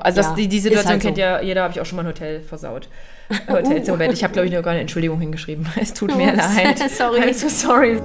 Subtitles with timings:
[0.00, 1.08] Also das, Ja, die, die Situation halt so.
[1.08, 2.88] kennt ja jeder, habe ich auch schon mal ein Hotel versaut.
[3.48, 4.12] Hotelzimmerbett.
[4.12, 5.66] Ich habe, glaube ich, noch gar eine Entschuldigung hingeschrieben.
[5.76, 6.56] Es tut mir Ups.
[6.56, 6.78] leid.
[6.90, 7.20] Sorry.
[7.20, 8.00] I'm so sorry.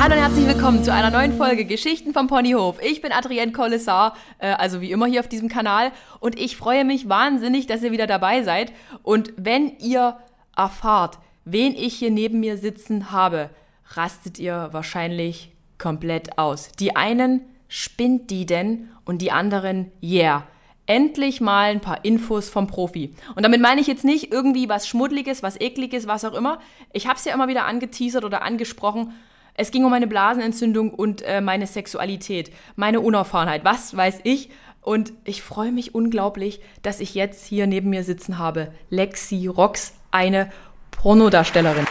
[0.00, 2.82] Hallo und herzlich willkommen zu einer neuen Folge Geschichten vom Ponyhof.
[2.82, 5.92] Ich bin Adrienne Collessar, äh, also wie immer hier auf diesem Kanal.
[6.18, 8.72] Und ich freue mich wahnsinnig, dass ihr wieder dabei seid.
[9.04, 10.16] Und wenn ihr
[10.56, 13.48] erfahrt, wen ich hier neben mir sitzen habe,
[13.94, 16.72] rastet ihr wahrscheinlich komplett aus.
[16.80, 17.42] Die einen
[17.76, 20.46] spinnt die denn und die anderen yeah.
[20.86, 23.12] Endlich mal ein paar Infos vom Profi.
[23.34, 26.58] Und damit meine ich jetzt nicht irgendwie was Schmuddeliges, was Ekliges, was auch immer.
[26.94, 29.12] Ich habe es ja immer wieder angeteasert oder angesprochen.
[29.52, 34.48] Es ging um meine Blasenentzündung und äh, meine Sexualität, meine Unerfahrenheit, was weiß ich.
[34.80, 38.72] Und ich freue mich unglaublich, dass ich jetzt hier neben mir sitzen habe.
[38.88, 40.50] Lexi Rox, eine
[40.92, 41.84] Pornodarstellerin.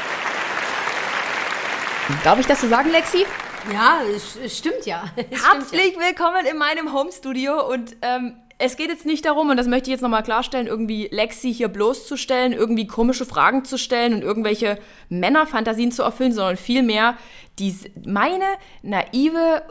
[2.23, 3.26] Darf ich das so sagen, Lexi?
[3.71, 5.05] Ja, es, es stimmt ja.
[5.15, 5.53] Es stimmt ja.
[5.53, 9.89] Herzlich willkommen in meinem Homestudio und ähm, es geht jetzt nicht darum, und das möchte
[9.89, 14.77] ich jetzt nochmal klarstellen, irgendwie Lexi hier bloßzustellen, irgendwie komische Fragen zu stellen und irgendwelche
[15.09, 17.17] Männerfantasien zu erfüllen, sondern vielmehr
[17.59, 18.45] dies, meine
[18.81, 19.63] naive,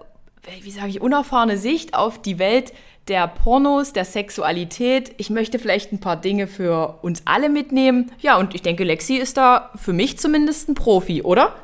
[0.62, 2.74] wie sage ich, unerfahrene Sicht auf die Welt
[3.08, 5.14] der Pornos, der Sexualität.
[5.16, 8.10] Ich möchte vielleicht ein paar Dinge für uns alle mitnehmen.
[8.20, 11.54] Ja, und ich denke, Lexi ist da für mich zumindest ein Profi, oder?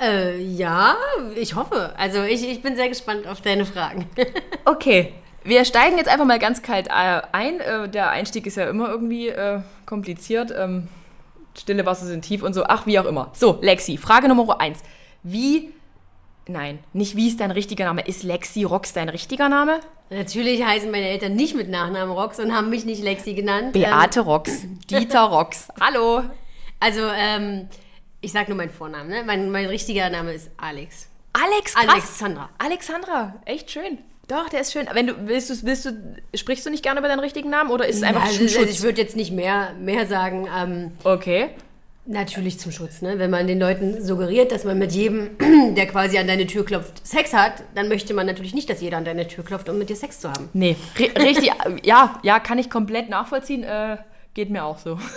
[0.00, 0.96] Äh, ja,
[1.36, 1.92] ich hoffe.
[1.98, 4.06] Also ich, ich bin sehr gespannt auf deine Fragen.
[4.66, 7.60] Okay, wir steigen jetzt einfach mal ganz kalt äh, ein.
[7.60, 10.52] Äh, der Einstieg ist ja immer irgendwie äh, kompliziert.
[10.56, 10.88] Ähm,
[11.58, 12.64] stille Wasser sind tief und so.
[12.64, 13.30] Ach, wie auch immer.
[13.34, 14.82] So, Lexi, Frage Nummer eins.
[15.22, 15.72] Wie,
[16.46, 18.02] nein, nicht wie ist dein richtiger Name.
[18.02, 19.80] Ist Lexi Rox dein richtiger Name?
[20.10, 23.72] Natürlich heißen meine Eltern nicht mit Nachnamen Rox und haben mich nicht Lexi genannt.
[23.72, 25.68] Beate Rox, Dieter Rox.
[25.80, 26.20] Hallo.
[26.20, 26.30] Ähm,
[26.80, 27.68] also, ähm,
[28.20, 29.22] ich sag nur meinen Vornamen, ne?
[29.24, 31.08] Mein, mein richtiger Name ist Alex.
[31.32, 31.86] Alex, krass.
[31.88, 32.48] Alexandra.
[32.58, 33.98] Alexandra, echt schön.
[34.28, 34.86] Doch, der ist schön.
[34.92, 35.90] Wenn du willst, du willst du
[36.34, 38.70] sprichst du nicht gerne über deinen richtigen Namen oder ist es einfach zum also Schutz?
[38.70, 41.48] ich würde jetzt nicht mehr, mehr sagen, ähm, Okay.
[42.06, 43.18] natürlich zum Schutz, ne?
[43.18, 45.30] Wenn man den Leuten suggeriert, dass man mit jedem,
[45.74, 48.98] der quasi an deine Tür klopft, Sex hat, dann möchte man natürlich nicht, dass jeder
[48.98, 50.48] an deine Tür klopft, um mit dir Sex zu haben.
[50.52, 51.50] Nee, ri- richtig,
[51.84, 53.64] ja, ja, kann ich komplett nachvollziehen.
[53.64, 53.96] Äh,
[54.34, 54.96] geht mir auch so.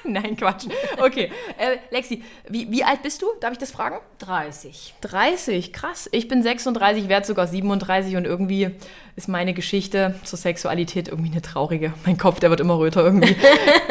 [0.04, 0.66] Nein, Quatsch.
[0.98, 3.26] Okay, äh, Lexi, wie, wie alt bist du?
[3.40, 3.96] Darf ich das fragen?
[4.18, 4.94] 30.
[5.00, 6.08] 30, krass.
[6.12, 8.70] Ich bin 36, werde sogar 37 und irgendwie
[9.16, 11.92] ist meine Geschichte zur Sexualität irgendwie eine traurige.
[12.06, 13.36] Mein Kopf, der wird immer röter irgendwie.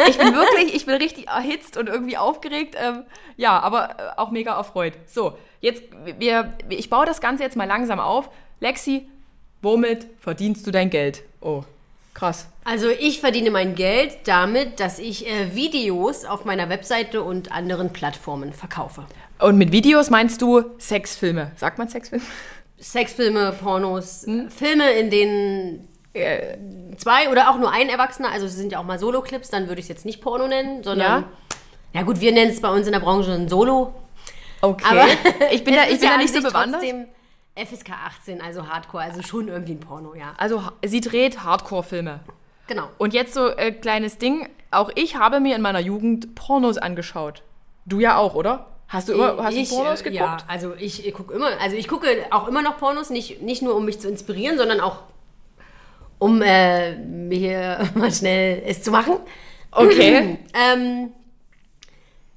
[0.08, 2.76] Ich bin wirklich, ich bin richtig erhitzt und irgendwie aufgeregt.
[2.80, 3.03] Ähm,
[3.38, 4.94] ja, aber äh, auch mega erfreut.
[5.06, 5.84] So, jetzt,
[6.18, 8.30] wir, ich baue das Ganze jetzt mal langsam auf.
[8.59, 9.08] Lexi,
[9.62, 11.24] womit verdienst du dein Geld?
[11.41, 11.64] Oh,
[12.14, 12.47] krass.
[12.64, 17.92] Also ich verdiene mein Geld damit, dass ich äh, Videos auf meiner Webseite und anderen
[17.94, 19.06] Plattformen verkaufe.
[19.40, 21.52] Und mit Videos meinst du Sexfilme?
[21.56, 22.24] Sagt man Sexfilme?
[22.80, 26.58] Sexfilme, Pornos, Filme, in denen äh,
[26.97, 29.80] zwei oder auch nur ein Erwachsener, also es sind ja auch mal Solo-Clips, dann würde
[29.80, 31.30] ich es jetzt nicht Porno nennen, sondern, Ja.
[31.94, 33.94] ja gut, wir nennen es bei uns in der Branche ein Solo.
[34.62, 34.86] Okay.
[34.90, 35.08] Aber
[35.52, 36.81] ich bin da, ich bin ja da nicht so bewandert.
[36.81, 37.08] trotzdem
[37.66, 40.34] FSK 18, also Hardcore, also schon irgendwie ein Porno, ja.
[40.38, 42.22] Also sie dreht Hardcore-Filme.
[42.68, 42.90] Genau.
[42.97, 44.47] Und jetzt so äh, kleines Ding.
[44.72, 47.42] Auch ich habe mir in meiner Jugend Pornos angeschaut.
[47.86, 48.68] Du ja auch, oder?
[48.88, 50.20] Hast du immer hast ich, du Pornos äh, geguckt?
[50.20, 53.62] Ja, also ich, ich gucke immer, also ich gucke auch immer noch Pornos, nicht, nicht
[53.62, 55.03] nur um mich zu inspirieren, sondern auch
[56.20, 59.18] um äh, mir mal schnell es zu machen.
[59.72, 60.38] Okay.
[60.53, 61.12] Ähm,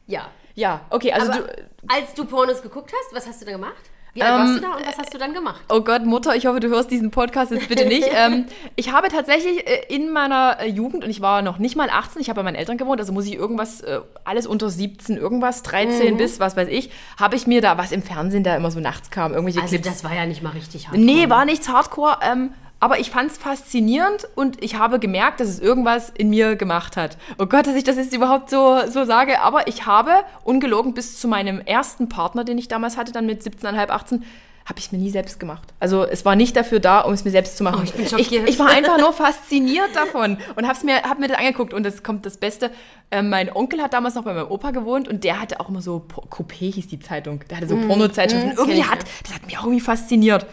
[0.07, 0.29] ja.
[0.55, 1.69] ja, okay, also Aber du.
[1.89, 3.91] als du Pornos geguckt hast, was hast du da gemacht?
[4.15, 5.61] Wie alt warst Ähm, du da und was hast du dann gemacht?
[5.71, 8.07] Oh Gott, Mutter, ich hoffe, du hörst diesen Podcast jetzt bitte nicht.
[8.15, 8.45] ähm,
[8.77, 12.21] ich habe tatsächlich äh, in meiner äh, Jugend, und ich war noch nicht mal 18,
[12.21, 15.63] ich habe bei meinen Eltern gewohnt, also muss ich irgendwas, äh, alles unter 17, irgendwas,
[15.63, 18.81] 13 bis, was weiß ich, habe ich mir da, was im Fernsehen da immer so
[18.81, 19.89] nachts kam, irgendwelche Also Clips.
[19.89, 20.99] das war ja nicht mal richtig hart.
[20.99, 22.53] Nee, war nichts Hardcore, ähm,
[22.83, 26.97] aber ich fand es faszinierend und ich habe gemerkt, dass es irgendwas in mir gemacht
[26.97, 27.17] hat.
[27.39, 30.11] Oh Gott, dass ich das jetzt überhaupt so, so sage, aber ich habe
[30.43, 34.25] ungelogen bis zu meinem ersten Partner, den ich damals hatte, dann mit 17,5, 18,
[34.65, 35.73] habe ich es mir nie selbst gemacht.
[35.79, 37.79] Also es war nicht dafür da, um es mir selbst zu machen.
[37.83, 38.49] Oh, ich bin ich, schockiert.
[38.49, 42.03] ich war einfach nur fasziniert davon und habe mir, hab mir das angeguckt und es
[42.03, 42.73] kommt das Beste.
[43.13, 45.83] Ähm, mein Onkel hat damals noch bei meinem Opa gewohnt und der hatte auch immer
[45.83, 48.55] so, Coupé hieß die Zeitung, der hatte so Pornozeitschriften.
[48.55, 50.47] mm, Irgendwie hat, das hat mich auch irgendwie fasziniert.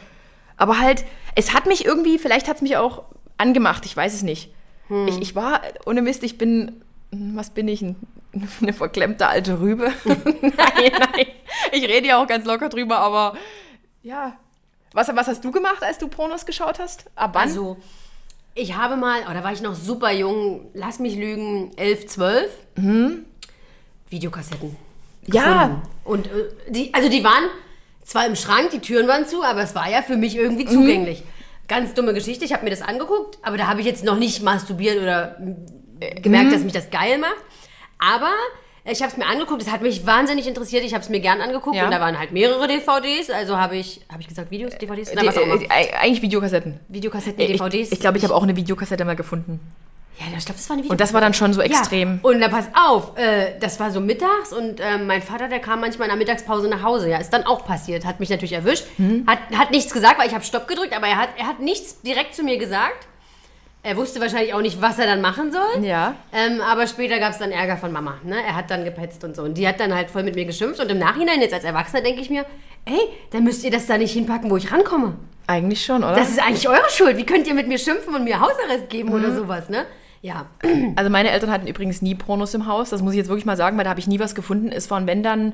[0.59, 3.05] Aber halt, es hat mich irgendwie, vielleicht hat es mich auch
[3.37, 4.53] angemacht, ich weiß es nicht.
[4.89, 5.07] Hm.
[5.07, 7.95] Ich, ich war, ohne Mist, ich bin, was bin ich, ein,
[8.61, 9.91] eine verklemmte alte Rübe?
[10.03, 11.25] nein, nein,
[11.71, 13.37] ich rede ja auch ganz locker drüber, aber
[14.03, 14.37] ja.
[14.93, 17.05] Was, was hast du gemacht, als du Pornos geschaut hast?
[17.15, 17.43] Ab wann?
[17.43, 17.77] Also,
[18.53, 22.51] ich habe mal, oh, da war ich noch super jung, lass mich lügen, 11, 12.
[24.09, 24.69] Videokassetten.
[24.69, 25.33] Mhm.
[25.33, 25.67] Ja.
[25.67, 25.81] gefunden.
[26.03, 27.45] Und äh, die, also die waren
[28.03, 31.23] zwar im Schrank, die Türen waren zu, aber es war ja für mich irgendwie zugänglich.
[31.67, 32.45] ganz dumme Geschichte.
[32.45, 35.37] Ich habe mir das angeguckt, aber da habe ich jetzt noch nicht masturbiert oder
[35.99, 37.35] äh, gemerkt, dass mich das geil macht.
[37.99, 38.31] Aber
[38.85, 41.41] ich habe es mir angeguckt, es hat mich wahnsinnig interessiert, ich habe es mir gern
[41.41, 41.85] angeguckt Ja.
[41.85, 45.11] und da waren halt mehrere DVDs, also habe ich, habe ich gesagt Videos, DVDs?
[45.11, 45.61] Die, was auch immer.
[45.61, 46.79] äh, äh, eigentlich Videokassetten.
[46.87, 47.91] Videokassetten, Ich, DVDs.
[47.91, 49.59] ich glaube, ich habe auch eine Videokassette mal gefunden.
[50.19, 52.19] Ja, ich glaube, das war eine Und das war dann schon so Ja, extrem.
[52.23, 55.79] und da pass auf, äh, das war so mittags und äh, mein Vater, der kam
[55.81, 57.09] manchmal in der Mittagspause nach Hause.
[57.09, 58.05] Ja, ist dann auch passiert.
[58.05, 58.85] Hat mich natürlich erwischt.
[58.97, 59.25] Hm.
[59.27, 62.01] Hat, hat nichts gesagt, weil ich habe Stopp gedrückt, aber er hat, er hat nichts
[62.01, 63.07] direkt zu mir gesagt.
[63.81, 65.85] Er wusste wahrscheinlich auch nicht, was er dann machen soll.
[65.85, 66.15] Ja.
[66.33, 68.15] Ähm, aber später gab es dann Ärger von Mama.
[68.25, 68.35] Ne?
[68.45, 69.43] Er hat dann gepetzt und so.
[69.43, 70.81] Und die hat dann halt voll mit mir geschimpft.
[70.81, 72.45] Und im Nachhinein, jetzt als Erwachsener, denke ich mir,
[72.83, 72.99] ey,
[73.31, 75.15] dann müsst ihr das da nicht hinpacken, wo ich rankomme.
[75.47, 76.13] Eigentlich schon, oder?
[76.13, 77.15] Das ist eigentlich eure Schuld.
[77.15, 79.15] Wie könnt ihr mit mir schimpfen und mir Hausarrest geben Mhm.
[79.15, 79.85] oder sowas, ne?
[80.21, 80.47] Ja.
[80.95, 82.89] Also meine Eltern hatten übrigens nie Pornos im Haus.
[82.89, 84.71] Das muss ich jetzt wirklich mal sagen, weil da habe ich nie was gefunden.
[84.71, 85.53] Es waren, wenn dann,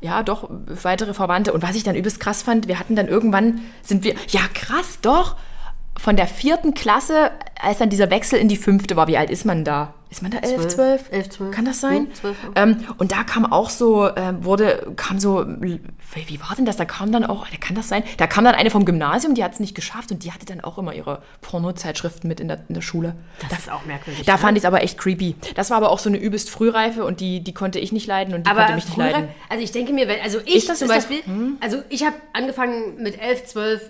[0.00, 0.48] ja doch,
[0.82, 1.52] weitere Verwandte.
[1.52, 4.98] Und was ich dann übelst krass fand, wir hatten dann irgendwann, sind wir, ja krass,
[5.02, 5.36] doch,
[5.96, 7.30] von der vierten Klasse,
[7.60, 9.94] als dann dieser Wechsel in die fünfte war, wie alt ist man da?
[10.10, 10.74] Ist man da elf, Zwölf.
[10.74, 11.12] zwölf?
[11.12, 11.54] Elf, zwölf.
[11.54, 11.98] Kann das sein?
[12.06, 12.62] Hm, zwölf, ja.
[12.62, 15.80] ähm, und da kam auch so, ähm, wurde, kam so, wie
[16.26, 16.76] wie war denn das?
[16.76, 18.02] Da kam dann auch, kann das sein?
[18.16, 20.60] Da kam dann eine vom Gymnasium, die hat es nicht geschafft und die hatte dann
[20.60, 23.14] auch immer ihre Pornozeitschriften mit in der, in der Schule.
[23.48, 24.26] Das ist auch merkwürdig.
[24.26, 24.38] Da ne?
[24.38, 25.36] fand ich es aber echt creepy.
[25.54, 28.34] Das war aber auch so eine übelst Frühreife und die, die konnte ich nicht leiden
[28.34, 29.28] und die aber konnte mich nicht leiden.
[29.48, 32.16] also ich denke mir, wenn, also ich das- zum ist das- Beispiel, also ich habe
[32.32, 33.80] angefangen mit 11, 12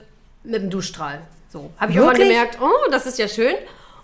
[0.45, 1.23] mit dem Duschstrahl.
[1.49, 2.29] So, habe ich Wirklich?
[2.29, 3.55] gemerkt, oh, das ist ja schön.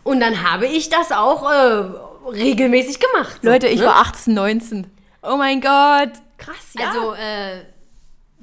[0.03, 1.85] Und dann habe ich das auch äh,
[2.29, 3.39] regelmäßig gemacht.
[3.43, 3.87] So, Leute, ich ne?
[3.87, 4.87] war 18, 19.
[5.23, 6.13] Oh mein Gott.
[6.39, 6.89] Krass, ja.
[6.89, 7.63] Also, äh,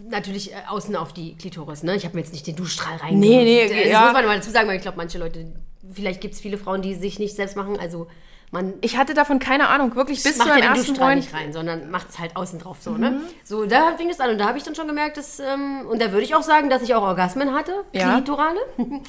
[0.10, 1.96] natürlich äh, außen auf die Klitoris, ne?
[1.96, 3.20] Ich habe mir jetzt nicht den Duschstrahl rein.
[3.20, 4.04] Nee, nee, das ja.
[4.06, 5.54] muss man mal dazu sagen, weil ich glaube, manche Leute,
[5.92, 7.80] vielleicht gibt es viele Frauen, die sich nicht selbst machen.
[7.80, 8.08] Also,
[8.54, 9.96] man ich hatte davon keine Ahnung.
[9.96, 11.18] Wirklich bis zu meinem den ersten Freund.
[11.22, 13.00] nicht rein, sondern macht es halt außen drauf so, Mhm.
[13.02, 13.22] ne?
[13.44, 16.02] So, da fing es an und da habe ich dann schon gemerkt, dass, ähm, und
[16.02, 18.14] da würde ich auch sagen, dass ich auch Orgasmen hatte, Ja.
[18.14, 18.60] klitorale.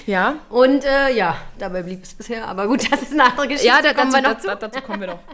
[0.07, 0.35] Ja.
[0.51, 3.69] Und äh, ja, dabei blieb es bisher, aber gut, das ist eine andere Geschichte.
[3.69, 4.57] Ja, da, kommen dazu, dazu, zu.
[4.57, 5.19] dazu kommen wir noch.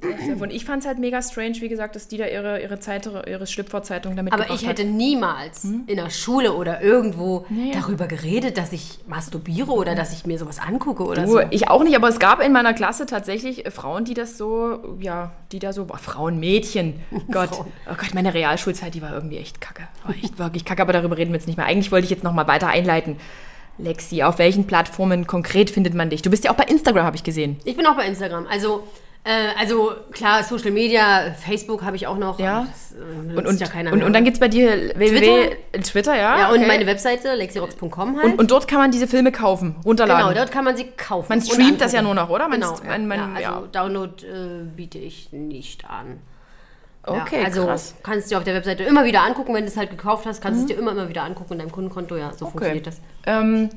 [0.00, 3.06] Und ich fand es halt mega strange, wie gesagt, dass die da ihre, ihre, Zeit,
[3.06, 4.90] ihre Schlüpferzeitung damit Aber ich hätte hat.
[4.90, 7.72] niemals in der Schule oder irgendwo Nee.
[7.72, 11.40] darüber geredet, dass ich masturbiere oder dass ich mir sowas angucke oder Du, so.
[11.50, 14.96] ich auch nicht, aber es gab in meiner Klasse tatsächlich äh, Frauen, die das so,
[15.00, 17.00] ja, die da so, boah, Frauen, Mädchen,
[17.32, 17.66] Gott, Frauen.
[17.90, 21.16] oh Gott, meine Realschulzeit, die war irgendwie echt kacke, war echt wirklich kacke, aber darüber
[21.16, 21.66] reden wir jetzt nicht mehr.
[21.66, 23.16] Eigentlich wollte ich jetzt noch mal weiter einleiten.
[23.78, 26.22] Lexi, auf welchen Plattformen konkret findet man dich?
[26.22, 27.56] Du bist ja auch bei Instagram, habe ich gesehen.
[27.64, 28.46] Ich bin auch bei Instagram.
[28.48, 28.84] Also,
[29.58, 32.38] also klar, Social Media, Facebook habe ich auch noch.
[32.38, 32.66] Ja.
[32.66, 35.56] Das, äh, Und, und, ja keiner und, und dann gibt es bei dir www.
[35.82, 36.38] Twitter, ja?
[36.38, 36.66] ja, und okay.
[36.66, 38.24] meine Webseite, lexirox.com halt.
[38.24, 40.28] und, und dort kann man diese Filme kaufen, runterladen.
[40.28, 41.26] genau, dort kann man sie kaufen.
[41.28, 42.48] Man streamt das ja nur noch, oder?
[42.48, 43.68] Man Genau, man- man- ja, also ja.
[43.72, 46.20] Download äh, biete ich nicht an.
[47.04, 47.94] okay, ja, also krass.
[48.02, 50.40] kannst du dir auf der Webseite immer wieder angucken, wenn du es halt gekauft hast,
[50.40, 52.16] kannst du es dir immer, immer wieder angucken in deinem Kundenkonto.
[52.16, 53.00] Ja, so funktioniert das.
[53.26, 53.68] Ähm,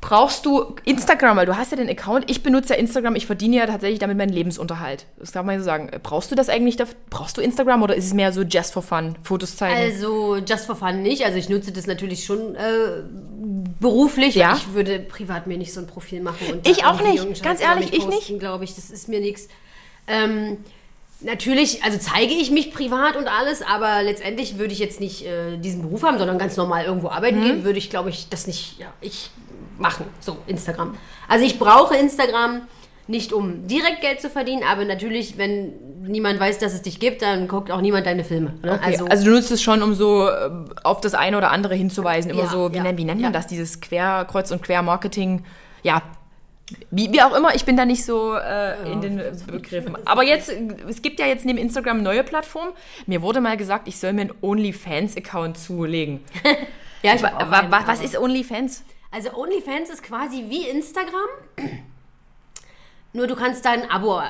[0.00, 2.30] brauchst du Instagram, weil du hast ja den Account.
[2.30, 5.06] Ich benutze ja Instagram, ich verdiene ja tatsächlich damit meinen Lebensunterhalt.
[5.18, 5.90] Das darf man ja so sagen.
[6.02, 6.76] Brauchst du das eigentlich?
[7.10, 9.76] Brauchst du Instagram oder ist es mehr so just for fun, Fotos zeigen?
[9.76, 11.24] Also just for fun nicht.
[11.24, 13.02] Also ich nutze das natürlich schon äh,
[13.80, 14.34] beruflich.
[14.34, 14.54] Ja.
[14.56, 16.46] Ich würde privat mir nicht so ein Profil machen.
[16.52, 17.42] Und Ich auch nicht.
[17.42, 18.18] Ganz ehrlich, ich nicht.
[18.18, 19.48] posten, glaube ich, das ist mir nichts.
[20.06, 20.58] Ähm,
[21.20, 25.56] natürlich, also zeige ich mich privat und alles, aber letztendlich würde ich jetzt nicht äh,
[25.58, 27.12] diesen Beruf haben, sondern ganz normal irgendwo Mhm.
[27.12, 29.30] arbeiten gehen, würde ich, glaube ich, das nicht, ja, ich
[29.78, 30.06] machen.
[30.20, 30.94] So, Instagram.
[31.28, 32.62] Also ich brauche Instagram
[33.06, 37.22] nicht um direkt Geld zu verdienen, aber natürlich, wenn niemand weiß, dass es dich gibt,
[37.22, 38.52] dann guckt auch niemand deine Filme.
[38.62, 38.72] Ne?
[38.74, 40.50] Okay, also, du nutzt es schon, um so äh,
[40.84, 42.30] auf das eine oder andere hinzuweisen.
[42.30, 43.38] Immer Ja, so, wie, ja, nennt, wie nennt man ja.
[43.38, 43.46] das?
[43.46, 45.42] Dieses Quer, Kreuz- und Quer-Marketing.
[45.82, 46.02] Ja.
[46.90, 49.96] Wie, wie auch immer, ich bin da nicht so äh, in den Begriffen.
[50.04, 50.52] Aber jetzt,
[50.86, 52.72] es gibt ja jetzt neben Instagram neue Plattformen.
[53.06, 56.20] Mir wurde mal gesagt, ich soll mir einen OnlyFans-Account zulegen.
[57.02, 58.84] ja, ich Wa- wa- was ist OnlyFans?
[59.10, 61.28] Also OnlyFans ist quasi wie Instagram.
[63.14, 64.22] Nur du kannst da ein Abo äh,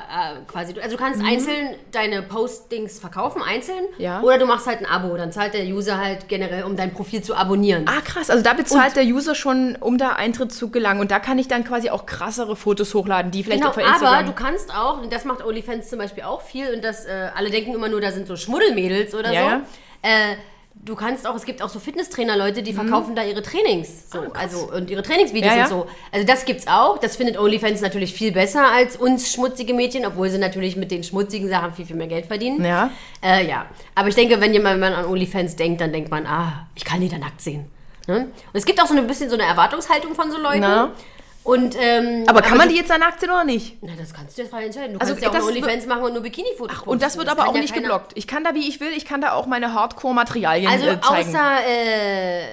[0.47, 3.83] quasi, also du kannst einzeln deine Postings verkaufen, einzeln.
[3.97, 4.01] Mhm.
[4.01, 4.21] Ja.
[4.21, 5.17] Oder du machst halt ein Abo.
[5.17, 7.85] Dann zahlt der User halt generell, um dein Profil zu abonnieren.
[7.89, 8.29] Ah, krass.
[8.29, 11.01] Also da bezahlt der User schon, um da Eintritt zu gelangen.
[11.01, 13.81] Und da kann ich dann quasi auch krassere Fotos hochladen, die vielleicht Genau, auch für
[13.81, 14.13] Instagram...
[14.13, 17.31] aber du kannst auch, und das macht OnlyFans zum Beispiel auch viel, und das, äh,
[17.35, 20.09] alle denken immer nur, da sind so Schmuddelmädels oder Ja, so.
[20.09, 20.35] Äh,
[20.83, 22.65] du kannst auch, es gibt auch so Fitnesstrainer-Leute, Mhm.
[22.65, 24.09] die verkaufen da ihre Trainings.
[24.11, 25.63] So, also, und ihre Trainingsvideos Ja, ja.
[25.65, 25.87] und so.
[26.11, 26.97] Also das gibt's auch.
[26.97, 31.03] Das findet OnlyFans natürlich viel besser als uns schmutzige Mädchen, obwohl sie natürlich mit den
[31.03, 32.63] schmutzigen Sachen viel, viel mehr Geld verdienen.
[32.63, 32.91] Ja.
[33.21, 33.65] Äh, ja.
[33.95, 37.09] Aber ich denke, wenn jemand an OnlyFans denkt, dann denkt man, ah, ich kann die
[37.09, 37.65] da nackt sehen.
[38.07, 38.21] Ne?
[38.25, 40.61] Und es gibt auch so ein bisschen so eine Erwartungshaltung von so Leuten.
[40.61, 40.91] Na.
[41.43, 43.77] Und, ähm, aber kann man die jetzt da nackt sehen oder nicht?
[43.81, 44.93] na, das kannst du jetzt frei entscheiden.
[44.93, 46.89] Du Also, kannst ja auch das OnlyFans machen und nur Bikini-Fotos posten.
[46.89, 48.11] Und das wird aber kann auch ja nicht keiner- geblockt.
[48.15, 51.29] Ich kann da, wie ich will, ich kann da auch meine Hardcore-Materialien Also äh, zeigen.
[51.29, 52.43] außer äh,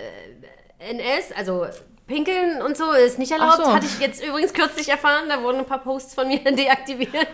[0.91, 1.67] NS, also
[2.07, 3.57] Pinkeln und so ist nicht erlaubt.
[3.57, 3.73] So.
[3.73, 5.25] Hatte ich jetzt übrigens kürzlich erfahren.
[5.29, 7.29] Da wurden ein paar Posts von mir deaktiviert.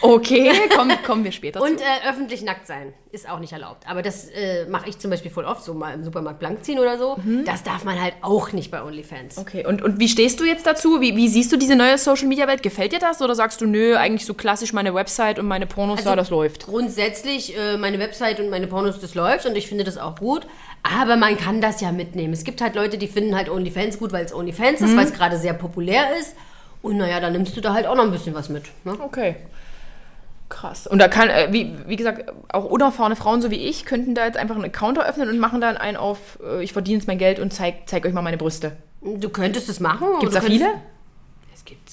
[0.00, 1.84] Okay, komm, kommen wir später Und zu.
[1.84, 3.84] äh, öffentlich nackt sein ist auch nicht erlaubt.
[3.88, 6.78] Aber das äh, mache ich zum Beispiel voll oft, so mal im Supermarkt blank ziehen
[6.78, 7.16] oder so.
[7.44, 9.38] Das darf man halt auch nicht bei OnlyFans.
[9.38, 11.00] Okay, und, und wie stehst du jetzt dazu?
[11.00, 12.62] Wie, wie siehst du diese neue Social-Media-Welt?
[12.62, 13.22] Gefällt dir das?
[13.22, 16.30] Oder sagst du, nö, eigentlich so klassisch meine Website und meine Pornos, Also ja, das
[16.30, 16.66] läuft?
[16.66, 20.46] Grundsätzlich, äh, meine Website und meine Pornos, das läuft und ich finde das auch gut.
[20.82, 22.32] Aber man kann das ja mitnehmen.
[22.32, 25.12] Es gibt halt Leute, die finden halt OnlyFans gut, weil es OnlyFans ist, weil es
[25.12, 26.36] gerade sehr populär ist.
[26.80, 28.64] Und naja, dann nimmst du da halt auch noch ein bisschen was mit.
[28.84, 28.96] Ne?
[29.00, 29.36] Okay.
[30.48, 30.86] Krass.
[30.86, 34.26] Und da kann, äh, wie, wie gesagt, auch unerfahrene Frauen so wie ich könnten da
[34.26, 37.18] jetzt einfach einen Account eröffnen und machen dann einen auf, äh, ich verdiene jetzt mein
[37.18, 38.76] Geld und zeig, zeig euch mal meine Brüste.
[39.02, 40.06] Du könntest es machen.
[40.20, 40.68] Gibt es da viele?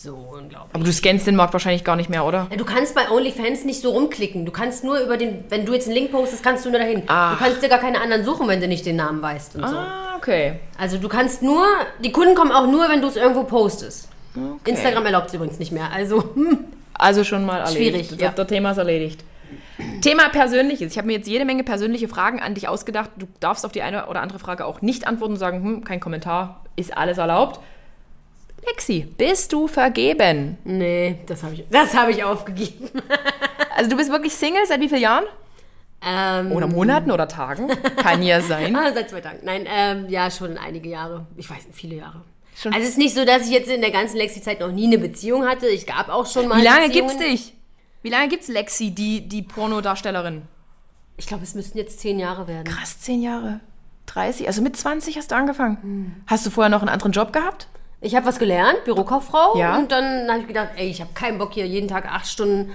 [0.03, 0.73] So unglaublich.
[0.75, 2.47] Aber du scannst den Markt wahrscheinlich gar nicht mehr, oder?
[2.51, 4.45] Ja, Du kannst bei OnlyFans nicht so rumklicken.
[4.45, 7.03] Du kannst nur über den, wenn du jetzt einen Link postest, kannst du nur dahin.
[7.07, 7.37] Ach.
[7.37, 9.75] Du kannst dir gar keine anderen suchen, wenn du nicht den Namen weißt und so.
[9.77, 10.59] Ah, okay.
[10.77, 11.65] Also du kannst nur,
[12.03, 14.09] die Kunden kommen auch nur, wenn du es irgendwo postest.
[14.65, 15.89] Instagram erlaubt es übrigens nicht mehr.
[15.93, 16.59] Also, hm.
[16.95, 17.77] Also schon mal erledigt.
[17.77, 18.29] Schwierig, Das, ja.
[18.35, 19.23] das Thema ist erledigt.
[20.01, 20.91] Thema Persönliches.
[20.91, 23.09] Ich habe mir jetzt jede Menge persönliche Fragen an dich ausgedacht.
[23.17, 25.99] Du darfst auf die eine oder andere Frage auch nicht antworten und sagen, hm, kein
[25.99, 27.59] Kommentar, ist alles erlaubt.
[28.67, 30.57] Lexi, bist du vergeben?
[30.63, 32.89] nee, das habe ich, das habe ich aufgegeben.
[33.75, 35.23] Also du bist wirklich Single seit wie vielen Jahren?
[36.05, 37.67] Ähm, Oder Monaten oder Tagen?
[37.97, 38.75] Kann ja sein.
[38.75, 39.39] ah, seit zwei Tagen.
[39.43, 41.25] Nein, ähm, ja, schon einige Jahre.
[41.37, 42.21] Ich weiß nicht, viele Jahre.
[42.55, 44.85] Schon- Also es ist nicht so, dass ich jetzt in der ganzen Lexi-Zeit noch nie
[44.85, 45.65] eine Beziehung hatte.
[45.67, 47.17] Ich gab auch schon mal Wie lange Beziehungen.
[47.17, 47.53] gibt's dich?
[48.03, 50.43] Wie lange gibt's Lexi, die, die Pornodarstellerin?
[51.17, 52.65] Ich glaube, es müssten jetzt zehn Jahre werden.
[52.65, 53.59] Krass, zehn Jahre.
[54.05, 56.21] 30, also mit 20 hast du angefangen.
[56.27, 57.67] Hast du vorher noch einen anderen Job gehabt?
[58.03, 59.57] Ich habe was gelernt, Bürokauffrau.
[59.57, 59.77] Ja.
[59.77, 62.71] Und dann habe ich gedacht, ey, ich habe keinen Bock hier jeden Tag acht Stunden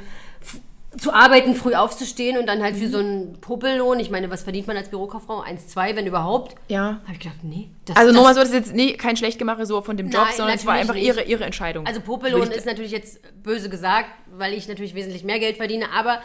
[0.97, 2.79] zu arbeiten, früh aufzustehen und dann halt Mhm.
[2.81, 4.01] für so einen Popellohn.
[4.01, 5.41] Ich meine, was verdient man als Bürokauffrau?
[5.41, 6.55] Eins, zwei, wenn überhaupt.
[6.69, 7.01] Ja.
[7.05, 7.69] Habe ich gedacht, nee.
[7.85, 10.35] Das, Also nochmal so, das ist jetzt nie, kein Schlechtgemache so von dem Job, Nein,
[10.37, 11.05] sondern es war einfach nicht.
[11.07, 11.87] ihre, ihre Entscheidung.
[11.87, 16.21] Also ich- ist natürlich jetzt böse gesagt, weil ich natürlich wesentlich mehr Geld verdiene, aber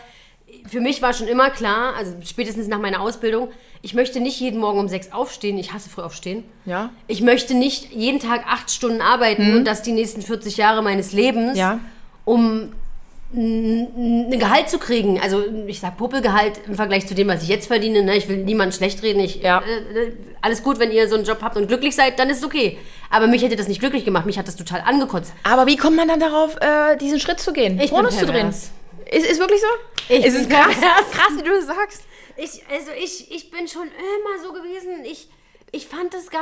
[0.69, 3.49] für mich war schon immer klar, also spätestens nach meiner Ausbildung,
[3.81, 6.43] ich möchte nicht jeden Morgen um sechs aufstehen, ich hasse früh aufstehen.
[6.65, 6.89] Ja.
[7.07, 11.11] Ich möchte nicht jeden Tag acht Stunden arbeiten und das die nächsten 40 Jahre meines
[11.11, 11.79] Lebens, Ja.
[12.25, 12.71] um
[13.35, 15.19] ein Gehalt zu kriegen.
[15.19, 18.03] Also ich sag Puppelgehalt im Vergleich zu dem, was ich jetzt verdiene.
[18.03, 18.15] Ne?
[18.15, 19.19] Ich will niemanden schlecht reden.
[19.21, 19.59] Ich, Ja.
[19.61, 22.37] äh, äh, alles gut, wenn ihr so einen Job habt und glücklich seid, dann ist
[22.37, 22.77] es okay.
[23.09, 24.27] Aber mich hätte das nicht glücklich gemacht.
[24.27, 25.33] Mich hat das total angekotzt.
[25.43, 27.73] Aber wie kommt man dann darauf, äh, diesen Schritt zu gehen?
[27.79, 28.53] Ich bin Pornos zu drehen?
[29.13, 29.67] Ist, ist wirklich so?
[30.13, 31.11] Ich ist es krass, pervers.
[31.11, 32.03] krass, wie du das sagst.
[32.35, 35.05] Ich, also ich, ich bin schon immer so gewesen.
[35.05, 35.29] Ich,
[35.71, 36.41] ich fand das geil.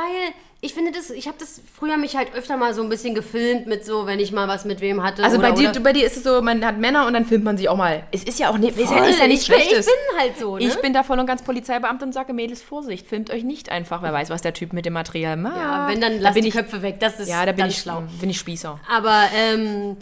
[0.64, 3.66] Ich finde das, ich habe das früher mich halt öfter mal so ein bisschen gefilmt
[3.66, 5.24] mit so, wenn ich mal was mit wem hatte.
[5.24, 5.80] Also oder, bei dir, oder.
[5.80, 8.04] bei dir ist es so, man hat Männer und dann filmt man sie auch mal.
[8.12, 9.86] Es ist ja auch nicht, ist ja, ist ja nichts ich, bin, ich Schlechtes.
[9.86, 10.64] bin halt so, ne?
[10.64, 14.02] Ich bin da voll und ganz Polizeibeamte und sage, Mädels, Vorsicht, filmt euch nicht einfach.
[14.02, 15.56] Wer weiß, was der Typ mit dem Material macht.
[15.56, 17.00] ja, wenn dann da lass bin die ich, Köpfe weg.
[17.00, 18.04] Das ist Ja, da bin ich, schlau.
[18.20, 18.78] bin ich Spießer.
[18.88, 19.96] Aber ähm,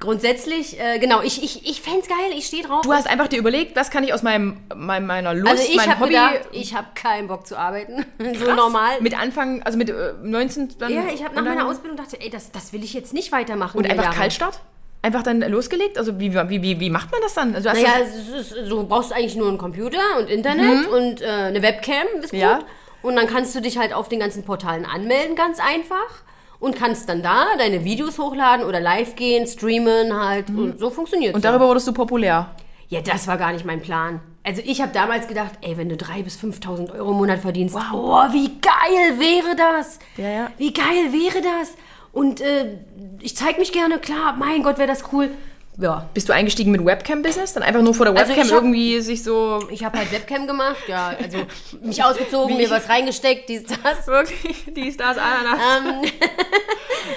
[0.00, 2.80] grundsätzlich, äh, genau, ich, ich, ich fänd's geil, ich stehe drauf.
[2.82, 5.76] Du hast einfach dir überlegt, was kann ich aus meinem, meinem meiner Lust, also ich
[5.76, 8.04] meinem habe Hobby gedacht, ich habe keinen Bock zu arbeiten.
[8.18, 9.00] so krass, normal.
[9.00, 12.30] mit Anfang, also mit äh, 19 dann ja, ich habe nach meiner Ausbildung gedacht, ey,
[12.30, 13.76] das, das will ich jetzt nicht weitermachen.
[13.78, 14.16] und einfach Jahre.
[14.16, 14.60] Kaltstart?
[15.02, 15.96] Einfach dann losgelegt?
[15.96, 17.54] Also wie, wie, wie, wie macht man das dann?
[17.54, 21.26] Also Naja, du- es ist, du brauchst eigentlich nur einen Computer und Internet und äh,
[21.26, 22.32] eine Webcam, ist gut.
[22.32, 22.38] Mhm.
[22.40, 22.58] Ja.
[23.02, 25.96] Und dann kannst du dich halt auf den ganzen Portalen anmelden, ganz einfach.
[26.60, 30.48] Und kannst dann da deine Videos hochladen oder live gehen, streamen halt.
[30.50, 31.36] Und so funktioniert Mhm.
[31.36, 32.50] und darüber wurdest du populär.
[32.88, 34.20] Ja, das war gar nicht mein Plan.
[34.44, 37.74] Also ich habe damals gedacht, ey, wenn du 3.000 bis 5.000 Euro im Monat verdienst,
[37.76, 39.98] oh, wie geil wäre das?
[40.16, 40.50] Ja, ja.
[40.58, 41.74] Wie geil wäre das?
[42.12, 42.78] Und äh,
[43.20, 45.30] ich zeig mich gerne, klar, mein Gott, wäre das cool.
[45.80, 47.54] Ja, Bist du eingestiegen mit Webcam-Business?
[47.54, 49.60] Dann einfach nur vor der Also Webcam ich hab- irgendwie sich so...
[49.70, 51.38] ich habe halt Webcam gemacht, ja, also
[51.82, 54.06] mich ausgezogen, mir was reingesteckt, dies, das.
[54.06, 55.60] Wirklich, die Stars Ananas.
[56.04, 56.10] Ähm,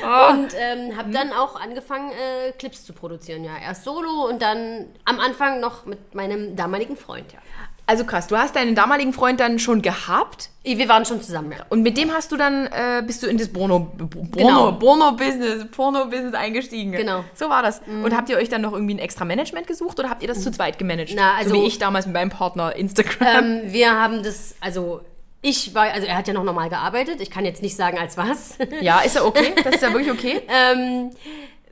[0.05, 0.29] Oh.
[0.33, 3.51] Und ähm, habe dann auch angefangen, äh, Clips zu produzieren, ja.
[3.61, 7.39] Erst solo und dann am Anfang noch mit meinem damaligen Freund, ja.
[7.85, 11.65] Also krass, du hast deinen damaligen Freund dann schon gehabt Wir waren schon zusammen, ja.
[11.69, 14.71] und mit dem hast du dann, äh, bist du in das Porno, Genau.
[14.71, 16.93] Porno, Porno-Business, Porno-Business eingestiegen.
[16.93, 17.25] Genau.
[17.35, 17.81] So war das.
[17.85, 20.41] Und habt ihr euch dann noch irgendwie ein extra Management gesucht oder habt ihr das
[20.41, 21.11] zu zweit gemanagt?
[21.15, 23.43] Na, also- so wie ich damals mit meinem Partner Instagram.
[23.43, 25.01] Ähm, wir haben das, also
[25.41, 27.19] ich war, also er hat ja noch normal gearbeitet.
[27.19, 28.57] Ich kann jetzt nicht sagen, als was.
[28.79, 29.53] ja, ist ja okay.
[29.63, 30.41] Das ist ja wirklich okay.
[30.47, 31.09] ähm,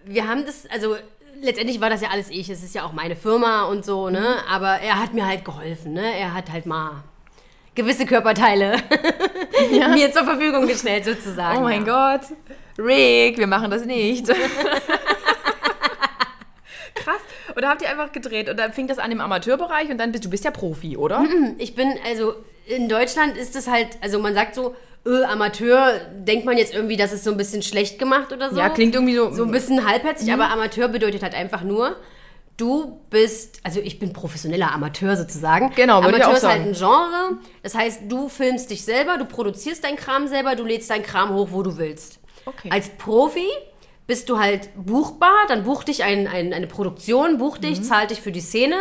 [0.04, 0.98] wir haben das, also
[1.42, 2.50] letztendlich war das ja alles ich.
[2.50, 4.38] Es ist ja auch meine Firma und so, ne?
[4.50, 6.18] Aber er hat mir halt geholfen, ne?
[6.18, 7.04] Er hat halt mal
[7.76, 8.78] gewisse Körperteile
[9.94, 11.60] mir zur Verfügung gestellt, sozusagen.
[11.60, 12.18] Oh mein ja.
[12.18, 12.28] Gott.
[12.78, 14.28] Rick, wir machen das nicht.
[16.96, 17.22] Krass.
[17.56, 20.26] Oder habt ihr einfach gedreht und dann fing das an im Amateurbereich und dann bist
[20.26, 21.26] du bist ja Profi, oder?
[21.58, 26.46] Ich bin, also, in Deutschland ist es halt, also man sagt so, äh, Amateur, denkt
[26.46, 28.58] man jetzt irgendwie, das ist so ein bisschen schlecht gemacht oder so.
[28.58, 29.32] Ja, klingt irgendwie so.
[29.32, 31.96] So ein bisschen halbherzig, aber Amateur bedeutet halt einfach nur,
[32.58, 35.72] du bist, also ich bin professioneller Amateur sozusagen.
[35.76, 36.70] Genau, würde ich Amateur auch ist halt sagen.
[36.70, 37.40] ein Genre.
[37.64, 41.34] Das heißt, du filmst dich selber, du produzierst deinen Kram selber, du lädst deinen Kram
[41.34, 42.20] hoch, wo du willst.
[42.46, 42.70] Okay.
[42.72, 43.48] Als Profi
[44.12, 47.68] bist du halt buchbar, dann bucht dich ein, ein, eine Produktion, bucht Mhm.
[47.68, 48.76] dich, zahlt dich für die Szene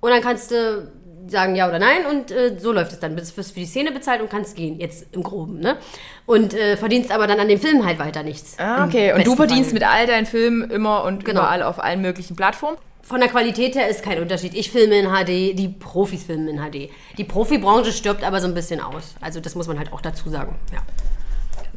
[0.00, 0.90] und dann kannst du
[1.28, 3.14] sagen ja oder nein und äh, so läuft es dann.
[3.16, 5.76] Bist wirst für die Szene bezahlt und kannst gehen, jetzt im Groben, ne?
[6.24, 8.56] Und äh, verdienst aber dann an dem Film halt weiter nichts.
[8.58, 9.12] Ah, okay.
[9.12, 9.74] Und du verdienst Fall.
[9.74, 11.40] mit all deinen Filmen immer und Genau.
[11.40, 12.78] überall auf allen möglichen Plattformen.
[13.02, 14.54] Von der Qualität her ist kein Unterschied.
[14.54, 16.90] Ich filme in HD, die Profis filmen in HD.
[17.18, 19.16] Die Profibranche stirbt aber so ein bisschen aus.
[19.20, 20.56] Also das muss man halt auch dazu sagen.
[20.72, 20.78] Ja.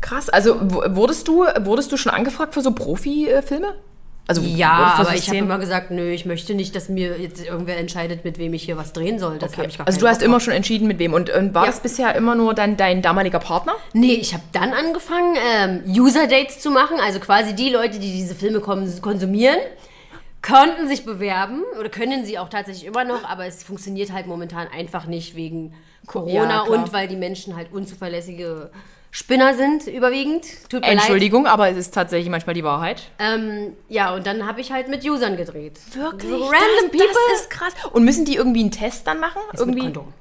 [0.01, 0.29] Krass.
[0.29, 3.73] Also wurdest du, wurdest du schon angefragt für so Profi-Filme?
[4.27, 7.77] Also Ja, aber ich habe immer gesagt, nö, ich möchte nicht, dass mir jetzt irgendwer
[7.77, 9.39] entscheidet, mit wem ich hier was drehen soll.
[9.39, 9.65] Das Okay.
[9.67, 10.43] ich gar Also du hast Bock immer drauf.
[10.43, 11.13] schon entschieden, mit wem.
[11.13, 11.71] Und, und war Ja.
[11.71, 13.73] das bisher immer nur dann dein damaliger Partner?
[13.93, 16.97] Nee, ich habe dann angefangen, ähm, User-Dates zu machen.
[17.03, 19.57] Also quasi die Leute, die diese Filme kon- konsumieren,
[20.43, 24.67] konnten sich bewerben oder können sie auch tatsächlich immer noch, aber es funktioniert halt momentan
[24.67, 25.73] einfach nicht wegen
[26.05, 28.69] Corona Ja, und weil die Menschen halt unzuverlässige
[29.11, 30.45] Spinner sind, überwiegend.
[30.69, 30.97] Tut mir leid.
[30.97, 33.01] Entschuldigung, aber es ist tatsächlich manchmal die Wahrheit.
[33.17, 35.79] Ähm, ja, und dann habe ich halt mit Usern gedreht.
[35.93, 36.29] Wirklich?
[36.29, 37.07] So das, random people.
[37.31, 37.73] Das ist krass.
[37.91, 39.41] Und müssen die irgendwie einen Test dann machen?
[39.51, 39.81] mit irgendwie?
[39.81, 40.13] Kondom.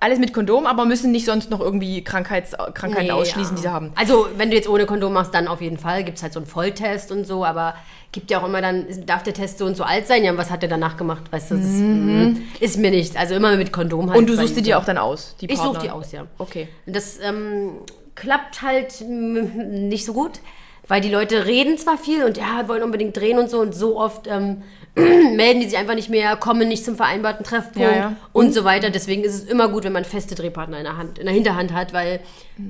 [0.00, 3.56] Alles mit Kondom, aber müssen nicht sonst noch irgendwie Krankheits Krankheiten Nee, ausschließen, ja.
[3.56, 3.92] die sie haben.
[3.94, 6.04] Also, wenn du jetzt ohne Kondom machst, dann auf jeden Fall.
[6.04, 7.74] Gibt es halt so einen Volltest und so, aber
[8.12, 10.22] gibt ja auch immer dann, darf der Test so und so alt sein?
[10.22, 11.22] Ja, und was hat der danach gemacht?
[11.30, 13.16] Weißt du, das mm, ist mir nicht.
[13.16, 14.18] Also immer mit Kondom halt.
[14.18, 15.82] Und du suchst die dir auch dann aus, die Ich suche Partner?
[15.82, 16.26] die aus, ja.
[16.36, 16.68] Okay.
[16.84, 17.78] Das ähm,
[18.14, 20.40] klappt halt mm, nicht so gut,
[20.86, 23.98] weil die Leute reden zwar viel und ja, wollen unbedingt drehen und so und so
[23.98, 24.62] oft ähm,
[24.94, 28.16] melden die sich einfach nicht mehr, kommen nicht zum vereinbarten Treffpunkt Ja, ja.
[28.32, 28.90] und so weiter.
[28.90, 31.72] Deswegen ist es immer gut, wenn man feste Drehpartner in der Hand, in der Hinterhand
[31.72, 32.20] hat, weil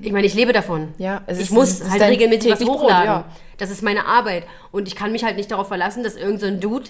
[0.00, 0.94] ich meine, ich lebe davon.
[0.98, 3.06] Ja, es ich ist- muss es halt regelmäßig was täglich Brot, hochladen.
[3.06, 3.24] ja.
[3.58, 6.46] Das ist meine Arbeit und ich kann mich halt nicht darauf verlassen, dass irgendein so
[6.46, 6.86] ein Dude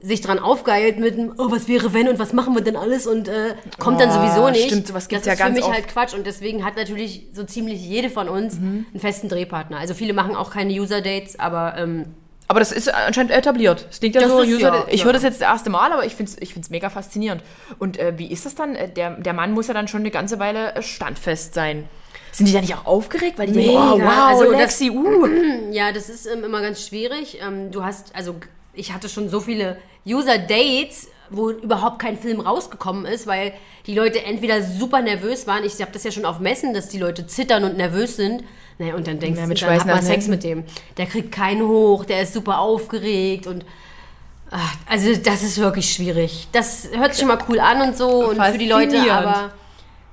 [0.00, 3.06] sich dran aufgeilt mit dem, oh, was wäre wenn und was machen wir denn alles
[3.06, 4.66] und äh, kommt dann Oh, sowieso nicht.
[4.66, 5.74] stimmt, sowas gibt's das ja ist für ganz mich oft.
[5.74, 8.86] halt Quatsch und deswegen hat natürlich so ziemlich jede von uns Mhm.
[8.92, 9.78] einen festen Drehpartner.
[9.78, 12.04] Also viele machen auch keine User-Dates, aber ähm,
[12.46, 13.86] Aber das ist anscheinend etabliert.
[13.90, 15.06] Es klingt ja Das so, ist User, ja, ich ja.
[15.06, 17.42] höre das jetzt das erste Mal, aber ich finde es ich find's mega faszinierend.
[17.80, 18.74] Und äh, wie ist das dann?
[18.76, 21.88] Äh, Der, der Mann muss ja dann schon eine ganze Weile äh, standfest sein.
[22.30, 23.36] Sind die da nicht auch aufgeregt?
[23.38, 23.92] Weil die denken, Mega.
[23.94, 25.26] oh, wow, Also das- Lexi, uh.
[25.72, 27.38] ja, das ist ähm, immer ganz schwierig.
[27.44, 28.36] Ähm, du hast, also
[28.72, 29.76] ich hatte schon so viele
[30.08, 33.52] User-Dates, wo überhaupt kein Film rausgekommen ist, weil
[33.86, 35.64] die Leute entweder super nervös waren.
[35.64, 38.44] Ich habe das ja schon auf Messen, dass die Leute zittern und nervös sind.
[38.78, 40.64] Naja, und dann denkst Ja, du, mit dann hat man Sex mit dem.
[40.96, 43.64] Der kriegt keinen hoch, der ist super aufgeregt und
[44.50, 46.48] ach, also das ist wirklich schwierig.
[46.52, 49.52] Das hört sich schon mal cool an und so und für die Leute, aber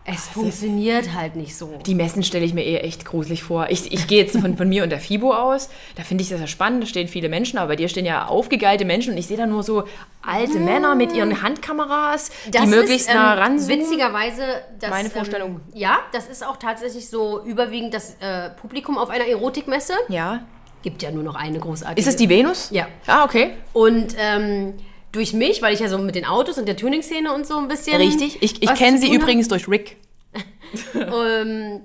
[0.07, 1.79] es funktioniert halt nicht so.
[1.83, 3.67] Die Messen stelle ich mir eher echt gruselig vor.
[3.69, 5.69] Ich, ich gehe jetzt von, von mir und der FIBO aus.
[5.95, 6.83] Da finde ich das ja spannend.
[6.83, 9.47] Da stehen viele Menschen, aber bei dir stehen ja aufgegeilte Menschen und ich sehe da
[9.47, 9.85] nur so
[10.21, 13.79] alte Männer mit ihren Handkameras, die möglichst ist, nah ähm, ranzoomen.
[13.79, 14.43] Witzigerweise,
[14.79, 15.61] das, Meine Vorstellung.
[15.73, 19.93] Ähm, ja, das ist auch tatsächlich so überwiegend das äh, Publikum auf einer Erotikmesse.
[20.09, 20.45] Ja.
[20.83, 21.99] Gibt ja nur noch eine großartige.
[21.99, 22.69] Ist es die Venus?
[22.69, 22.87] Ja.
[23.07, 23.53] Ah, okay.
[23.73, 24.75] Und ähm,
[25.15, 27.67] durch mich, weil ich ja so mit den Autos und der Tuning-Szene und so ein
[27.67, 27.97] bisschen.
[27.97, 28.37] Richtig.
[28.41, 29.97] Ich, ich kenne sie übrigens durch Rick.
[30.93, 31.81] ähm,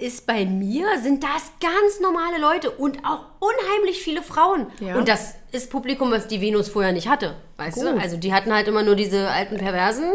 [0.00, 4.66] ist bei mir, sind das ganz normale Leute und auch unheimlich viele Frauen.
[4.80, 4.96] Ja.
[4.96, 7.36] Und das ist Publikum, was die Venus vorher nicht hatte.
[7.58, 7.86] Weißt Gut.
[7.86, 8.00] du?
[8.00, 10.10] Also die hatten halt immer nur diese alten Perversen.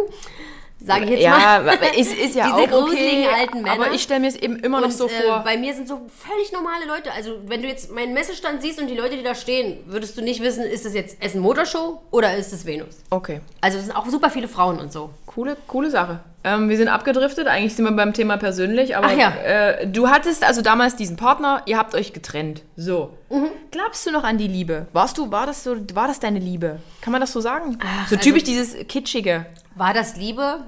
[0.83, 1.31] Sage ich jetzt Ja,
[1.63, 1.69] mal.
[1.69, 2.67] aber ist, ist ja Diese auch okay.
[2.69, 3.73] gruseligen alten Männer.
[3.85, 5.39] Aber ich stelle mir es eben immer noch Und, so äh, vor.
[5.43, 7.11] bei mir sind so völlig normale Leute.
[7.11, 10.21] Also, wenn du jetzt meinen Messestand siehst und die Leute, die da stehen, würdest du
[10.21, 12.97] nicht wissen, ist das jetzt Essen Motorshow oder ist es Venus?
[13.09, 13.39] Okay.
[13.61, 15.09] Also, es sind auch super viele Frauen und so.
[15.25, 16.19] Coole, coole Sache.
[16.43, 19.31] Ähm, wir sind abgedriftet, eigentlich sind wir beim Thema persönlich, aber Ach ja.
[19.35, 22.61] äh, du hattest also damals diesen Partner, ihr habt euch getrennt.
[22.75, 23.17] So.
[23.31, 23.47] Mhm.
[23.71, 24.85] Glaubst du noch an die Liebe?
[24.93, 26.79] Warst du, war das so, war das deine Liebe?
[27.01, 27.79] Kann man das so sagen?
[27.81, 30.63] Ach, so also- typisch dieses Kitschige War das Liebe?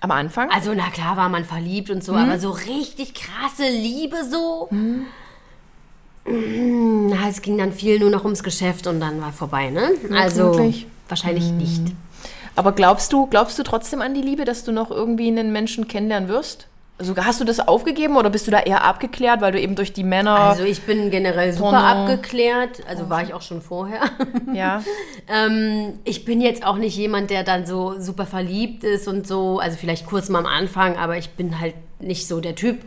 [0.00, 0.50] am Anfang?
[0.50, 2.18] Also, na klar war man verliebt und so, Mhm.
[2.18, 4.68] aber so richtig krasse Liebe so.
[4.70, 5.06] Mm,
[7.08, 9.92] Na, es ging dann viel nur noch ums Geschäft und dann war vorbei, ne?
[10.14, 10.86] Also, wirklich.
[11.08, 11.80] wahrscheinlich nicht.
[12.56, 15.88] aber glaubst du, glaubst du trotzdem an die Liebe, dass du noch irgendwie einen Menschen
[15.88, 16.66] kennenlernen wirst?
[16.96, 19.92] Also hast du das aufgegeben oder bist du da eher abgeklärt, weil du eben durch
[19.92, 20.36] die Männer.
[20.36, 21.78] Also, ich bin generell super Porno.
[21.78, 22.82] abgeklärt.
[22.88, 24.02] Also, war ich auch schon vorher.
[24.54, 24.82] ja.
[25.26, 29.58] Ähm, ich bin jetzt auch nicht jemand, der dann so super verliebt ist und so.
[29.58, 32.84] Also vielleicht kurz mal am Anfang, aber ich bin halt nicht so der Typ.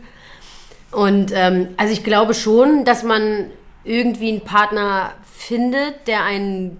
[0.90, 3.50] Und ähm, also ich glaube schon, dass man
[3.84, 6.78] irgendwie einen Partner findet, der einen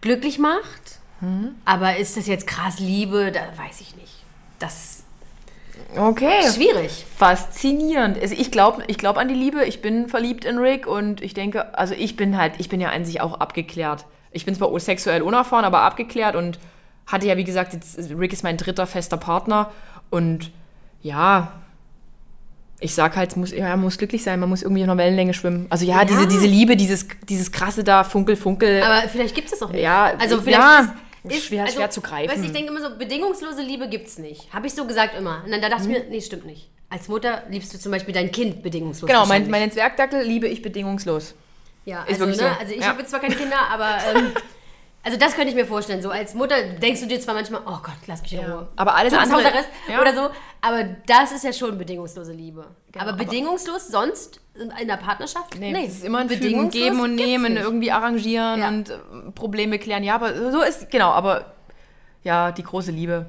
[0.00, 1.00] glücklich macht.
[1.64, 3.30] Aber ist das jetzt krass Liebe?
[3.30, 4.24] Da weiß ich nicht.
[4.58, 5.01] das
[5.96, 6.42] Okay.
[6.52, 7.04] schwierig.
[7.16, 8.20] Faszinierend.
[8.20, 9.64] Also ich glaube ich glaub an die Liebe.
[9.64, 12.90] Ich bin verliebt in Rick und ich denke, also ich bin halt, ich bin ja
[12.90, 14.06] an sich auch abgeklärt.
[14.30, 16.58] Ich bin zwar sexuell unerfahren, aber abgeklärt und
[17.06, 19.70] hatte ja, wie gesagt, jetzt, Rick ist mein dritter fester Partner
[20.10, 20.50] und
[21.02, 21.52] ja,
[22.82, 24.98] ich sag halt, es muss, ja, man muss glücklich sein, man muss irgendwie auf einer
[24.98, 25.66] Wellenlänge schwimmen.
[25.70, 26.04] Also ja, Ja.
[26.04, 28.82] Diese, diese Liebe, dieses, dieses krasse da, Funkel, Funkel.
[28.82, 29.82] Aber vielleicht gibt es das auch nicht.
[29.82, 32.32] Ja, also ja, vielleicht ist, ist schwer- also, schwer zu greifen.
[32.34, 34.52] Weißt, ich denke immer so, bedingungslose Liebe gibt es nicht.
[34.52, 35.42] Habe ich so gesagt immer.
[35.44, 35.90] Und dann da dachte Mhm.
[35.94, 36.68] ich mir, nee, stimmt nicht.
[36.90, 39.08] Als Mutter liebst du zum Beispiel dein Kind bedingungslos.
[39.08, 41.34] genau, mein, meinen Zwergdackel liebe ich bedingungslos.
[41.84, 42.44] Ja, also, ne, so.
[42.44, 42.88] also ich Ja.
[42.88, 44.32] habe jetzt zwar keine Kinder, aber ähm,
[45.04, 46.00] also das könnte ich mir vorstellen.
[46.02, 48.68] So als Mutter denkst du dir zwar manchmal, oh Gott, lass mich in Ruhe.
[48.76, 50.00] Aber alles andere- Rest ja.
[50.00, 50.30] oder so.
[50.60, 52.66] Aber das ist ja schon bedingungslose Liebe.
[52.96, 54.40] aber aber- bedingungslos sonst
[54.80, 55.58] in der Partnerschaft?
[55.58, 58.68] Nee, es ist immer ein Fügen, bedingungslos geben und nehmen, irgendwie arrangieren Ja.
[58.68, 58.96] und äh,
[59.34, 60.04] Probleme klären.
[60.04, 61.52] Ja, aber so ist, genau, aber
[62.22, 63.26] ja, die große Liebe.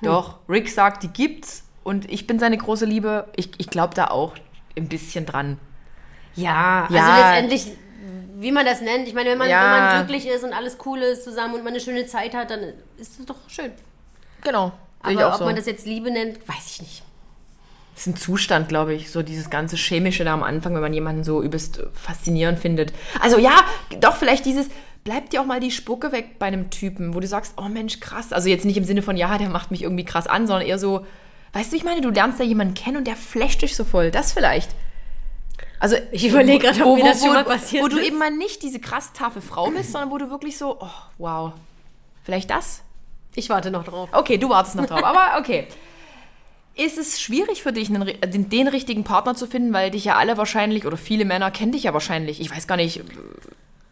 [0.00, 0.08] Hm.
[0.08, 3.26] Doch, Rick sagt, die gibt's und ich bin seine große Liebe.
[3.36, 4.34] Ich, ich glaube da auch
[4.76, 5.58] ein bisschen dran.
[6.36, 7.06] Ja, Ja.
[7.06, 7.72] also letztendlich,
[8.36, 9.06] wie man das nennt.
[9.06, 9.62] Ich meine, wenn man, Ja.
[9.62, 12.50] wenn man glücklich ist und alles cool ist zusammen und man eine schöne Zeit hat,
[12.50, 12.60] dann
[12.98, 13.72] ist es doch schön.
[14.42, 14.72] Genau.
[15.02, 15.44] Aber ob so.
[15.44, 17.02] man das jetzt Liebe nennt, weiß ich nicht.
[17.94, 20.92] Das ist ein Zustand, glaube ich, so dieses ganze Chemische da am Anfang, wenn man
[20.92, 22.92] jemanden so übelst faszinierend findet.
[23.20, 23.56] Also ja,
[24.00, 24.68] doch vielleicht dieses,
[25.04, 28.00] bleibt dir auch mal die Spucke weg bei einem Typen, wo du sagst, oh Mensch,
[28.00, 28.32] krass.
[28.32, 30.78] Also jetzt nicht im Sinne von, ja, der macht mich irgendwie krass an, sondern eher
[30.78, 31.06] so,
[31.52, 34.10] weißt du, ich meine, du lernst da jemanden kennen und der flasht dich so voll.
[34.10, 34.74] Das vielleicht.
[35.84, 37.98] Also Ich überlege gerade, ob wo, mir wo, das schon wo, mal passiert Wo du
[37.98, 38.06] ist.
[38.06, 41.52] eben mal nicht diese krass taffe Frau bist, sondern wo du wirklich so, oh, wow.
[42.22, 42.80] Vielleicht das?
[43.34, 44.08] Ich warte noch drauf.
[44.12, 45.66] Okay, du wartest noch drauf, aber okay.
[46.74, 50.06] Ist es schwierig für dich, einen, ri- den, den richtigen Partner zu finden, weil dich
[50.06, 53.02] ja alle wahrscheinlich, oder viele Männer kennen dich ja wahrscheinlich, ich weiß gar nicht, äh,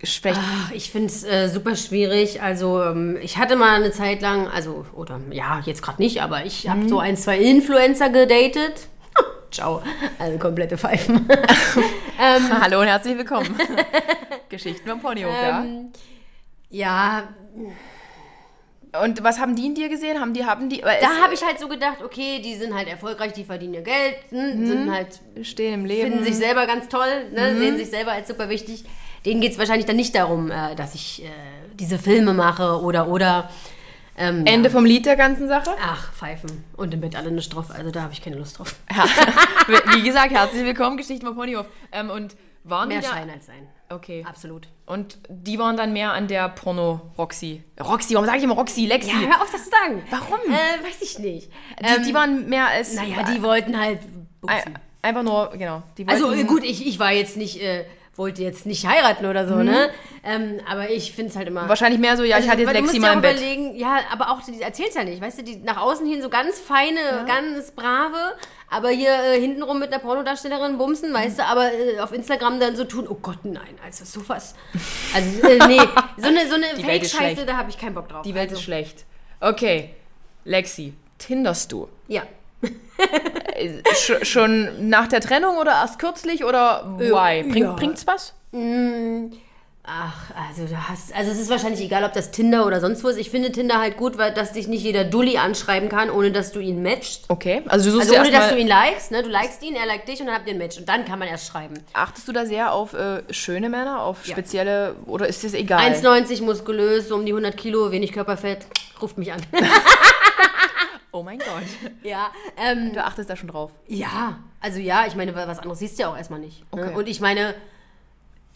[0.03, 2.41] vielleicht, Ach, Ich finde es äh, super schwierig.
[2.41, 6.47] Also ähm, ich hatte mal eine Zeit lang, also, oder ja, jetzt gerade nicht, aber
[6.47, 6.71] ich Mhm.
[6.71, 8.89] habe so ein, zwei Influencer gedatet.
[9.53, 9.83] Ciao.
[10.19, 11.29] Also komplette Pfeifen.
[12.19, 13.55] hallo und herzlich willkommen.
[14.49, 15.91] Geschichten vom Ponyhof, Ähm,
[16.71, 17.25] ja,
[17.61, 19.03] ja.
[19.03, 20.21] Und was haben die in dir gesehen?
[20.21, 23.33] Haben die, haben die, da habe ich halt so gedacht, okay, die sind halt erfolgreich,
[23.33, 26.11] die verdienen ihr Geld, hm, sind halt, stehen im Leben.
[26.11, 27.59] finden sich selber ganz toll, ne, Mhm.
[27.59, 28.85] sehen sich selber als super wichtig.
[29.25, 31.29] Denen geht es wahrscheinlich dann nicht darum, äh, dass ich äh,
[31.75, 33.51] diese Filme mache oder, oder.
[34.17, 35.71] Ähm, Ende vom Lied der ganzen Sache.
[35.83, 36.65] Ach, Pfeifen.
[36.77, 37.71] Und im Bett alle nicht drauf.
[37.71, 38.75] Also da habe ich keine Lust drauf.
[38.95, 39.05] Ja.
[39.97, 41.67] Wie gesagt, herzlich willkommen, Geschichten vom Ponyhof.
[41.93, 43.67] Ähm, und waren Mehr Schein als Sein.
[43.89, 44.25] Okay.
[44.27, 44.69] Absolut.
[44.87, 47.63] Und die waren dann mehr an der Porno-Roxy.
[47.81, 48.87] Roxy, warum sage ich immer Roxy?
[48.87, 49.11] Lexi.
[49.11, 50.03] Ja, hör auf, das zu sagen.
[50.11, 50.39] Warum?
[50.53, 51.51] Äh, weiß ich nicht.
[51.81, 52.95] Die, die waren mehr als.
[52.95, 54.01] Naja, die wollten halt
[54.41, 54.75] buchsen.
[54.77, 55.83] Ein- Einfach nur, genau.
[56.07, 59.91] Also gut, ich, ich war jetzt nicht, äh, wollte jetzt nicht heiraten oder so, ne?
[60.23, 61.69] Ähm, aber ich finde es halt immer...
[61.69, 63.37] Wahrscheinlich mehr so, ja, ich hatte jetzt Lexi mal dir im Bett.
[63.37, 66.29] überlegen, ja, aber auch, die erzählt's ja nicht, weißt du, die nach außen hin so
[66.29, 68.35] ganz feine, ganz brave,
[68.69, 72.77] aber hier äh, hintenrum mit einer Pornodarstellerin bumsen, weißt du, aber äh, auf Instagram dann
[72.77, 74.55] so tun, oh Gott, nein, also sowas.
[75.15, 75.81] Also, äh, nee,
[76.19, 78.23] so eine, so eine Fake-Scheiße, da habe ich keinen Bock drauf.
[78.23, 79.07] Die Welt also, ist schlecht.
[79.41, 79.95] Okay,
[80.45, 81.89] Lexi, tinderst du?
[82.09, 82.23] Ja.
[83.95, 87.43] Sch schon nach der Trennung oder erst kürzlich oder why?
[87.43, 87.73] Bring, ja.
[87.73, 88.35] Bringt's was?
[89.85, 93.09] Ach, also du hast, also es ist wahrscheinlich egal, ob das Tinder oder sonst wo
[93.09, 93.17] ist.
[93.17, 96.53] Ich finde Tinder halt gut, weil dass dich nicht jeder Dulli anschreiben kann, ohne dass
[96.53, 97.25] du ihn matchst.
[97.29, 99.25] Okay, also du suchst Also ohne, dass du ihn likest, ne?
[99.25, 100.79] Du likest ihn, er liked dich und dann habt ihr ein Match.
[100.79, 101.75] Und dann kann man erst schreiben.
[101.95, 104.33] achtest du da sehr auf äh, schöne Männer, auf Ja.
[104.35, 105.81] spezielle, oder ist das egal?
[105.81, 108.67] 1,90 muskulös, so um die 100 Kilo, wenig Körperfett.
[109.01, 109.41] Ruft mich an.
[111.13, 111.47] Oh mein Gott.
[112.03, 113.71] ja, ähm, Du achtest da schon drauf.
[113.87, 116.61] ja, also ja, ich meine, was anderes siehst du ja auch erstmal nicht.
[116.75, 116.83] Ne?
[116.83, 116.95] Okay.
[116.95, 117.55] Und ich meine,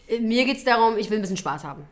[0.07, 1.85] äh, mir geht es darum, ich will ein bisschen Spaß haben.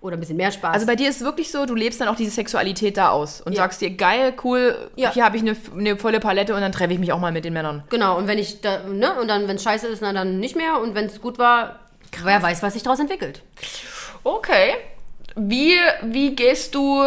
[0.00, 0.74] Oder ein bisschen mehr Spaß.
[0.74, 3.40] Also bei dir ist es wirklich so, du lebst dann auch diese Sexualität da aus
[3.40, 3.58] und Ja.
[3.62, 5.12] sagst dir, geil, cool, Ja.
[5.12, 7.44] hier habe ich eine, eine volle Palette und dann treffe ich mich auch mal mit
[7.44, 7.84] den Männern.
[7.88, 10.56] Genau, und wenn ich da, ne, und dann, wenn es scheiße ist, na, dann nicht
[10.56, 10.80] mehr.
[10.80, 11.78] Und wenn es gut war,
[12.24, 13.42] wer weiß, was sich daraus entwickelt.
[14.24, 14.74] Okay.
[15.36, 17.00] Wie, wie gehst du,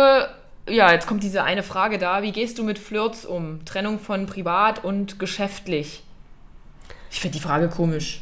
[0.67, 3.63] ja, jetzt kommt diese eine Frage da, wie gehst du mit Flirts um?
[3.65, 6.03] Trennung von privat und geschäftlich?
[7.11, 8.21] Ich finde die Frage komisch.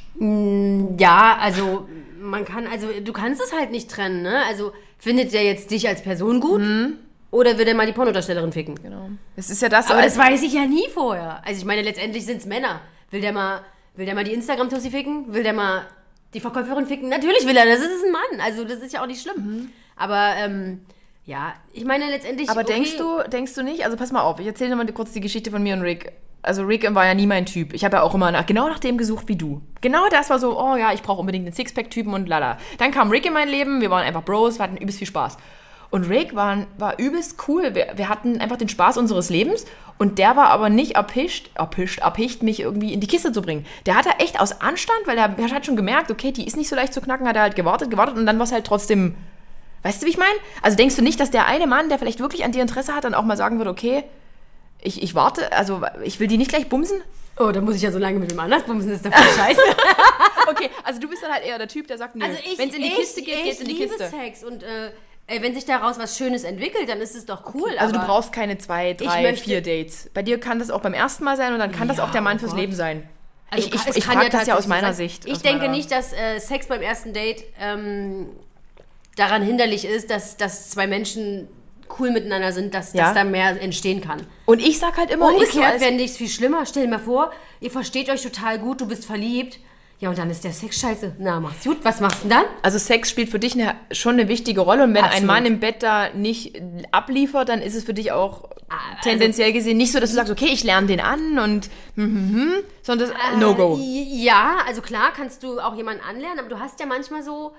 [0.99, 1.87] Ja, also
[2.19, 4.43] man kann, also du kannst es halt nicht trennen, ne?
[4.47, 6.61] Also findet der jetzt dich als Person gut?
[7.31, 8.75] Oder will der mal die Pornodarstellerin ficken?
[8.75, 9.09] Genau.
[9.35, 11.41] Es ist ja das, Aber das weiß ich ja nie vorher.
[11.43, 12.81] Also ich meine, letztendlich sind es Männer.
[13.09, 13.61] Will der mal,
[13.95, 15.33] will der mal die Instagram-Tussi ficken?
[15.33, 15.87] Will der mal
[16.35, 17.09] die Verkäuferin ficken?
[17.09, 18.39] Natürlich will er, das ist ein Mann.
[18.39, 19.71] Also das ist ja auch nicht schlimm.
[19.95, 20.81] Aber ähm,
[21.25, 22.49] ja, ich meine letztendlich.
[22.49, 24.85] Aber okay, denkst du, denkst du nicht, also pass mal auf, ich erzähle dir mal
[24.87, 26.11] kurz die Geschichte von mir und Rick.
[26.41, 27.73] Also Rick war ja nie mein Typ.
[27.73, 29.61] Ich habe ja auch immer nach, genau nach dem gesucht wie du.
[29.79, 32.57] Genau das war so, oh ja, ich brauche unbedingt einen Sixpack-Typen und lala.
[32.79, 35.37] Dann kam Rick in mein Leben, wir waren einfach Bros, wir hatten übelst viel Spaß.
[35.89, 37.75] Und Rick war, war übelst cool.
[37.75, 39.65] Wir, wir hatten einfach den Spaß unseres Lebens.
[39.97, 43.65] Und der war aber nicht erpischt, erpischt, erpicht, mich irgendwie in die Kiste zu bringen.
[43.85, 46.57] Der hat da echt aus Anstand, weil er, er hat schon gemerkt, okay, die ist
[46.57, 48.65] nicht so leicht zu knacken, hat er halt gewartet, gewartet und dann war es halt
[48.65, 49.15] trotzdem.
[49.83, 50.33] Weißt du, wie ich meine?
[50.61, 53.03] Also denkst du nicht, dass der eine Mann, der vielleicht wirklich an dir Interesse hat,
[53.03, 54.03] dann auch mal sagen würde, okay,
[54.81, 57.01] ich, ich warte, also ich will die nicht gleich bumsen?
[57.39, 59.37] Oh, dann muss ich ja so lange mit dem anders bumsen, das ist doch voll
[59.37, 59.61] scheiße.
[60.49, 62.69] Okay, also du bist dann halt eher der Typ, der sagt, nö, Also ich, wenn
[62.69, 64.09] es in die ich, Kiste geht, ich geht's in die liebe Kiste.
[64.09, 64.91] Sex und äh,
[65.27, 67.71] ey, wenn sich daraus was Schönes entwickelt, dann ist es doch cool.
[67.79, 70.09] Also du brauchst keine zwei, drei, vier Dates.
[70.13, 72.11] Bei dir kann das auch beim ersten Mal sein und dann kann das Ja, auch
[72.11, 72.59] der Mann oh fürs Gott.
[72.59, 73.07] Leben sein.
[73.49, 74.95] Also ich ich, es ich frage das ja aus meiner sein.
[75.07, 75.25] Sicht.
[75.25, 78.27] Ich denke meiner- nicht, dass äh, Sex beim ersten Date ähm,
[79.15, 81.47] daran hinderlich ist, dass, dass zwei Menschen
[81.99, 83.05] cool miteinander sind, dass, Ja.
[83.05, 84.25] dass da mehr entstehen kann.
[84.45, 86.65] Und ich sag halt immer, Umgekehrt fände ich es viel schlimmer.
[86.65, 89.59] Stell dir mal vor, ihr versteht euch total gut, du bist verliebt.
[89.99, 91.15] Ja, und dann ist der Sex scheiße.
[91.19, 91.77] Na, mach's gut.
[91.83, 92.45] Was machst du denn dann?
[92.61, 95.27] also Sex spielt für dich eine, schon eine wichtige Rolle und wenn ein Absolut.
[95.27, 96.59] Mann im Bett da nicht
[96.91, 100.31] abliefert, dann ist es für dich auch also- tendenziell gesehen nicht so, dass du sagst,
[100.31, 103.77] okay, ich lerne den an und hm, hm, hm, sondern das No-Go.
[103.79, 107.53] Äh, Ja, also klar kannst du auch jemanden anlernen, aber du hast ja manchmal so,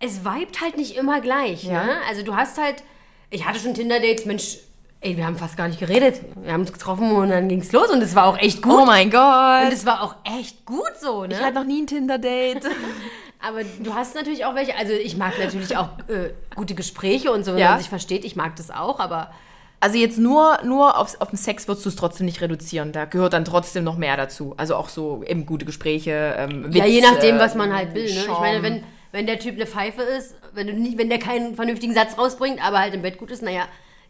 [0.00, 1.64] es vibet halt nicht immer gleich.
[1.64, 1.84] Ja.
[1.84, 1.92] Ne?
[2.08, 2.82] Also du hast halt,
[3.30, 4.58] ich hatte schon Tinder-Dates, Mensch,
[5.00, 6.20] ey, wir haben fast gar nicht geredet.
[6.42, 8.72] Wir haben uns getroffen und dann ging's los und es war auch echt gut.
[8.82, 9.72] Oh mein und Gott.
[9.72, 11.34] es war auch echt gut so, ne?
[11.34, 12.64] Ich hatte noch nie ein Tinder-Date.
[13.40, 17.44] Aber du hast natürlich auch welche, also ich mag natürlich auch äh, gute Gespräche und
[17.44, 17.70] so, wenn Ja.
[17.70, 19.30] man sich versteht, ich mag das auch, aber
[19.78, 22.92] Also jetzt nur, nur aufs, auf den Sex würdest du es trotzdem nicht reduzieren.
[22.92, 24.54] Da gehört dann trotzdem noch mehr dazu.
[24.56, 28.04] Also auch so eben gute Gespräche, ähm, ja, je nachdem, was man halt will.
[28.12, 28.20] Ne?
[28.22, 31.54] Ich meine, wenn, wenn der Typ eine Pfeife ist, wenn, du nie, wenn der keinen
[31.54, 33.62] vernünftigen Satz rausbringt, aber halt im Bett gut ist, naja,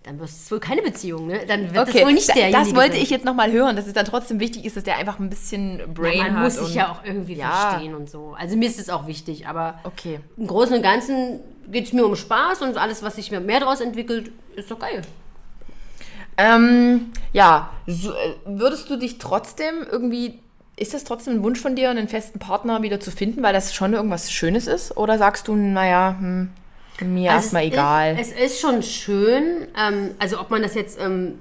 [0.05, 1.41] dann wird es wohl keine Beziehung, ne?
[1.49, 3.03] Dann wird Okay, das wohl nicht derjenige das wollte sein.
[3.03, 5.83] ich jetzt nochmal hören, dass es dann trotzdem wichtig ist, dass der einfach ein bisschen
[5.95, 6.43] Brain Ja, man hat.
[6.45, 7.51] muss sich und- ja auch irgendwie Ja.
[7.71, 8.37] verstehen und so.
[8.39, 10.21] Also mir ist es auch wichtig, aber Okay.
[10.37, 11.41] im Großen und Ganzen
[11.73, 14.79] geht es mir um Spaß und alles, was sich mir mehr daraus entwickelt, ist doch
[14.79, 15.03] geil.
[16.39, 20.39] Ähm, ja, so, äh, würdest du dich trotzdem irgendwie,
[20.77, 23.75] ist das trotzdem ein Wunsch von dir, einen festen Partner wieder zu finden, weil das
[23.75, 24.97] schon irgendwas Schönes ist?
[24.97, 26.51] Oder sagst du, naja, hm,
[27.01, 28.19] mir Also erstmal egal?
[28.19, 31.39] Ist, es ist schon schön, ähm, also ob man das jetzt ähm,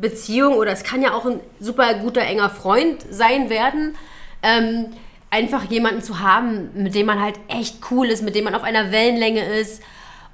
[0.00, 3.94] Beziehung oder es kann ja auch ein super guter, enger Freund sein werden.
[4.42, 4.86] Ähm,
[5.30, 8.62] einfach jemanden zu haben, mit dem man halt echt cool ist, mit dem man auf
[8.62, 9.82] einer Wellenlänge ist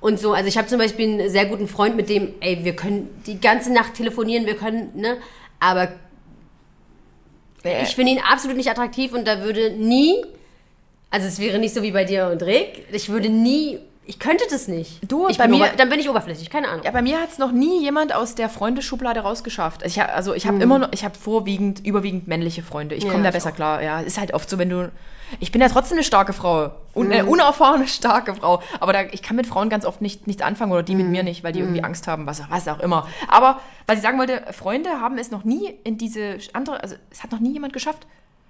[0.01, 0.33] und so.
[0.33, 3.41] Also ich habe zum Beispiel einen sehr guten Freund, mit dem, ey, wir können die
[3.41, 5.17] ganze Nacht telefonieren, wir können, ne,
[5.59, 5.89] aber
[7.65, 10.25] ich finde ihn absolut nicht attraktiv und da würde nie,
[11.11, 14.45] also es wäre nicht so wie bei dir und Rick, ich würde nie, ich könnte
[14.51, 15.01] das nicht.
[15.11, 16.85] Du, ich bei mir- dann bin ich oberflächlich, keine Ahnung.
[16.85, 19.83] Ja, bei mir hat es noch nie jemand aus der Freundeschublade rausgeschafft.
[19.83, 20.63] Also ich habe also ich habe Hm.
[20.63, 22.95] immer noch, ich habe vorwiegend, überwiegend männliche Freunde.
[22.95, 23.55] Ich komme da ich besser auch.
[23.57, 23.83] klar.
[23.83, 24.91] Ja, ist halt oft so, wenn du.
[25.41, 26.71] Ich bin ja trotzdem eine starke Frau.
[26.95, 27.13] Un, Hm.
[27.13, 28.63] äh, unerfahrene, starke Frau.
[28.79, 30.99] Aber da, ich kann mit Frauen ganz oft nicht, nichts anfangen oder die Hm.
[30.99, 33.09] mit mir nicht, weil die irgendwie Angst haben, was, was auch immer.
[33.29, 37.23] Aber was ich sagen wollte, Freunde haben es noch nie in diese andere, also es
[37.23, 38.07] hat noch nie jemand geschafft.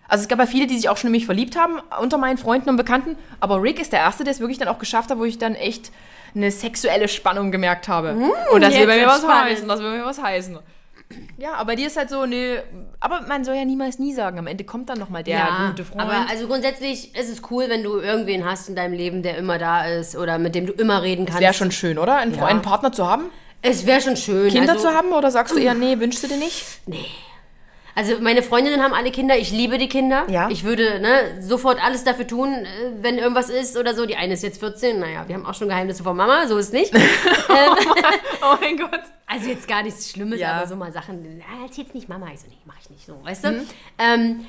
[0.08, 2.38] Also es gab ja viele, die sich auch schon in mich verliebt haben unter meinen
[2.38, 3.16] Freunden und Bekannten.
[3.40, 5.54] Aber Rick ist der Erste, der es wirklich dann auch geschafft hat, wo ich dann
[5.54, 5.90] echt
[6.34, 8.16] eine sexuelle Spannung gemerkt habe.
[8.52, 9.44] und das will bei mir was spannend.
[9.44, 9.68] heißen.
[9.68, 10.58] Das will bei mir was heißen.
[11.36, 12.56] Ja, aber bei dir ist halt so, nee,
[12.98, 14.38] aber man soll ja niemals nie sagen.
[14.38, 16.00] Am Ende kommt dann nochmal der gute Freund.
[16.00, 19.58] aber also grundsätzlich ist es cool, wenn du irgendwen hast in deinem Leben, der immer
[19.58, 21.40] da ist oder mit dem du immer reden kannst.
[21.40, 22.16] Wäre schon schön, oder?
[22.16, 22.46] Einen, Ja.
[22.46, 23.30] einen Partner zu haben?
[23.62, 24.50] es wäre schon schön.
[24.50, 25.12] Kinder also, zu haben?
[25.12, 26.64] Oder sagst du eher, nee, wünschst du dir nicht?
[27.96, 30.24] Also meine Freundinnen haben alle Kinder, ich liebe die Kinder.
[30.28, 30.48] Ja.
[30.50, 32.66] Ich würde ne, sofort alles dafür tun, äh,
[33.00, 34.04] wenn irgendwas ist oder so.
[34.04, 36.72] Die eine ist jetzt 14, naja, wir haben auch schon Geheimnisse von Mama, so ist
[36.72, 36.92] nicht.
[38.42, 39.00] Oh mein Gott.
[39.26, 40.52] Also jetzt gar nichts Schlimmes, Ja.
[40.54, 43.18] aber so mal Sachen, ah, erzähl's nicht Mama, ich so, nee, mach ich nicht so,
[43.24, 43.66] weißt du?
[43.98, 44.44] Ähm,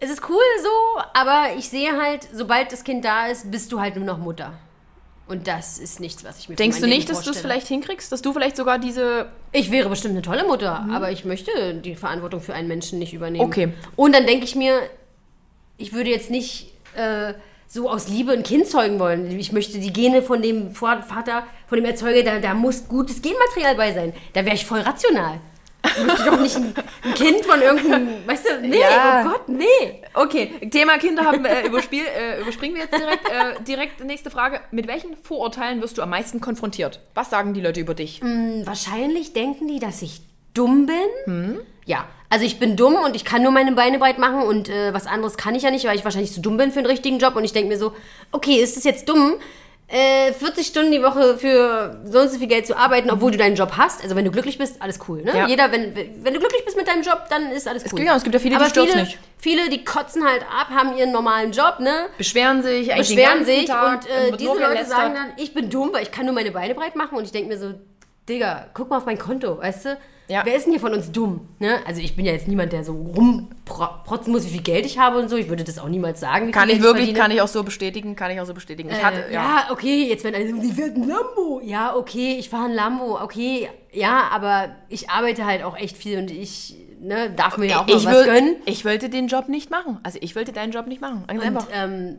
[0.00, 3.80] es ist cool so, aber ich sehe halt, sobald das Kind da ist, bist du
[3.80, 4.54] halt nur noch Mutter.
[5.26, 7.66] Und das ist nichts, was ich mir Denkst du Leben nicht, dass du es vielleicht
[7.66, 8.12] hinkriegst?
[8.12, 9.30] Dass du vielleicht sogar diese.
[9.52, 13.14] Ich wäre bestimmt eine tolle Mutter, aber ich möchte die Verantwortung für einen Menschen nicht
[13.14, 13.44] übernehmen.
[13.44, 13.72] Okay.
[13.96, 14.80] Und dann denke ich mir,
[15.78, 17.32] ich würde jetzt nicht äh,
[17.66, 19.38] so aus Liebe ein Kind zeugen wollen.
[19.38, 23.76] Ich möchte die Gene von dem Vater, von dem Erzeuger, da, da muss gutes Genmaterial
[23.76, 24.12] bei sein.
[24.34, 25.40] Da wäre ich voll rational.
[25.96, 29.22] Ich möchte doch nicht ein, ein Kind von irgendeinem, weißt du, nee, Ja.
[29.24, 30.02] oh Gott, nee.
[30.14, 33.28] Okay, Thema Kinder haben äh, überspiel, äh, überspringen wir jetzt direkt.
[33.28, 34.60] Äh, direkt nächste Frage.
[34.70, 37.00] Mit welchen Vorurteilen wirst du am meisten konfrontiert?
[37.14, 38.20] Was sagen die Leute über dich?
[38.64, 40.20] Wahrscheinlich denken die, dass ich
[40.54, 41.58] dumm bin.
[41.86, 44.94] Ja, also ich bin dumm und ich kann nur meine Beine breit machen und äh,
[44.94, 47.18] was anderes kann ich ja nicht, weil ich wahrscheinlich zu dumm bin für den richtigen
[47.18, 47.36] Job.
[47.36, 47.92] Und ich denke mir so,
[48.32, 49.34] okay, ist das jetzt dumm?
[49.88, 53.36] Äh, 40 Stunden die Woche für so und so viel Geld zu arbeiten, obwohl du
[53.38, 54.02] deinen Job hast.
[54.02, 55.22] Also wenn du glücklich bist, alles cool.
[55.22, 55.36] Ne?
[55.36, 55.46] Ja.
[55.46, 57.90] Jeder, wenn, wenn du glücklich bist mit deinem Job, dann ist alles cool.
[57.98, 59.18] gibt ja- es gibt ja viele, die Aber stört's viele, nicht.
[59.38, 62.06] viele, die kotzen halt ab, haben ihren normalen Job, ne?
[62.16, 64.88] Beschweren sich, eigentlich beschweren sich Tag, und äh, diese Leute gelästert.
[64.90, 67.32] sagen dann, ich bin dumm, weil ich kann nur meine Beine breit machen und ich
[67.32, 67.74] denke mir so,
[68.28, 69.98] Digga, guck mal auf mein Konto, weißt du?
[70.28, 70.42] Ja.
[70.44, 71.48] Wer ist denn hier von uns dumm?
[71.58, 71.78] Ne?
[71.86, 75.18] Also ich bin ja jetzt niemand, der so rumprotzen muss, wie viel Geld ich habe
[75.18, 75.36] und so.
[75.36, 76.50] Ich würde das auch niemals sagen.
[76.50, 77.18] Kann ich wirklich, verdiene.
[77.18, 78.88] kann ich auch so bestätigen, kann ich auch so bestätigen.
[78.90, 79.42] Ich hatte, Äh, ja.
[79.42, 79.66] ja.
[79.70, 81.60] okay, jetzt wenn alle sagen, die fährt ein Lambo.
[81.62, 83.68] Ja, okay, ich fahre ein Lambo, okay.
[83.92, 87.86] Ja, aber ich arbeite halt auch echt viel und ich ne, darf mir ja auch
[87.86, 88.56] mal ich, was gönnen.
[88.64, 89.98] ich wollte den Job nicht machen.
[90.02, 91.24] Also ich wollte deinen Job nicht machen.
[91.26, 91.66] Ganz Und einfach.
[91.72, 92.16] ähm,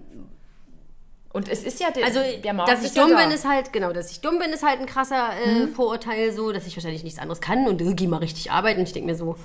[1.36, 3.74] Und es ist ja der, Also, der Markt dass ich ja dumm bin, ist halt,
[3.74, 7.04] genau, dass ich dumm bin, ist halt ein krasser äh, Vorurteil so, dass ich wahrscheinlich
[7.04, 8.80] nichts anderes kann und irgendwie mal richtig arbeiten.
[8.80, 9.36] Und ich denke mir so,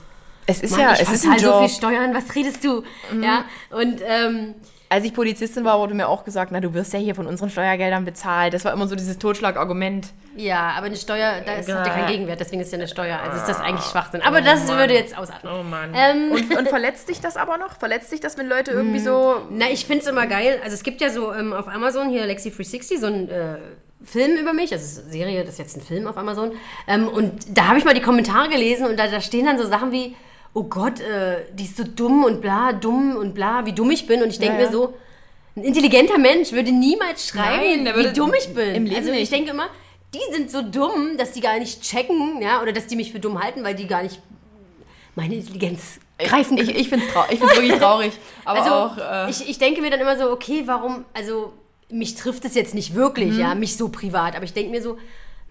[0.46, 1.54] Es ist Mann, ja, ich es ist ein so Job.
[1.62, 1.66] Mhm.
[1.66, 2.84] viel Steuern, was redest du?
[3.20, 4.54] Ja, und ähm,
[4.92, 7.48] Als ich Polizistin war, wurde mir auch gesagt, na, du wirst ja hier von unseren
[7.48, 8.52] Steuergeldern bezahlt.
[8.54, 10.08] Das war immer so dieses Totschlagargument.
[10.36, 13.20] ja, aber eine Steuer, da ist, hat ja keinen Gegenwert, deswegen ist ja eine Steuer.
[13.22, 14.20] Also ist das eigentlich Schwachsinn.
[14.22, 15.52] Aber das würde jetzt ausatmen.
[15.60, 15.92] Oh Mann.
[15.94, 17.76] Ähm, Und, und verletzt dich das aber noch?
[17.78, 19.36] Verletzt dich das, wenn Leute irgendwie so...
[19.50, 20.58] Na, ich finde es immer geil.
[20.64, 23.58] Also es gibt ja so ähm, auf Amazon hier Lexi 360 so ein äh,
[24.02, 24.72] Film über mich.
[24.72, 26.50] Also Serie, das ist jetzt ein Film auf Amazon.
[26.88, 29.66] Ähm, und da habe ich mal die Kommentare gelesen und da, da stehen dann so
[29.68, 30.16] Sachen wie,
[30.54, 34.06] oh Gott, äh, die ist so dumm und bla, dumm und bla, wie dumm ich
[34.06, 34.22] bin.
[34.22, 34.66] Und ich denke Ja, ja.
[34.66, 34.94] mir so,
[35.56, 38.74] ein intelligenter Mensch würde niemals schreiben, Nein, wie dumm ich bin.
[38.74, 39.68] im Leben also ich denke immer,
[40.14, 43.20] die sind so dumm, dass die gar nicht checken, ja, oder dass die mich für
[43.20, 44.20] dumm halten, weil die gar nicht
[45.14, 48.12] meine Intelligenz greifen Ich, ich finde es ich wirklich traurig.
[48.44, 49.26] Aber also, auch...
[49.26, 51.52] Äh, ich, ich denke mir dann immer so, okay, warum, also
[51.90, 53.40] mich trifft es jetzt nicht wirklich, Mhm.
[53.40, 54.98] ja, mich so privat, aber ich denke mir so,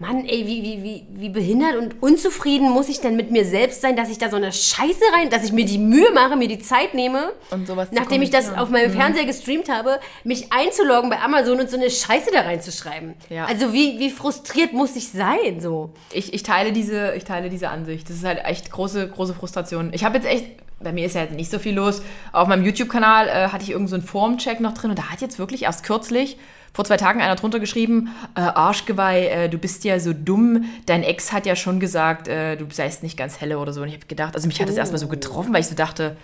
[0.00, 3.82] Mann, ey, wie, wie, wie, wie behindert und unzufrieden muss ich denn mit mir selbst
[3.82, 6.48] sein, dass ich da so eine Scheiße rein, dass ich mir die Mühe mache, mir
[6.48, 11.10] die Zeit nehme, Und sowas nachdem ich das auf meinem Fernseher gestreamt habe, mich einzuloggen
[11.10, 13.12] bei Amazon und so eine Scheiße da reinzuschreiben.
[13.28, 13.44] Ja.
[13.44, 15.90] Also wie, wie frustriert muss ich sein, so?
[16.14, 18.08] ich, ich, teile diese, ich teile diese Ansicht.
[18.08, 19.90] Das ist halt echt große, große Frustration.
[19.92, 20.46] Ich habe jetzt echt,
[20.80, 22.00] bei mir ist ja jetzt nicht so viel los.
[22.32, 25.20] Auf meinem YouTube-Kanal äh, hatte ich irgend so einen Formcheck noch drin und da hat
[25.20, 26.38] jetzt wirklich erst kürzlich,
[26.72, 30.64] vor zwei Tagen, einer drunter geschrieben, äh, Arschgeweih, äh, du bist ja so dumm.
[30.86, 33.82] Dein Ex hat ja schon gesagt, äh, du seist nicht ganz helle oder so.
[33.82, 36.16] Und ich habe gedacht, also mich hat das erstmal so getroffen, weil ich so dachte,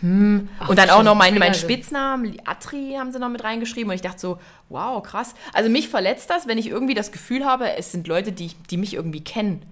[0.00, 0.48] hm.
[0.68, 1.54] und dann auch noch meinen mein.
[1.54, 3.90] Spitznamen, Atri, haben sie noch mit reingeschrieben.
[3.90, 4.38] Und ich dachte so,
[4.68, 5.34] wow, krass.
[5.52, 8.76] Also mich verletzt das, wenn ich irgendwie das Gefühl habe, es sind Leute, die, die
[8.76, 9.64] mich irgendwie kennen.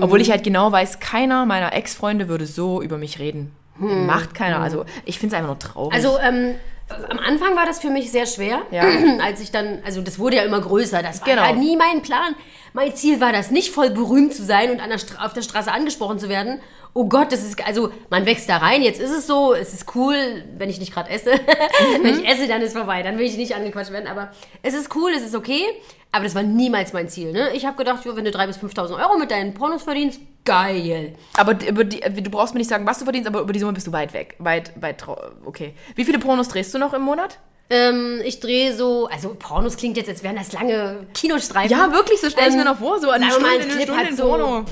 [0.00, 3.50] Obwohl ich halt genau weiß, keiner meiner Ex-Freunde würde so über mich reden.
[3.78, 4.60] Macht keiner.
[4.60, 5.92] Also ich finde es einfach nur traurig.
[5.92, 6.54] Also ähm,
[6.88, 8.84] am Anfang war das für mich sehr schwer, Ja.
[9.22, 11.02] als ich dann, also das wurde ja immer größer.
[11.02, 11.42] Das war Genau.
[11.44, 12.34] ja nie mein Plan.
[12.72, 16.18] Mein Ziel war das nicht, voll berühmt zu sein und der auf der Straße angesprochen
[16.18, 16.60] zu werden.
[16.96, 19.94] Oh Gott, das ist, also man wächst da rein, jetzt ist es so, es ist
[19.94, 21.30] cool, wenn ich nicht gerade esse.
[22.02, 24.06] wenn ich esse, dann ist vorbei, dann will ich nicht angequatscht werden.
[24.06, 24.30] Aber
[24.62, 25.62] es ist cool, es ist okay,
[26.10, 27.32] aber das war niemals mein Ziel.
[27.32, 27.50] Ne?
[27.52, 31.14] Ich habe gedacht, wenn du 3.000 bis 5.000 Euro mit deinen Pornos verdienst, geil.
[31.36, 33.74] aber über die, du brauchst mir nicht sagen, was du verdienst, aber über die Summe
[33.74, 34.34] bist du weit weg.
[34.38, 35.04] Weit, weit,
[35.44, 35.74] okay.
[35.96, 37.38] Wie viele Pornos drehst du noch im Monat?
[37.68, 41.76] Ähm, ich drehe so, also Pornos klingt jetzt, als wären das lange Kinostreifen.
[41.76, 43.00] Ja, wirklich, so stell ich Ähm, mir noch vor.
[43.00, 44.64] So eine wir mal, Stunde, ein eine Clip Stunde in so Porno.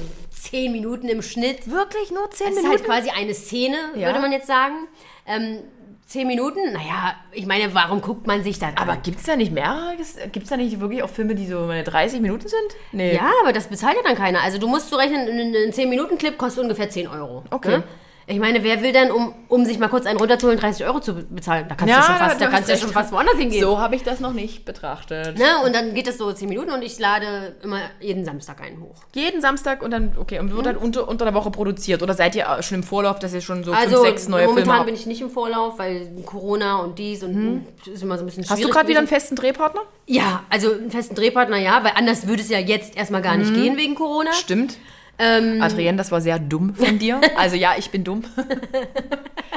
[0.50, 1.70] Zehn Minuten im Schnitt.
[1.70, 2.80] Wirklich nur zehn Das ist Minuten?
[2.80, 4.08] halt quasi eine Szene, Ja.
[4.08, 4.88] würde man jetzt sagen.
[5.26, 5.58] Ähm,
[6.06, 9.52] zehn Minuten, naja, ich meine, warum guckt man sich dann aber gibt es da nicht
[9.52, 9.96] mehrere?
[10.32, 12.60] Gibt es da nicht wirklich auch Filme, die so meine 30 Minuten sind?
[12.92, 13.14] Nee.
[13.14, 14.42] Ja, aber das bezahlt ja dann keiner.
[14.42, 17.42] Also du musst so rechnen, ein ein 10-Minuten-Clip kostet ungefähr 10 Euro.
[17.50, 17.78] Okay.
[17.78, 17.84] Ne?
[18.26, 21.14] Ich meine, wer will denn, um, um sich mal kurz einen runterzuholen, 30 Euro zu
[21.14, 21.66] be- bezahlen?
[21.68, 23.60] Da kannst Ja, du schon fast, da kannst du schon fast woanders hingehen.
[23.62, 25.36] So habe ich das noch nicht betrachtet.
[25.38, 25.44] Ne?
[25.64, 28.94] Und dann geht es so 10 Minuten und ich lade immer jeden Samstag einen hoch.
[29.14, 32.02] Jeden Samstag und dann, okay, und wird dann unter, unter der Woche produziert?
[32.02, 34.54] Oder seid ihr schon im Vorlauf, dass ihr schon so Also fünf, sechs neue Filme
[34.60, 34.86] momentan habt?
[34.86, 38.44] bin ich nicht im Vorlauf, weil Corona und dies und ist immer so ein bisschen
[38.44, 38.50] schwierig.
[38.50, 39.82] Hast du gerade wieder einen festen Drehpartner?
[40.06, 43.52] Ja, also einen festen Drehpartner, ja, weil anders würde es ja jetzt erstmal gar nicht
[43.54, 44.32] gehen wegen Corona.
[44.32, 44.78] Stimmt.
[45.18, 47.20] Ähm, Adrienne, das war sehr dumm von dir.
[47.36, 48.24] Also ja, ich bin dumm.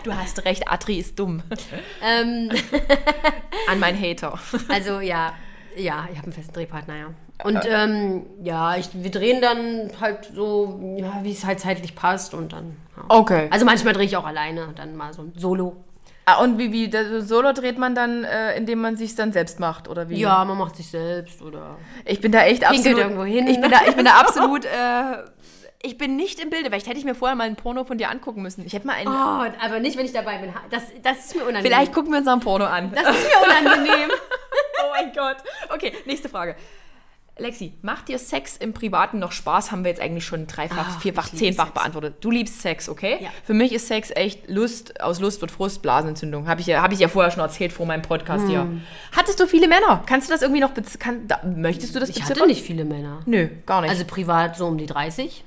[0.03, 1.41] Du hast recht, Adri ist dumm.
[2.01, 2.49] ähm,
[3.69, 4.39] An meinen Hater.
[4.69, 5.33] also ja,
[5.75, 7.05] ja, ich habe einen festen Drehpartner, ja.
[7.43, 12.33] Und ähm, ja, ich, wir drehen dann halt so, ja, wie es halt zeitlich passt
[12.33, 12.77] und dann.
[12.95, 13.03] Ja.
[13.09, 13.47] Okay.
[13.51, 15.75] Also manchmal drehe ich auch alleine, dann mal so ein Solo.
[16.29, 19.61] Ah, und wie, wie, das Solo dreht man dann, äh, indem man sich dann selbst
[19.61, 20.19] macht, oder wie?
[20.19, 21.77] Ja, man macht sich selbst oder.
[22.03, 22.97] Ich bin da echt absolut.
[22.97, 23.47] irgendwo hin.
[23.47, 24.65] Ich bin da, ich bin da absolut.
[24.65, 25.23] Äh,
[25.83, 26.69] ich bin nicht im Bilde.
[26.69, 28.65] Vielleicht hätte ich mir vorher mal ein Porno von dir angucken müssen.
[28.65, 29.07] Ich hätte mal einen.
[29.07, 30.53] Oh, aber nicht, wenn ich dabei bin.
[30.69, 31.65] Das, das ist mir unangenehm.
[31.65, 32.91] Vielleicht gucken wir uns noch ein Porno an.
[32.93, 34.09] Das ist mir unangenehm.
[34.83, 35.37] oh mein Gott.
[35.69, 36.55] Okay, nächste Frage.
[37.39, 39.71] Lexi, macht dir Sex im Privaten noch Spaß?
[39.71, 41.73] Haben wir jetzt eigentlich schon dreifach, Ach, vierfach, zehnfach Sex.
[41.75, 42.15] beantwortet.
[42.21, 43.17] Du liebst Sex, okay?
[43.21, 43.29] Ja.
[43.43, 46.47] Für mich ist Sex echt Lust, aus Lust wird Frust, Blasenentzündung.
[46.47, 48.61] Habe ich, ja, hab ich ja vorher schon erzählt vor meinem Podcast hier.
[48.61, 48.81] Hm.
[49.15, 50.03] Hattest du viele Männer?
[50.07, 52.37] Kannst du das irgendwie noch, kann, da, möchtest du das Ich beziffern?
[52.37, 53.19] hatte nicht viele Männer.
[53.27, 53.91] Nö, gar nicht.
[53.91, 55.43] Also privat so um die 30.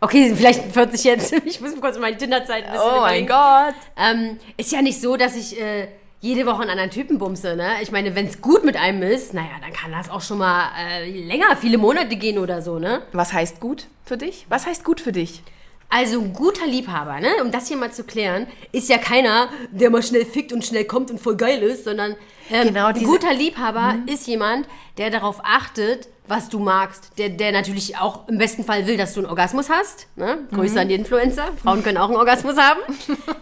[0.00, 1.32] Okay, vielleicht 40 jetzt.
[1.44, 3.26] Ich muss kurz meine Tinderzeit ein bisschen oh mein.
[3.26, 3.74] Gott.
[3.96, 5.88] Ähm, ist ja nicht so, dass ich äh,
[6.20, 7.74] jede Woche einen anderen Typen bumse, ne?
[7.82, 10.70] Ich meine, wenn es gut mit einem ist, naja, dann kann das auch schon mal
[10.78, 13.02] äh, länger, viele Monate gehen oder so, ne?
[13.12, 14.46] Was heißt gut für dich?
[14.48, 15.42] Was heißt gut für dich?
[15.88, 17.28] Also ein guter Liebhaber, ne?
[17.42, 20.84] Um das hier mal zu klären, ist ja keiner, der mal schnell fickt und schnell
[20.84, 22.16] kommt und voll geil ist, sondern
[22.50, 24.66] ähm, Genau, ein guter Liebhaber ist jemand,
[24.98, 27.10] der darauf achtet, was du magst.
[27.18, 30.06] Der, der natürlich auch im besten Fall will, dass du einen Orgasmus hast.
[30.16, 30.38] Ne?
[30.52, 31.48] Grüße an die Influencer.
[31.62, 32.80] Frauen können auch einen Orgasmus haben.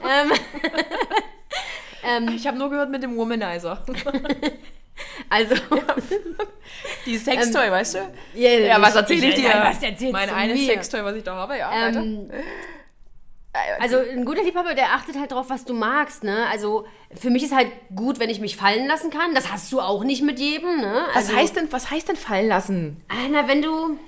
[2.04, 3.82] ähm, Ich habe nur gehört mit dem Womanizer.
[5.28, 5.54] also,
[7.06, 7.98] Die Sextoy, weißt du?
[8.34, 9.50] ja, Ja, was erzähle ich, dir?
[9.50, 10.66] Was erzählst mein eines?
[10.66, 11.88] Sextoy, was ich da habe, ja.
[11.88, 12.30] Ähm,
[13.80, 16.46] also ein guter Liebhaber, der achtet halt drauf, was du magst, ne?
[16.50, 19.34] Also für mich ist halt gut, wenn ich mich fallen lassen kann.
[19.34, 21.02] Das hast du auch nicht mit jedem, ne?
[21.08, 23.02] was, Also, heißt denn, was heißt denn fallen lassen?
[23.08, 23.98] Ah, Na, wenn du,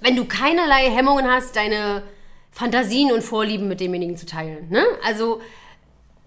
[0.00, 2.02] wenn du keinerlei Hemmungen hast, deine
[2.52, 4.84] Fantasien und Vorlieben mit demjenigen zu teilen, ne?
[5.04, 5.40] Also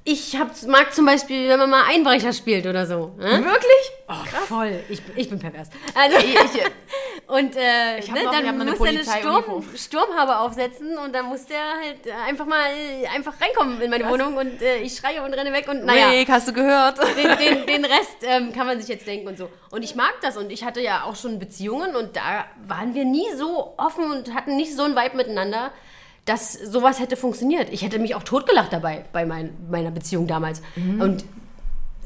[0.05, 3.13] ich hab, mag zum Beispiel, wenn man mal Einbrecher spielt oder so.
[3.17, 3.43] Ne?
[3.43, 3.91] Wirklich?
[4.07, 4.79] Oh, voll.
[4.89, 5.69] Ich, ich bin pervers.
[5.93, 6.35] Also, Ich,
[7.27, 9.63] und äh, Ich ne, noch- dann muss er eine Sturm.
[9.75, 14.09] Sturmhaube aufsetzen und dann muss der halt äh, einfach mal äh, einfach reinkommen in meine
[14.09, 16.09] Wohnung und äh, ich schreie und renne weg und naja.
[16.09, 16.97] Rick, hast du gehört?
[17.15, 19.49] Den, den, den Rest ähm, kann man sich jetzt denken und so.
[19.69, 23.05] Und ich mag das und ich hatte ja auch schon Beziehungen und da waren wir
[23.05, 25.71] nie so offen und hatten nicht so ein Vibe miteinander,
[26.25, 27.69] dass sowas hätte funktioniert.
[27.71, 30.61] Ich hätte mich auch totgelacht dabei bei mein, meiner Beziehung damals.
[31.01, 31.25] Und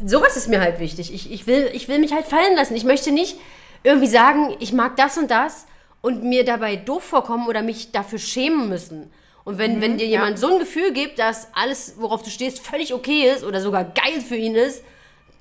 [0.05, 1.13] sowas ist mir halt wichtig.
[1.13, 2.75] Ich, ich, will, ich will mich halt fallen lassen.
[2.75, 3.37] Ich möchte nicht
[3.83, 5.65] irgendwie sagen, ich mag das und das
[6.01, 9.11] und mir dabei doof vorkommen oder mich dafür schämen müssen.
[9.45, 12.93] Und wenn, wenn dir jemand so ein Gefühl gibt, dass alles, worauf du stehst, völlig
[12.93, 14.83] okay ist oder sogar geil für ihn ist,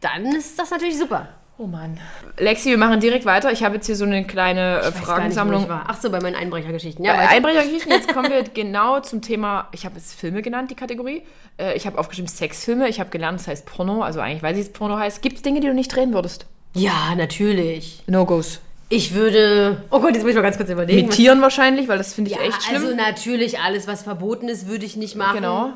[0.00, 1.28] dann ist das natürlich super.
[1.62, 2.00] Oh Mann.
[2.38, 3.52] Lexi, wir machen direkt weiter.
[3.52, 5.62] Ich habe jetzt hier so eine kleine äh, Ich nicht, wo Fragensammlung.
[5.62, 5.84] ich war.
[5.86, 7.04] Ach so, bei meinen Einbrechergeschichten.
[7.04, 7.28] Ja, Bei.
[7.28, 11.22] Einbrechergeschichten, jetzt kommen wir genau zum Thema, ich habe jetzt Filme genannt, die Kategorie.
[11.58, 14.64] Äh, Ich habe aufgeschrieben Sexfilme, ich habe gelernt, das heißt Porno, also eigentlich weiß ich,
[14.64, 15.22] was Porno heißt.
[15.22, 16.46] Gibt es Dinge, die du nicht drehen würdest?
[16.74, 18.02] ja, natürlich.
[18.08, 18.58] No-Gos.
[18.88, 19.82] Ich würde.
[19.90, 21.06] Oh Gott, jetzt muss ich mal ganz kurz überlegen.
[21.06, 22.82] Mit Tieren wahrscheinlich, weil das finde ich ja, echt schlimm.
[22.82, 25.36] also natürlich alles, was verboten ist, würde ich nicht machen.
[25.36, 25.70] Genau.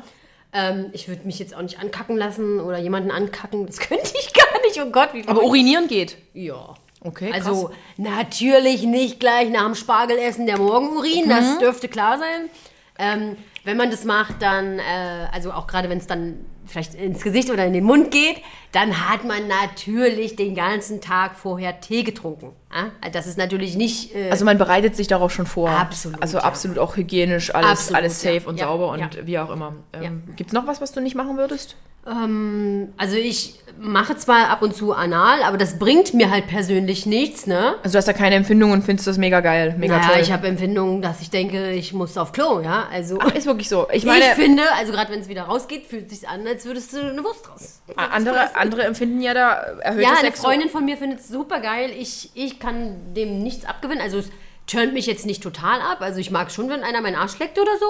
[0.53, 3.65] Ähm, ich würde mich jetzt auch nicht ankacken lassen oder jemanden ankacken.
[3.67, 4.79] Das könnte ich gar nicht.
[4.81, 6.17] Oh Gott, wie Aber urinieren geht.
[6.33, 6.75] Ja.
[7.01, 11.29] Okay, Also natürlich nicht gleich nach dem Spargelessen der Morgenurin, Mhm.
[11.29, 12.49] das dürfte klar sein.
[12.97, 17.23] Ähm, wenn man das macht, dann, äh, also auch gerade wenn es dann vielleicht ins
[17.23, 18.37] Gesicht oder in den Mund geht,
[18.71, 22.51] dann hat man natürlich den ganzen Tag vorher Tee getrunken.
[22.73, 22.91] Ja?
[23.11, 24.13] Das ist natürlich nicht...
[24.15, 25.69] Äh, Also man bereitet sich darauf schon vor.
[25.69, 26.43] Absolut, Also ja.
[26.43, 28.47] absolut auch hygienisch, alles, Absolut, alles safe ja.
[28.47, 29.09] und Ja, sauber und ja.
[29.23, 29.75] wie auch immer.
[29.93, 30.33] Ähm, Ja.
[30.35, 31.75] Gibt es noch was, was du nicht machen würdest?
[32.07, 37.05] ähm, also ich mache zwar ab und zu anal, aber das bringt mir halt persönlich
[37.05, 37.75] nichts, ne?
[37.83, 40.21] Also du hast da keine Empfindung und findest das mega geil, mega Naja, toll.
[40.21, 42.87] ich habe Empfindungen, dass ich denke, ich muss auf Klo, ja?
[42.91, 43.19] Also...
[43.21, 43.87] Ach, ist wirklich so.
[43.91, 46.65] Ich meine, ich finde, also gerade wenn es wieder rausgeht, fühlt es sich an, als
[46.65, 47.81] würdest du eine Wurst raus.
[47.95, 50.31] andere, andere empfinden ja da erhöhte Ja, eine.
[50.31, 51.91] Freundin von mir findet es super geil.
[51.97, 54.01] Ich, ich kann dem nichts abgewinnen.
[54.01, 54.29] Also es
[54.65, 55.97] turnt mich jetzt nicht total ab.
[56.01, 57.85] Also ich mag schon, wenn einer meinen Arsch leckt oder so.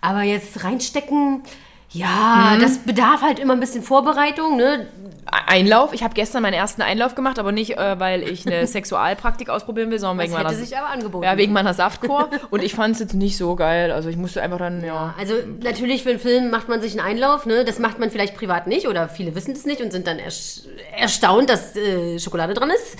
[0.00, 1.42] Aber jetzt reinstecken,
[1.92, 4.56] ja, das bedarf halt immer ein bisschen Vorbereitung.
[4.56, 4.86] Ne?
[5.46, 5.92] Einlauf.
[5.92, 9.90] Ich habe gestern meinen ersten Einlauf gemacht, aber nicht, äh, weil ich eine Sexualpraktik ausprobieren
[9.90, 11.24] will, sondern Das wegen hätte meiner, sich aber angeboten.
[11.24, 12.28] ja, wegen meiner Saftkur.
[12.50, 13.92] und ich fand es jetzt nicht so geil.
[13.92, 15.14] Also ich musste einfach dann, ja.
[15.18, 17.64] Also natürlich für einen Film macht man sich einen Einlauf, ne?
[17.64, 20.18] Das macht man vielleicht privat nicht oder viele wissen das nicht und sind dann
[20.98, 22.96] erstaunt, dass äh, Schokolade dran ist.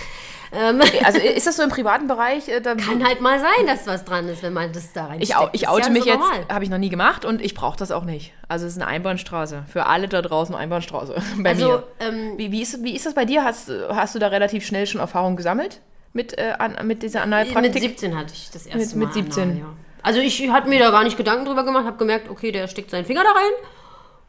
[0.52, 2.48] Ähm, Also ist das so im privaten Bereich?
[2.48, 5.22] Äh, kann halt mal sein, dass was dran ist, wenn man das da reinsteckt.
[5.30, 7.54] ich, au- ich oute ja mich so jetzt, habe ich noch nie gemacht und ich
[7.54, 8.32] brauche das auch nicht.
[8.48, 9.64] Also es ist eine Einbahnstraße.
[9.72, 11.14] Für alle da draußen Einbahnstraße.
[11.38, 11.82] Bei Also, mir.
[12.00, 13.44] ähm, Wie, wie, ist, wie ist das bei dir?
[13.44, 15.80] Hast, hast du da relativ schnell schon Erfahrung gesammelt
[16.12, 17.82] mit, äh, an, mit dieser Mit Analpraktik?
[17.82, 19.04] 17 hatte ich das erste Mit- Mal.
[19.06, 19.42] mit 17.
[19.42, 19.64] Anal, ja.
[20.02, 22.90] Also ich hatte mir da gar nicht Gedanken drüber gemacht, habe gemerkt, okay, der steckt
[22.90, 23.52] seinen Finger da rein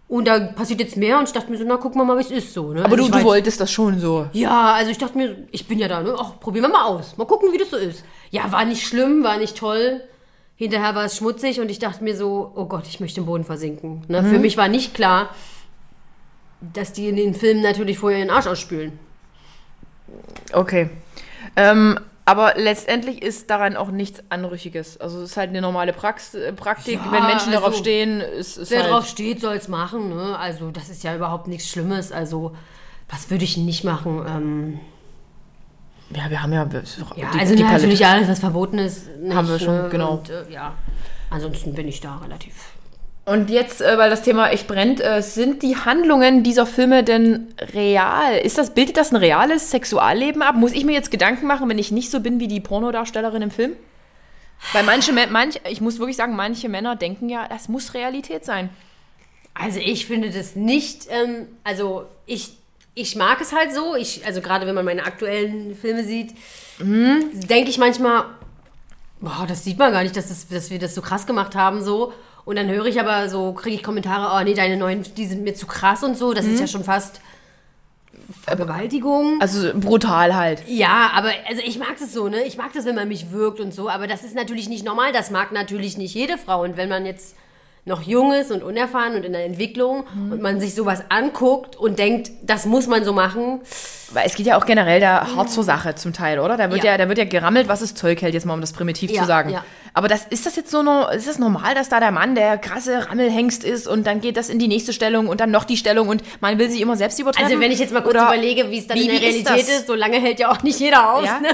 [0.08, 2.22] und da passiert jetzt mehr und ich dachte mir so, na gucken wir mal, wie
[2.22, 2.74] es ist so.
[2.74, 2.84] Ne?
[2.84, 4.28] Aber also du, du wolltest das schon so.
[4.34, 6.16] Ja, also ich dachte mir, ich bin ja da, ne?
[6.18, 7.18] Ach, probieren wir mal aus.
[7.18, 8.04] Mal gucken, wie das so ist.
[8.30, 10.01] Ja, war nicht schlimm, war nicht toll.
[10.56, 13.43] Hinterher war es schmutzig und ich dachte mir so, oh Gott, ich möchte im Boden
[13.43, 14.04] versinken.
[14.08, 14.22] Ne?
[14.22, 14.30] Mhm.
[14.30, 15.30] Für mich war nicht klar,
[16.62, 18.99] dass die in den Filmen natürlich vorher ihren Arsch ausspülen.
[20.51, 20.89] Okay.
[21.56, 24.99] Ähm, aber letztendlich ist daran auch nichts Anrüchiges.
[24.99, 26.99] Also es ist halt eine normale Prax äh, Praktik.
[27.05, 28.91] Ja, Wenn Menschen darauf also, stehen, ist es Wer halt...
[28.91, 30.09] drauf steht, soll es machen.
[30.09, 30.38] Ne?
[30.38, 32.11] Also das ist ja überhaupt nichts Schlimmes.
[32.11, 32.55] Also
[33.09, 34.24] was würde ich nicht machen?
[34.28, 34.80] Ähm,
[36.15, 36.67] Ja, wir haben ja.
[37.15, 39.09] Ja, also die natürlich alles, was verboten ist.
[39.17, 39.89] Nicht, Haben wir schon, ne?
[39.89, 40.13] genau.
[40.13, 40.74] Und, äh, ja,
[41.30, 42.72] ansonsten bin ich da relativ.
[43.26, 47.53] Und jetzt, äh, weil das Thema echt brennt, äh, sind die Handlungen dieser Filme denn
[47.74, 48.38] real?
[48.38, 50.55] Ist das, bildet das ein reales Sexualleben ab?
[50.55, 53.51] Muss ich mir jetzt Gedanken machen, wenn ich nicht so bin wie die Pornodarstellerin im
[53.51, 53.74] Film?
[54.74, 58.69] Weil manche, manch, ich muss wirklich sagen, manche Männer denken ja, das muss Realität sein.
[59.53, 62.57] Also ich finde das nicht, ähm, also ich,
[62.93, 66.34] ich mag es halt so, ich, also gerade wenn man meine aktuellen Filme sieht,
[66.80, 68.26] denke ich manchmal,
[69.21, 71.84] boah, das sieht man gar nicht, dass, das, dass wir das so krass gemacht haben
[71.84, 72.13] so.
[72.45, 75.43] Und dann höre ich aber so, kriege ich Kommentare, oh nee, deine neuen, die sind
[75.43, 77.21] mir zu krass und so, das ist ja schon fast
[78.43, 79.39] Vergewaltigung.
[79.41, 80.63] Also brutal halt.
[80.67, 82.43] Ja, aber also ich mag das so, ne?
[82.43, 85.11] Ich mag das, wenn man mich wirkt und so, aber das ist natürlich nicht normal.
[85.11, 86.63] Das mag natürlich nicht jede Frau.
[86.63, 87.35] Und wenn man jetzt
[87.86, 91.99] noch jung ist und unerfahren und in der Entwicklung und man sich sowas anguckt und
[91.99, 93.59] denkt, das muss man so machen,
[94.13, 96.55] Weil es geht ja auch generell da hart zur Sache zum Teil, oder?
[96.55, 96.97] Da wird ja, Ja.
[96.97, 99.27] da wird ja gerammelt, was es Zeug hält, jetzt mal um das primitiv Ja, zu
[99.27, 99.49] sagen.
[99.49, 99.65] ja.
[99.93, 102.57] Aber das, ist das jetzt so no, ist das normal, dass da der Mann der
[102.57, 105.75] krasse Rammelhengst ist und dann geht das in die nächste Stellung und dann noch die
[105.77, 107.47] Stellung und man will sich immer selbst übertreffen?
[107.51, 109.45] also wenn ich jetzt mal kurz Oder überlege, wie es dann wie- in der ist
[109.45, 109.79] Realität das?
[109.79, 111.23] ist, so lange hält ja auch nicht jeder aus.
[111.25, 111.49] Ne?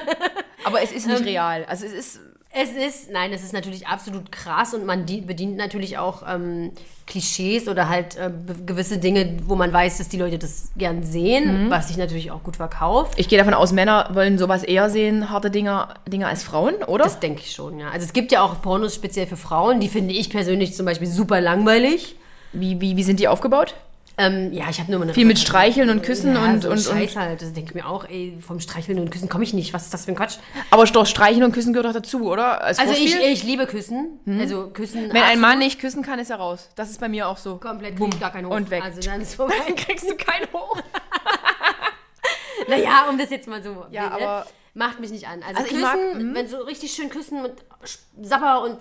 [0.64, 1.66] Aber es ist Ähm, nicht real.
[1.68, 2.20] Also es ist.
[2.52, 6.72] Es ist, nein, es ist natürlich absolut krass und man die, bedient natürlich auch ähm,
[7.06, 8.32] Klischees oder halt äh,
[8.66, 11.70] gewisse Dinge, wo man weiß, dass die Leute das gern sehen, Mhm.
[11.70, 13.14] was sich natürlich auch gut verkauft.
[13.18, 17.04] Ich gehe davon aus, Männer wollen sowas eher sehen, harte Dinger, Dinge als Frauen, oder?
[17.04, 17.90] Das denke ich schon, ja.
[17.92, 21.08] Also es gibt ja auch Pornos speziell für Frauen, die finde ich persönlich zum Beispiel
[21.08, 22.16] super langweilig.
[22.52, 23.76] wie, wie, wie sind die aufgebaut?
[24.20, 26.70] Ähm, ja, ich habe nur mal eine Viel mit Streicheln und Küssen ja, und, so
[26.70, 27.22] und, Scheiß und.
[27.22, 27.42] halt.
[27.42, 29.74] Das denke ich mir auch, ey, vom Streicheln und Küssen komme ich nicht.
[29.74, 30.38] Was ist das für ein Quatsch?
[30.72, 32.62] Aber doch Streicheln und Küssen gehört doch dazu, oder?
[32.62, 34.20] Als Also ich, ich liebe Küssen.
[34.40, 35.14] Also Küssen.
[35.14, 36.70] Wenn ein Mann nicht küssen kann, ist er raus.
[36.76, 37.58] Das ist bei mir auch so.
[37.58, 38.56] komplett ich gar keinen Hoch.
[38.56, 38.84] und weg.
[38.84, 39.56] Also dann ist vorbei.
[39.66, 40.78] Dann kriegst du keinen hoch.
[42.68, 43.86] naja, um das jetzt mal so.
[43.92, 44.12] Ja, ne?
[44.12, 44.46] aber-
[44.76, 45.42] Macht mich nicht an.
[45.42, 46.36] Also, Also Küssen, mag- mhm.
[46.36, 47.54] wenn so richtig schön küssen mit
[48.22, 48.78] Sapper und.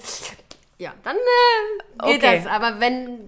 [0.78, 2.40] Ja, dann äh, geht Okay.
[2.42, 2.46] das.
[2.46, 3.18] Aber wenn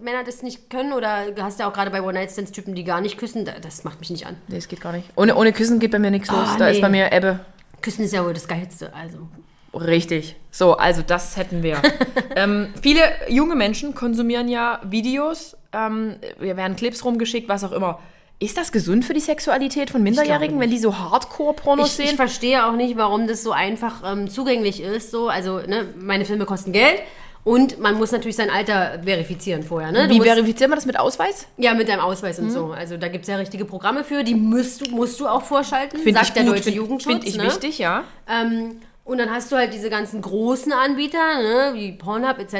[0.00, 3.18] Männer das nicht können oder du hast ja auch gerade bei One-Night-Stands-Typen, die gar nicht
[3.18, 4.36] küssen, da- das macht mich nicht an.
[4.46, 5.10] Nee, es geht gar nicht.
[5.16, 6.56] Ohne, ohne Küssen geht bei mir nichts los.
[6.56, 6.72] Da nee.
[6.72, 7.40] ist bei mir Ebbe.
[7.82, 8.92] Küssen ist ja wohl das Geilste.
[8.94, 9.28] Also.
[9.74, 10.36] Richtig.
[10.50, 11.80] So, also das hätten wir.
[12.36, 15.56] ähm, viele junge Menschen konsumieren ja Videos.
[15.72, 18.00] Ähm, wir werden Clips rumgeschickt, was auch immer.
[18.42, 22.16] Ist das gesund für die Sexualität von Minderjährigen, wenn die so Hardcore-Pornos Ich, ich sehen?
[22.16, 25.10] verstehe auch nicht, warum das so einfach ähm, zugänglich ist.
[25.10, 27.00] So, also, ne, meine Filme kosten Geld
[27.44, 29.92] und man muss natürlich sein Alter verifizieren vorher.
[29.92, 30.08] Ne?
[30.08, 31.46] Du Wie verifiziert man das mit Ausweis?
[31.58, 32.46] ja, mit deinem Ausweis Mhm.
[32.46, 32.72] und so.
[32.72, 35.98] Also da gibt es ja richtige Programme für, die musst du, musst du auch vorschalten,
[35.98, 37.12] Finde sagt ich der gut, deutsche finde Jugendschutz.
[37.12, 37.44] find ich ne?
[37.44, 38.04] wichtig, ja.
[38.26, 42.54] Ähm, und dann hast du halt diese ganzen großen Anbieter, ne, wie Pornhub etc.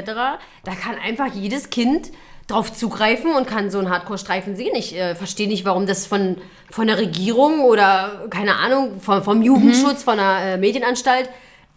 [0.64, 2.10] Da kann einfach jedes Kind
[2.50, 4.74] drauf zugreifen und kann so einen Hardcore-Streifen sehen.
[4.74, 6.36] Ich äh, verstehe nicht, warum das von,
[6.70, 11.28] von der Regierung oder, keine Ahnung, vom, vom Jugendschutz, von der äh, Medienanstalt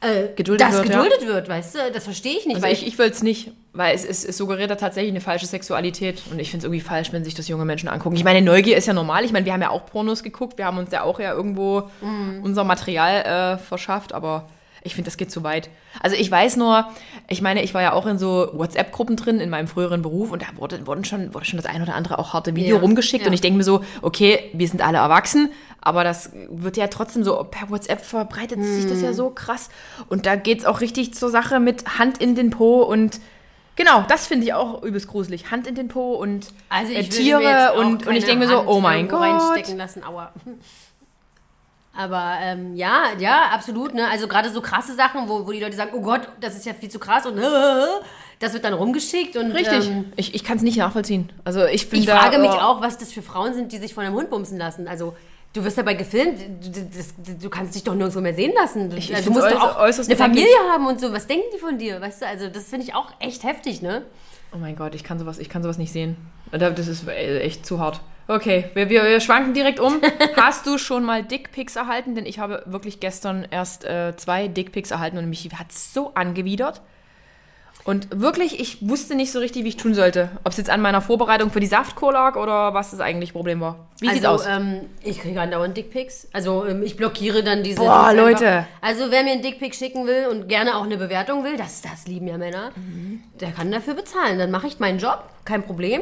[0.04, 1.02] äh, Geduldet das wird, ja.
[1.02, 1.80] geduldet wird, weißt du?
[1.94, 2.56] Das verstehe ich nicht.
[2.56, 5.22] Also weil ich, ich will es nicht, weil es, es, es suggeriert da tatsächlich eine
[5.22, 6.22] falsche Sexualität.
[6.30, 8.18] Und ich finde es irgendwie falsch, wenn sich das junge Menschen angucken.
[8.18, 9.24] Ich meine, Neugier ist ja normal.
[9.24, 10.58] Ich meine, wir haben ja auch Pornos geguckt.
[10.58, 11.90] Wir haben uns ja auch ja irgendwo
[12.44, 14.14] unser Material äh, verschafft.
[14.14, 14.50] Aber
[14.84, 15.70] ich finde, das geht zu weit.
[16.02, 16.88] Also ich weiß nur,
[17.28, 20.32] ich meine, ich war ja auch in so WhatsApp-Gruppen drin in meinem früheren Beruf.
[20.32, 22.82] Und da wurde, wurden schon, wurde schon das ein oder andere auch harte Video Ja,
[22.82, 23.24] rumgeschickt.
[23.24, 23.28] ja.
[23.28, 25.52] Und ich denke mir so, okay, wir sind alle erwachsen.
[25.82, 29.70] Aber das wird ja trotzdem so, per WhatsApp verbreitet sich das ja so krass.
[30.10, 33.20] Und da geht es auch richtig zur Sache mit Hand in den Po und
[33.76, 35.52] genau, das finde ich auch übelst gruselig.
[35.52, 38.68] Hand in den Po und also äh, Tiere und, und ich denke mir so, Hand
[38.70, 39.20] oh mein Gott.
[39.22, 40.32] reinstecken lassen, aua.
[41.96, 43.94] Aber ähm, ja, ja, absolut.
[43.94, 44.08] Ne?
[44.10, 46.74] Also gerade so krasse Sachen, wo, wo die Leute sagen, oh Gott, das ist ja
[46.74, 47.38] viel zu krass und
[48.40, 49.88] das wird dann rumgeschickt und Richtig.
[49.90, 51.32] Ähm, ich ich kann es nicht nachvollziehen.
[51.44, 53.78] Also ich bin ich da, frage mich oh, auch, was das für Frauen sind, die
[53.78, 54.88] sich von einem Hund bumsen lassen.
[54.88, 55.16] Also
[55.54, 58.90] du wirst dabei gefilmt, du, das, du kannst dich doch nirgendwo mehr sehen lassen.
[58.90, 60.46] Du, Ich- ich also, du musst doch auch äußerst eine bedenklich.
[60.46, 61.14] Familie haben und so.
[61.14, 62.02] Was denken die von dir?
[62.02, 64.02] Weißt du, also das finde ich auch echt heftig, ne?
[64.52, 66.18] Oh mein Gott, ich kann sowas, ich kann sowas nicht sehen.
[66.52, 68.02] Da- Das ist echt zu hart.
[68.28, 70.02] Okay, wir, wir, wir schwanken direkt um.
[70.36, 72.16] Hast du schon mal Dickpics erhalten?
[72.16, 76.82] Denn ich habe wirklich gestern erst äh, zwei Dickpics erhalten und mich hat so angewidert.
[77.86, 80.30] Und wirklich, ich wusste nicht so richtig, wie ich tun sollte.
[80.46, 83.60] Ob es jetzt an meiner Vorbereitung für die Saftkur lag oder was das eigentliche Problem
[83.60, 83.90] war.
[84.00, 84.46] Wie also, sieht's aus?
[84.48, 86.30] Ähm, ich kriege andauernd Dickpics.
[86.32, 87.80] Also ähm, ich blockiere dann diese.
[87.82, 88.66] Boah, Leute.
[88.80, 92.08] Also wer mir einen Dickpic schicken will und gerne auch eine Bewertung will, das, das
[92.08, 93.22] lieben ja Männer, Mhm.
[93.42, 94.40] der kann dafür bezahlen.
[94.40, 96.02] Dann mache ich meinen Job, kein Problem.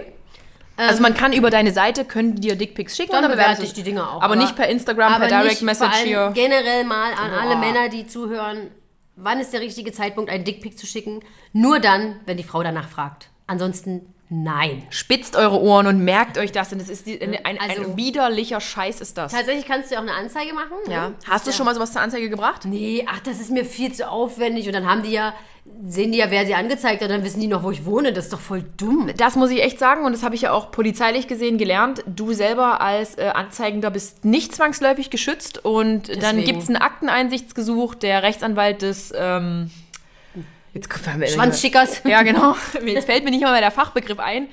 [0.77, 3.63] Also man kann über deine Seite, können die dir Dickpics schicken Dann oder bewerte bewerten
[3.65, 4.21] ich die Dinger auch.
[4.21, 6.31] Aber, nicht per Instagram, per Direct Message hier.
[6.33, 7.59] Generell mal an alle Boah.
[7.59, 8.71] Männer, die zuhören,
[9.15, 11.19] wann ist der richtige Zeitpunkt, einen Dickpic zu schicken?
[11.53, 13.29] Nur dann, wenn die Frau danach fragt.
[13.47, 14.83] Ansonsten Nein.
[14.91, 17.97] Spitzt eure Ohren und merkt euch das, denn das ist die, ein, ein, Also- ein
[17.97, 19.33] widerlicher Scheiß ist das.
[19.33, 20.77] Tatsächlich kannst du ja auch eine Anzeige machen.
[20.87, 20.93] ne?
[20.93, 21.11] Ja.
[21.27, 22.63] Hast du schon mal sowas zur Anzeige gebracht?
[22.63, 24.67] Nee, ach, das ist mir viel zu aufwendig.
[24.67, 25.33] Und dann haben die ja,
[25.85, 28.13] sehen die ja, wer sie angezeigt hat, dann wissen die noch, wo ich wohne.
[28.13, 29.11] Das ist doch voll dumm.
[29.17, 32.03] Das muss ich echt sagen und das habe ich ja auch polizeilich gesehen gelernt.
[32.07, 36.45] Du selber als äh, Anzeigender bist nicht zwangsläufig geschützt und dann Deswegen.
[36.45, 37.95] gibt es ein Akteneinsichtsgesuch.
[37.95, 39.69] Der Rechtsanwalt des ähm,
[40.73, 42.01] Schwanzschickers.
[42.05, 42.55] Ja, genau.
[42.85, 44.47] Jetzt fällt mir nicht mal mehr der Fachbegriff ein.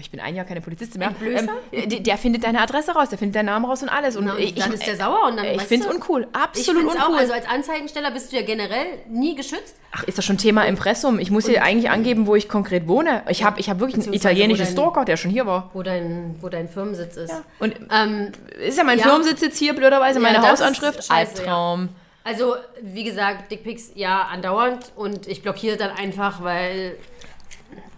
[0.00, 1.14] Ich bin ein Jahr keine Polizistin mehr.
[1.22, 1.50] Ähm,
[1.90, 4.16] der, der findet deine Adresse raus, der findet deinen Namen raus und alles.
[4.16, 6.26] Und Na, und ich, dann ich, ist der sauer und dann, ich finde es uncool.
[6.32, 6.98] Absolut uncool.
[6.98, 9.76] auch, also als Anzeigensteller bist du ja generell nie geschützt.
[9.92, 11.18] Ach, ist das schon Thema Impressum?
[11.18, 13.22] Ich muss hier eigentlich angeben, wo ich konkret wohne.
[13.28, 15.70] Ich habe ich hab wirklich einen italienischen dein- Stalker, der schon hier war.
[15.74, 17.34] Wo dein, wo dein Firmensitz ist.
[17.58, 18.32] Und Ähm,
[18.66, 19.04] ist ja mein Ja.
[19.04, 21.10] Firmensitz jetzt hier, blöderweise, Ja, meine ist Hausanschrift.
[21.10, 21.90] Albtraum.
[22.24, 26.96] also, wie gesagt, Dickpics ja andauernd und ich blockiere dann einfach, weil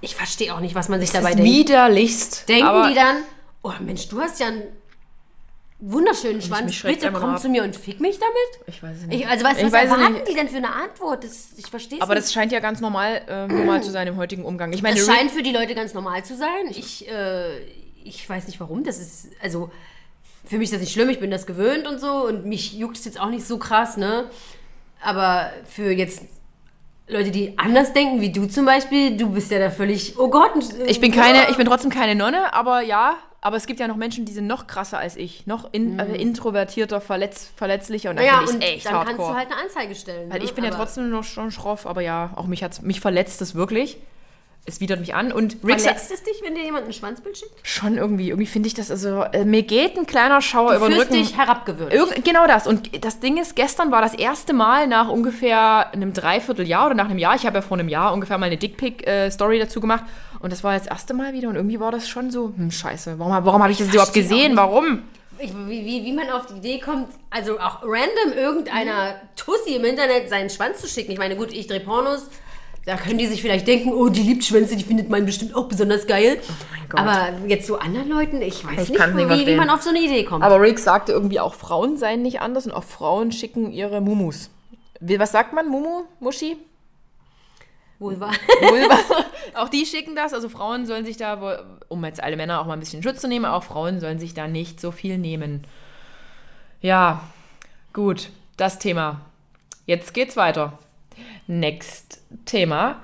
[0.05, 1.69] ich verstehe auch nicht, was man sich dabei Das ist denkt.
[1.69, 2.49] widerlichst.
[2.49, 3.17] Denken die dann,
[3.63, 4.63] oh Mensch, du hast ja einen
[5.81, 7.41] wunderschönen Schwanz, bitte komm ab.
[7.41, 8.69] zu mir und fick mich damit?
[8.69, 9.21] Ich weiß es nicht.
[9.21, 10.29] Ich, also was, Ich was erwarten nicht.
[10.29, 11.25] die denn für eine Antwort?
[11.25, 12.25] Das, ich verstehe es aber nicht.
[12.27, 14.73] das scheint ja ganz normal, äh, normal zu sein im heutigen Umgang.
[14.73, 16.69] Ich meine, Das scheint für die Leute ganz normal zu sein.
[16.71, 17.59] Ich, äh,
[18.05, 18.85] ich weiß nicht warum.
[18.85, 19.71] Das ist, also,
[20.47, 21.09] für mich ist das nicht schlimm.
[21.11, 22.27] Ich bin das gewöhnt und so.
[22.27, 24.31] Und mich juckt es jetzt auch nicht so krass, ne?
[25.03, 26.23] Aber für jetzt
[27.07, 30.53] Leute, die anders denken, wie du zum Beispiel, du bist ja da völlig, oh Gott.
[30.87, 33.97] ich bin keine, ich bin trotzdem keine Nonne, aber ja, aber es gibt ja noch
[33.97, 38.23] Menschen, die sind noch krasser als ich, noch in, äh, introvertierter, verletz, verletzlicher und da
[38.23, 38.27] Mhm.
[38.29, 39.17] ja, ich echt dann hardcore.
[39.17, 40.31] kannst du halt eine Anzeige stellen.
[40.31, 40.45] Weil ne?
[40.47, 43.43] ich bin ja Aber trotzdem noch schon schroff, aber ja, auch mich hat's, mich verletzt
[43.43, 43.99] es wirklich.
[44.67, 47.53] Es widert mich an und Rick Verletzt es dich, wenn dir jemand ein Schwanzbild schickt?
[47.63, 50.99] schon irgendwie, irgendwie finde ich das, also äh, mir geht ein kleiner Schauer über den
[50.99, 51.13] Rücken.
[51.13, 51.95] dich herabgewürdigt.
[51.95, 52.67] Irgend, genau das.
[52.67, 57.11] Und das Ding ist, gestern war das erste Mal nach ungefähr einem Dreivierteljahr oder nach
[57.11, 60.05] einem Jahr, ich habe ja vor einem Jahr ungefähr mal eine Dickpick-Story dazu gemacht.
[60.41, 63.19] Und das war das erste Mal wieder und irgendwie war das schon so, hm, scheiße,
[63.19, 64.57] warum, warum habe ich das überhaupt gesehen?
[64.57, 65.03] Warum?
[65.39, 69.85] Ich, wie, wie, wie man auf die Idee kommt, also auch random irgendeiner Tussi im
[69.85, 71.13] Internet seinen Schwanz zu schicken.
[71.13, 72.29] Ich meine, gut, ich drehe Pornos,
[72.87, 75.69] da können die sich vielleicht denken, oh, die liebt Schwänze, die findet man bestimmt auch
[75.69, 76.39] besonders geil.
[76.93, 76.97] Oh.
[76.99, 79.91] Aber jetzt so anderen Leuten, ich weiß Ich nicht, nicht wie, wie man auf so
[79.91, 80.45] eine Idee kommt.
[80.45, 84.51] Aber Rick sagte irgendwie auch, Frauen seien nicht anders und auch Frauen schicken ihre Mumus.
[85.01, 85.69] Was sagt man?
[85.69, 86.05] Mumu?
[86.21, 86.57] Muschi?
[87.99, 88.35] Wohl wahr.
[88.61, 88.99] Vulva.
[89.55, 90.35] auch die schicken das.
[90.35, 93.29] Also Frauen sollen sich da, um jetzt alle Männer auch mal ein bisschen Schutz zu
[93.29, 95.67] nehmen, auch Frauen sollen sich da nicht so viel nehmen.
[96.81, 97.23] Ja,
[97.93, 99.23] gut, das Thema.
[99.87, 100.79] Jetzt geht's weiter.
[101.47, 103.03] Next Thema.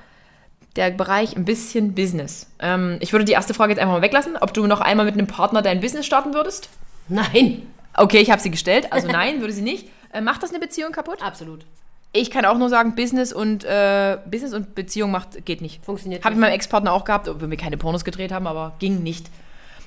[0.76, 2.48] Der Bereich ein bisschen Business.
[2.60, 5.14] Ähm, ich würde die erste Frage jetzt einfach mal weglassen, ob du noch einmal mit
[5.14, 6.68] einem Partner dein Business starten würdest.
[7.08, 7.62] Nein,
[7.94, 8.92] Okay, ich habe sie gestellt.
[8.92, 9.88] Also nein, würde sie nicht.
[10.12, 11.22] Äh, macht das eine Beziehung kaputt?
[11.22, 11.64] absolut.
[12.12, 15.84] Ich kann auch nur sagen, Business und äh, Business und Beziehung macht geht nicht.
[15.84, 19.04] Funktioniert Habe ich meinem Ex-Partner auch gehabt, obwohl wir keine Pornos gedreht haben, aber ging
[19.04, 19.26] nicht.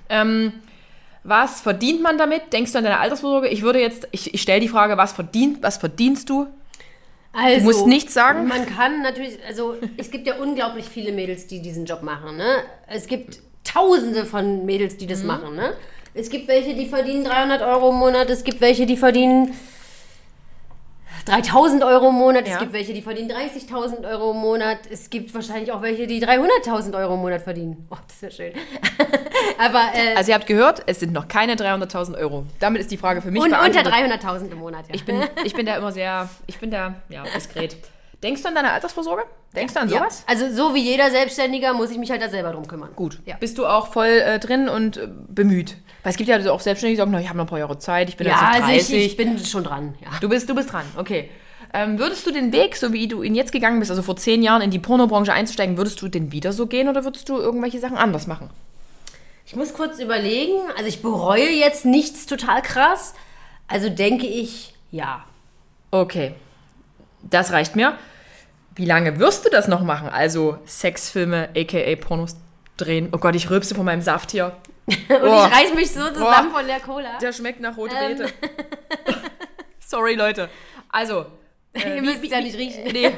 [0.07, 0.53] Ähm,
[1.25, 2.53] was verdient man damit?
[2.53, 3.49] Denkst du an deine Altersvorsorge?
[3.49, 6.47] Ich würde jetzt, ich, ich stelle die Frage, was verdient, was verdienst du?
[7.33, 8.47] Also, musst nichts sagen.
[8.47, 12.37] Man kann natürlich, also es gibt ja unglaublich viele Mädels, die diesen Job machen.
[12.37, 12.57] Ne?
[12.87, 15.27] Es gibt tausende von Mädels, die das Mhm.
[15.27, 15.55] machen.
[15.55, 15.73] Ne?
[16.13, 18.29] Es gibt welche, die verdienen 300 Euro im Monat.
[18.29, 19.55] Es gibt welche, die verdienen
[21.25, 22.47] 3000 Euro im Monat.
[22.47, 22.53] Ja.
[22.53, 24.79] Es gibt welche, die verdienen 30.000 Euro im Monat.
[24.89, 27.87] Es gibt wahrscheinlich auch welche, die 300.000 Euro im Monat verdienen.
[27.89, 28.53] Oh, das wäre schön.
[29.57, 32.45] Aber äh, Also ihr habt gehört, es sind noch keine 300.000 Euro.
[32.59, 34.23] Damit ist die Frage für mich und unter beantwortet.
[34.23, 34.87] 300.000 im Monat.
[34.87, 34.95] Ja.
[34.95, 37.77] Ich bin, ich bin da immer sehr, ich bin da, ja, diskret.
[38.21, 39.23] Denkst du an deine Altersvorsorge?
[39.53, 39.99] Denkst du an ja.
[39.99, 40.23] sowas?
[40.27, 42.91] Also so wie jeder Selbstständiger muss ich mich halt da selber drum kümmern.
[42.95, 43.19] Gut.
[43.25, 43.35] Ja.
[43.37, 45.77] Bist du auch voll äh, drin und äh, bemüht?
[46.03, 47.79] Weil es gibt ja auch Selbstständige, die sagen, na, ich habe noch ein paar Jahre
[47.79, 48.95] Zeit, ich bin Ja, jetzt also 30.
[48.95, 49.95] ich, ich bin schon dran.
[50.01, 50.09] Ja.
[50.19, 51.29] Du bist, du bist dran, okay.
[51.73, 54.43] Ähm, würdest du den Weg, so wie du ihn jetzt gegangen bist, also vor zehn
[54.43, 57.79] Jahren in die Pornobranche einzusteigen, würdest du den wieder so gehen oder würdest du irgendwelche
[57.79, 58.49] Sachen anders machen?
[59.45, 60.53] Ich muss kurz überlegen.
[60.77, 63.13] Also ich bereue jetzt nichts total krass.
[63.67, 65.23] Also denke ich, ja.
[65.91, 66.33] Okay,
[67.23, 67.97] das reicht mir.
[68.75, 70.09] Wie lange wirst du das noch machen?
[70.09, 72.35] Also Sexfilme, aka Pornos
[72.77, 73.09] drehen.
[73.11, 74.55] Oh Gott, ich rülpse von meinem Saft hier.
[74.85, 75.45] Und Oh.
[75.47, 76.57] ich reiß mich so zusammen Boah.
[76.59, 77.17] von der Cola.
[77.19, 78.17] Der schmeckt nach rote Ähm.
[78.17, 78.33] Beete.
[79.79, 80.49] Sorry, Leute.
[80.89, 81.25] Also.
[81.73, 82.83] äh, Ihr müsst es ja nicht riechen.
[82.91, 83.11] Nee.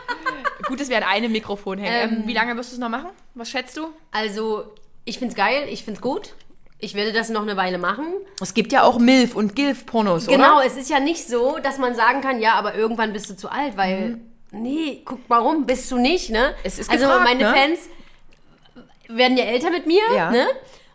[0.66, 2.12] Gut, dass wir an einem Mikrofon hängen.
[2.12, 2.28] Ähm, Ähm.
[2.28, 3.10] wie lange wirst du es noch machen?
[3.34, 3.88] Was schätzt du?
[4.12, 4.72] Also
[5.04, 6.34] ich find's geil, ich find's gut.
[6.80, 8.06] Ich werde das noch eine Weile machen.
[8.42, 10.66] Es gibt ja auch MILF und GILF-Pornos, Genau, oder?
[10.66, 13.48] es ist ja nicht so, dass man sagen kann, ja, aber irgendwann bist du zu
[13.50, 14.18] alt, weil,
[14.50, 16.50] nee, guck, warum bist du nicht, ne?
[16.50, 16.60] Mhm.
[16.64, 17.54] Es ist also gefragt, meine ne?
[17.54, 17.78] Fans
[19.08, 20.30] werden ja älter mit mir, Ja.
[20.30, 20.46] ne?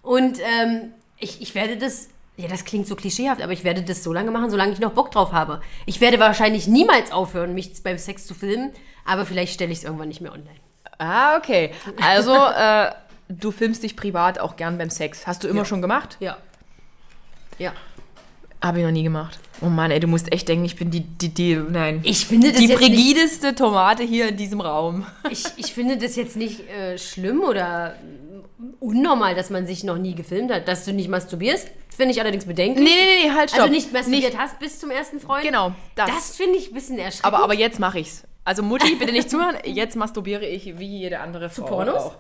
[0.01, 4.03] Und ähm, ich, ich werde das, ja, das klingt so klischeehaft, aber ich werde das
[4.03, 5.62] so lange machen, solange ich noch Bock drauf habe.
[5.86, 8.72] Ich werde wahrscheinlich niemals aufhören, mich beim Sex zu filmen,
[9.05, 10.55] aber vielleicht stelle ich es irgendwann nicht mehr online.
[10.97, 11.72] Ah, okay.
[12.01, 12.91] Also, äh,
[13.30, 15.28] du filmst dich privat auch gern beim Sex.
[15.28, 15.66] Hast du immer Ja.
[15.66, 16.18] schon gemacht?
[16.20, 16.38] Ja.
[17.57, 17.74] Ja.
[18.62, 19.39] Habe ich noch nie gemacht.
[19.62, 22.01] Oh Mann, ey, du musst echt denken, ich bin die, die, die, nein.
[22.03, 25.05] Ich finde das die nicht, frigideste Tomate hier in diesem Raum.
[25.30, 27.95] ich, ich finde das jetzt nicht äh, schlimm oder
[28.80, 30.68] unnormal, dass man sich noch nie gefilmt hat.
[30.68, 32.86] Dass du nicht masturbierst, finde ich allerdings bedenklich.
[32.86, 33.64] Nee, nee, nee, halt, stopp.
[33.64, 35.43] also nicht masturbiert hast bis zum ersten Freund.
[35.43, 36.07] Genau, das.
[36.07, 37.26] Das finde ich ein bisschen erschreckend.
[37.26, 38.24] aber, aber jetzt mache ich's.
[38.43, 39.57] Also Mutti, bitte nicht zuhören.
[39.64, 41.95] Jetzt masturbiere ich wie jede andere Frau Pornos?
[41.95, 42.16] auch.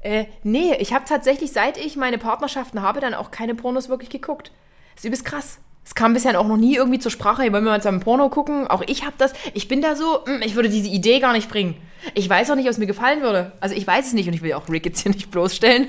[0.00, 4.10] Äh, nee, ich habe tatsächlich, seit ich meine Partnerschaften habe, dann auch keine Pornos wirklich
[4.10, 4.52] geguckt.
[4.94, 5.58] Das ist übelst krass.
[5.90, 8.68] Es kam bisher auch noch nie irgendwie zur Sprache, wollen wir mal zusammen Porno gucken?
[8.68, 11.50] Auch ich habe das, ich bin da so, mm, ich würde diese Idee gar nicht
[11.50, 11.74] bringen.
[12.14, 13.50] Ich weiß auch nicht, ob es mir gefallen würde.
[13.58, 15.88] Also ich weiß es nicht und ich will auch Rick jetzt hier nicht bloßstellen.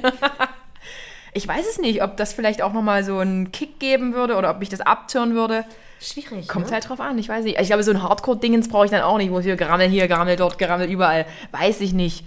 [1.36, 4.49] ich weiß es nicht, ob das vielleicht auch nochmal so einen Kick geben würde oder
[4.49, 5.66] ob mich das abtören würde.
[5.99, 6.47] Schwierig.
[6.47, 6.72] Kommt ne?
[6.72, 7.60] halt drauf an, ich weiß nicht.
[7.60, 10.08] Ich glaube, so ein Hardcore-Dingens brauche ich dann auch nicht, wo ich hier gerammel hier,
[10.08, 11.28] gerammel dort, gerammel überall.
[11.52, 12.26] Weiß ich nicht.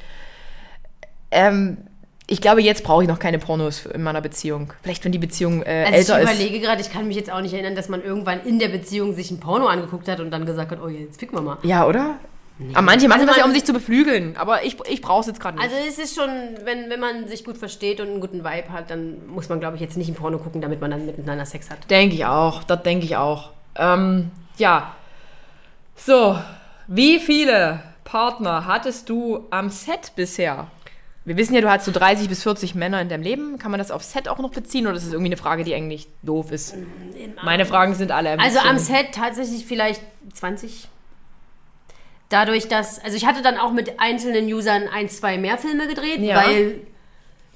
[1.33, 1.79] Ähm,
[2.27, 4.72] ich glaube, jetzt brauche ich noch keine Pornos in meiner Beziehung.
[4.83, 6.35] Vielleicht, wenn die Beziehung äh, Also älter ich ist.
[6.35, 9.14] überlege gerade, ich kann mich jetzt auch nicht erinnern, dass man irgendwann in der Beziehung
[9.14, 11.59] sich ein Porno angeguckt hat und dann gesagt hat, oh, jetzt ficken wir mal.
[11.62, 12.16] Ja, oder?
[12.72, 14.37] Aber manche machen Also das ja, um sich zu beflügeln.
[14.37, 15.64] Aber ich, ich brauche es jetzt gerade nicht.
[15.64, 16.31] Also es ist schon,
[16.64, 19.75] wenn, wenn man sich gut versteht und einen guten Vibe hat, dann muss man, glaube
[19.75, 21.91] ich, jetzt nicht ein Porno gucken, damit man dann miteinander Sex hat.
[21.91, 22.62] Denke ich auch.
[22.62, 23.51] Das denke ich auch.
[23.77, 24.95] Ähm, ja.
[25.97, 26.39] So,
[26.87, 30.68] wie viele Partner hattest du am Set bisher?
[31.27, 33.59] Wir wissen ja, du hast so 30 bis 40 Männer in deinem Leben.
[33.59, 35.75] Kann man das auf Set auch noch beziehen oder ist das irgendwie eine Frage, die
[35.75, 36.75] eigentlich doof ist?
[37.43, 40.03] Meine Fragen sind alle Also am Set tatsächlich vielleicht
[40.35, 40.89] 20.
[42.29, 46.20] Dadurch, dass, also ich hatte dann auch mit einzelnen Usern ein, zwei mehr Filme gedreht,
[46.20, 46.37] Ja.
[46.45, 46.81] weil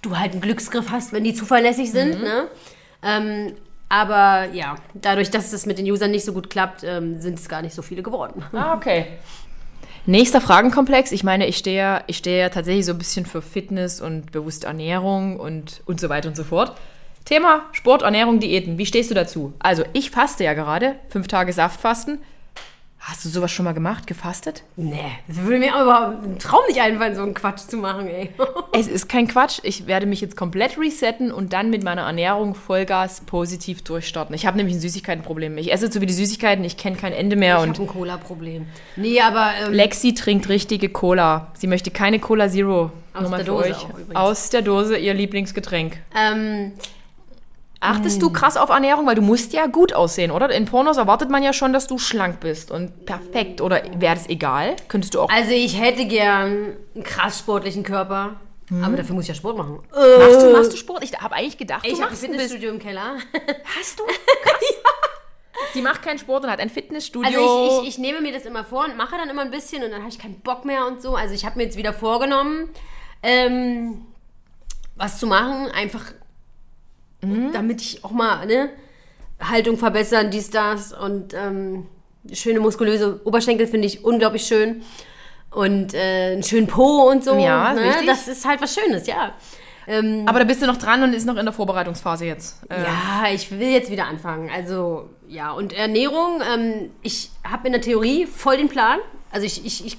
[0.03, 1.93] du halt einen Glücksgriff hast, wenn die zuverlässig Mhm.
[1.93, 2.23] sind.
[2.23, 2.49] Ne?
[3.03, 3.53] Ähm,
[3.89, 7.49] aber ja, dadurch, dass es mit den Usern nicht so gut klappt, ähm, sind es
[7.49, 8.45] gar nicht so viele geworden.
[8.53, 9.07] Ah, okay.
[10.09, 11.13] Nächster Fragenkomplex.
[11.13, 14.33] Ich meine, ich stehe ja, ich stehe ja tatsächlich so ein bisschen für Fitness und
[14.33, 16.79] bewusste Ernährung und, und so weiter und so fort.
[17.27, 18.79] Thema Sport, Ernährung, Diäten.
[18.79, 19.53] Wie stehst du dazu?
[19.59, 20.95] Also, ich faste ja gerade.
[21.11, 22.21] Fünf Tage Saftfasten.
[23.11, 24.07] Hast du sowas schon mal gemacht?
[24.07, 24.65] Gefastet?
[24.77, 28.29] Nee, das würde mir aber ein Traum nicht einfallen, so einen Quatsch zu machen, ey.
[28.75, 29.61] Es ist kein Quatsch.
[29.63, 34.35] Ich werde mich jetzt komplett resetten und dann mit meiner Ernährung Vollgas positiv durchstarten.
[34.35, 35.57] Ich habe nämlich ein Süßigkeitenproblem.
[35.57, 37.57] Ich esse so wie die Süßigkeiten, ich kenne kein Ende mehr.
[37.63, 38.67] Ich habe ein Cola-Problem.
[38.97, 41.51] Nee, aber ähm, Lexi trinkt richtige Cola.
[41.55, 42.93] Sie möchte keine Cola Zero.
[43.15, 43.77] Aus Nur mal der Dose euch.
[43.77, 44.17] auch übrigens.
[44.17, 45.97] Aus der Dose ihr Lieblingsgetränk.
[46.15, 46.73] ähm,
[47.81, 48.21] Achtest Hm.
[48.21, 50.51] du krass auf Ernährung, weil du musst ja gut aussehen, oder?
[50.51, 53.61] In Pornos erwartet man ja schon, dass du schlank bist und perfekt.
[53.61, 54.75] Oder wäre das egal?
[54.89, 55.31] Könntest du auch.
[55.31, 58.37] also ich hätte gern einen krass sportlichen Körper,
[58.83, 59.79] aber dafür muss ich ja Sport machen.
[59.93, 61.05] machst, du, machst du Sport?
[61.05, 62.31] Ich habe eigentlich gedacht, Ich du habe ein machst ein.
[62.33, 63.15] Fitnessstudio im Keller.
[63.79, 64.05] Hast du?
[64.43, 64.75] Krass.
[65.73, 67.27] Sie macht keinen Sport und hat ein Fitnessstudio.
[67.29, 69.83] Also ich, ich, ich nehme mir das immer vor und mache dann immer ein bisschen
[69.85, 71.15] und dann habe ich keinen Bock mehr und so.
[71.15, 72.69] Also ich habe mir jetzt wieder vorgenommen,
[73.23, 74.07] ähm,
[74.97, 76.05] was zu machen, einfach
[77.53, 78.71] damit ich auch mal ne,
[79.41, 81.87] Haltung verbessern, dies, das und ähm,
[82.33, 84.83] schöne muskulöse Oberschenkel finde ich unglaublich schön
[85.51, 87.39] und äh, einen schönen Po und so.
[87.39, 87.81] Ja, ne?
[87.81, 88.07] richtig.
[88.07, 89.33] Das ist halt was Schönes, ja.
[89.87, 92.63] Ähm, Aber da bist du noch dran und ist noch in der Vorbereitungsphase jetzt.
[92.71, 94.51] Äh, Ja, ich will jetzt wieder anfangen.
[94.55, 98.99] Also, ja, und Ernährung, ähm, ich habe in der Theorie voll den Plan.
[99.31, 99.99] Also ich, ich, ich,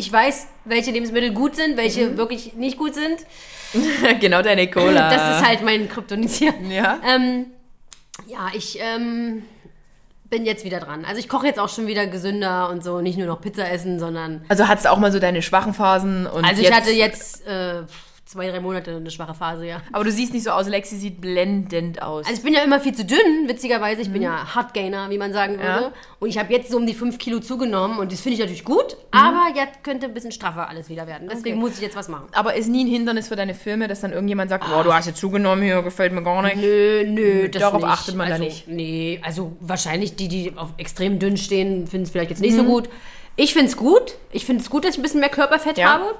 [0.00, 3.18] ich weiß, welche Lebensmittel gut sind, welche wirklich nicht gut sind.
[4.20, 5.10] genau deine Cola.
[5.10, 6.54] Das ist halt mein Kryptonit hier.
[6.68, 6.98] Ja.
[7.06, 7.46] Ähm,
[8.26, 9.42] ja, ich ähm,
[10.30, 11.04] bin jetzt wieder dran.
[11.04, 13.98] Also ich koche jetzt auch schon wieder gesünder und so, nicht nur noch Pizza essen,
[13.98, 14.42] sondern...
[14.48, 17.46] Also hattest du auch mal so deine schwachen Phasen und Also jetzt, ich hatte jetzt
[17.46, 17.82] äh,
[18.30, 19.82] zwei, drei Monate eine schwache Phase, ja.
[19.92, 20.68] Aber du siehst nicht so aus.
[20.68, 22.26] Lexi sieht blendend aus.
[22.26, 24.02] Also ich bin ja immer viel zu dünn, witzigerweise.
[24.02, 25.64] Ich bin ja Hardgainer, wie man sagen würde.
[25.64, 25.82] Mhm.
[25.82, 25.92] Ja.
[26.20, 28.64] Und ich habe jetzt so um die 5 Kilo zugenommen und das finde ich natürlich
[28.64, 28.96] gut.
[29.12, 29.18] Mhm.
[29.18, 31.28] Aber jetzt könnte ein bisschen straffer alles wieder werden.
[31.30, 32.28] Deswegen muss ich jetzt was machen.
[32.32, 35.06] aber ist nie ein Hindernis für deine Filme, dass dann irgendjemand sagt, boah, du hast
[35.06, 36.56] jetzt zugenommen hier, gefällt mir gar nicht.
[36.56, 37.90] Nö, nö, das Darauf nicht.
[37.90, 38.68] achtet man da also, nicht.
[38.68, 42.46] Nee, also wahrscheinlich die, die auf extrem dünn stehen, finden es vielleicht jetzt Mhm.
[42.46, 42.88] nicht so gut.
[43.36, 44.16] Ich finde es gut.
[44.32, 45.94] Ich finde es gut, dass ich ein bisschen mehr Körperfett Ja.
[45.94, 46.14] habe.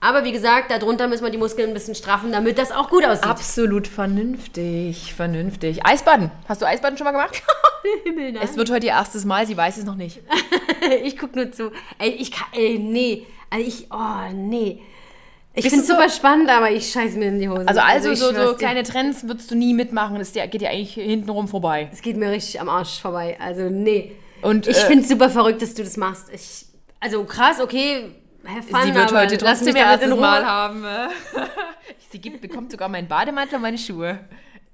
[0.00, 3.04] Aber wie gesagt, darunter müssen wir die Muskeln ein bisschen straffen, damit das auch gut
[3.04, 3.26] aussieht.
[3.26, 5.84] Absolut vernünftig, vernünftig.
[5.86, 6.30] Eisbaden.
[6.48, 7.42] Hast du Eisbaden schon mal gemacht?
[8.04, 8.42] Himmel, nein.
[8.42, 10.20] Es wird heute ihr erstes Mal, sie weiß es noch nicht.
[11.04, 11.72] ich guck nur zu.
[11.98, 13.26] Ey, ich kann, ey, nee.
[13.48, 14.82] Also ich, oh, nee.
[15.54, 17.66] Ich finde es so- super spannend, aber ich scheiße mir in die Hose.
[17.66, 20.18] Also, also ich so, so kleine Trends würdest du nie mitmachen.
[20.18, 21.88] Das geht dir eigentlich hintenrum vorbei.
[21.92, 23.38] Es geht mir richtig am Arsch vorbei.
[23.40, 24.12] Also, nee.
[24.42, 26.26] Und Ich äh, finde es super verrückt, dass du das machst.
[26.32, 26.66] Ich,
[27.00, 28.04] also krass, okay.
[28.46, 30.14] Fun, sie wird heute trotzdem ihr erstes.
[30.16, 30.84] Mal haben.
[30.84, 31.08] äh.
[32.10, 34.20] sie gibt, bekommt sogar meinen Bademantel und meine Schuhe.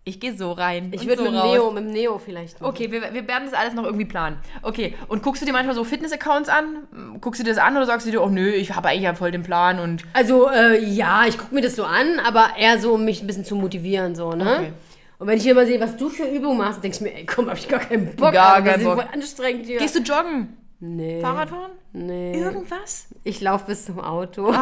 [0.04, 0.90] Ich gehe so rein.
[0.92, 1.42] Ich würde so mit.
[1.44, 2.70] Neo, mit dem Neo vielleicht machen.
[2.70, 4.38] Okay, wir, wir werden das alles noch irgendwie planen.
[4.62, 6.88] Okay, und guckst du dir manchmal so Fitness-Accounts an?
[7.20, 9.14] Guckst du dir das an oder sagst du dir, oh nö, ich habe eigentlich ja
[9.14, 10.02] voll den Plan und.
[10.12, 13.28] Also, äh, ja, ich gucke mir das so an, aber eher so, um mich ein
[13.28, 14.56] bisschen zu motivieren, so, ne?
[14.58, 14.72] Okay.
[15.20, 17.24] Und wenn ich hier mal sehe, was du für Übungen machst, denke ich mir, ey,
[17.24, 18.32] komm, hab ich gar keinen Bock.
[18.32, 18.94] Gar das keinen Bock.
[18.96, 19.78] voll anstrengend hier.
[19.78, 20.56] Gehst du joggen?
[20.82, 21.20] Nee.
[21.20, 21.72] Fahrradfahren?
[21.92, 22.38] Nee.
[22.38, 23.06] Irgendwas?
[23.24, 24.52] Ich laufe bis zum Auto.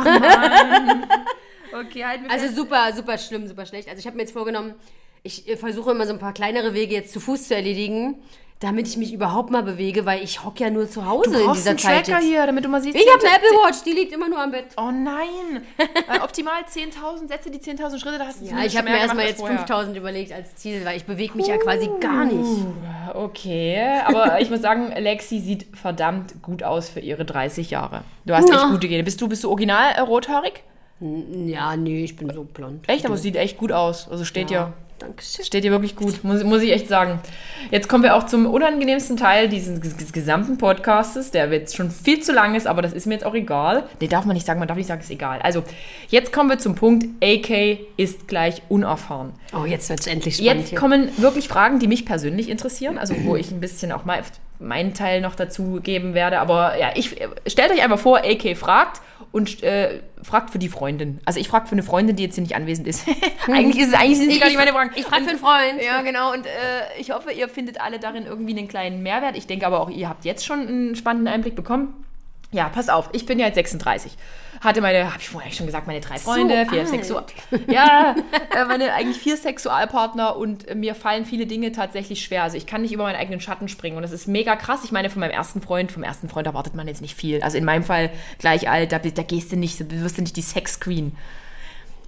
[1.72, 3.88] Okay, halt Also super, super schlimm, super schlecht.
[3.88, 4.74] Also ich habe mir jetzt vorgenommen,
[5.22, 8.16] ich äh, versuche immer so ein paar kleinere Wege jetzt zu Fuß zu erledigen,
[8.60, 11.52] damit ich mich überhaupt mal bewege, weil ich hocke ja nur zu Hause du in
[11.54, 12.28] dieser einen Zeit Tracker jetzt.
[12.28, 12.94] hier, damit du mal siehst.
[12.94, 14.66] Ich habe eine Apple Watch, die liegt immer nur am Bett.
[14.76, 15.62] Oh nein!
[15.78, 19.24] Äh, optimal 10.000 Sätze, die 10.000 Schritte, da hast du Ja, ich habe mir erstmal
[19.24, 19.58] jetzt als vorher.
[19.58, 22.66] 5000 überlegt als Ziel, weil ich bewege mich ja quasi gar nicht.
[23.14, 28.02] Okay, aber ich muss sagen, Lexi sieht verdammt gut aus für ihre 30 Jahre.
[28.26, 28.68] Du hast echt Ja.
[28.70, 29.02] gute Gene.
[29.04, 30.62] Bist du, bist du original äh, rothaarig?
[31.00, 32.86] Ja, nee, ich bin so blond.
[32.88, 34.06] Echt, aber es sieht echt gut aus.
[34.10, 34.60] Also steht ja.
[34.60, 34.72] ja.
[35.00, 35.44] Dankeschön.
[35.44, 37.20] Steht dir wirklich gut, muss, muss ich echt sagen.
[37.70, 41.90] Jetzt kommen wir auch zum unangenehmsten Teil dieses ges- ges- gesamten Podcastes, der jetzt schon
[41.90, 43.84] viel zu lang ist, aber das ist mir jetzt auch egal.
[44.00, 45.40] Nee, darf man nicht sagen, man darf nicht sagen, ist egal.
[45.42, 45.64] Also,
[46.08, 49.32] jetzt kommen wir zum Punkt, AK ist gleich unerfahren.
[49.58, 50.78] Oh, jetzt wird's endlich spannend Jetzt hier.
[50.78, 54.20] kommen wirklich Fragen, die mich persönlich interessieren, also wo ich ein bisschen auch mal
[54.58, 56.38] meinen Teil noch dazu geben werde.
[56.40, 59.00] Aber ja, ich stellt euch einfach vor, AK fragt
[59.32, 61.20] und äh, fragt für die Freundin.
[61.24, 63.06] Also ich frage für eine Freundin, die jetzt hier nicht anwesend ist.
[63.46, 64.90] eigentlich ist es eigentlich sind es gar nicht meine Fragen.
[64.96, 65.82] Ich frage für einen Freund.
[65.84, 66.32] Ja, genau.
[66.32, 66.50] Und äh,
[66.98, 69.36] ich hoffe, ihr findet alle darin irgendwie einen kleinen Mehrwert.
[69.36, 72.04] Ich denke aber auch, ihr habt jetzt schon einen spannenden Einblick bekommen.
[72.52, 74.16] Ja, pass auf, ich bin ja jetzt 36.
[74.60, 76.88] Hatte meine, habe ich vorher schon gesagt, meine drei Freunde, vier alt.
[76.88, 77.24] Sexual.
[77.66, 78.14] Ja,
[78.54, 82.42] äh, meine eigentlich vier Sexualpartner und äh, mir fallen viele Dinge tatsächlich schwer.
[82.42, 84.84] Also ich kann nicht über meinen eigenen Schatten springen und das ist mega krass.
[84.84, 87.42] Ich meine, von meinem ersten Freund, vom ersten Freund erwartet man jetzt nicht viel.
[87.42, 90.36] Also in meinem Fall gleich alt, da, da gehst du nicht, da wirst du nicht
[90.36, 91.16] die Sex Queen.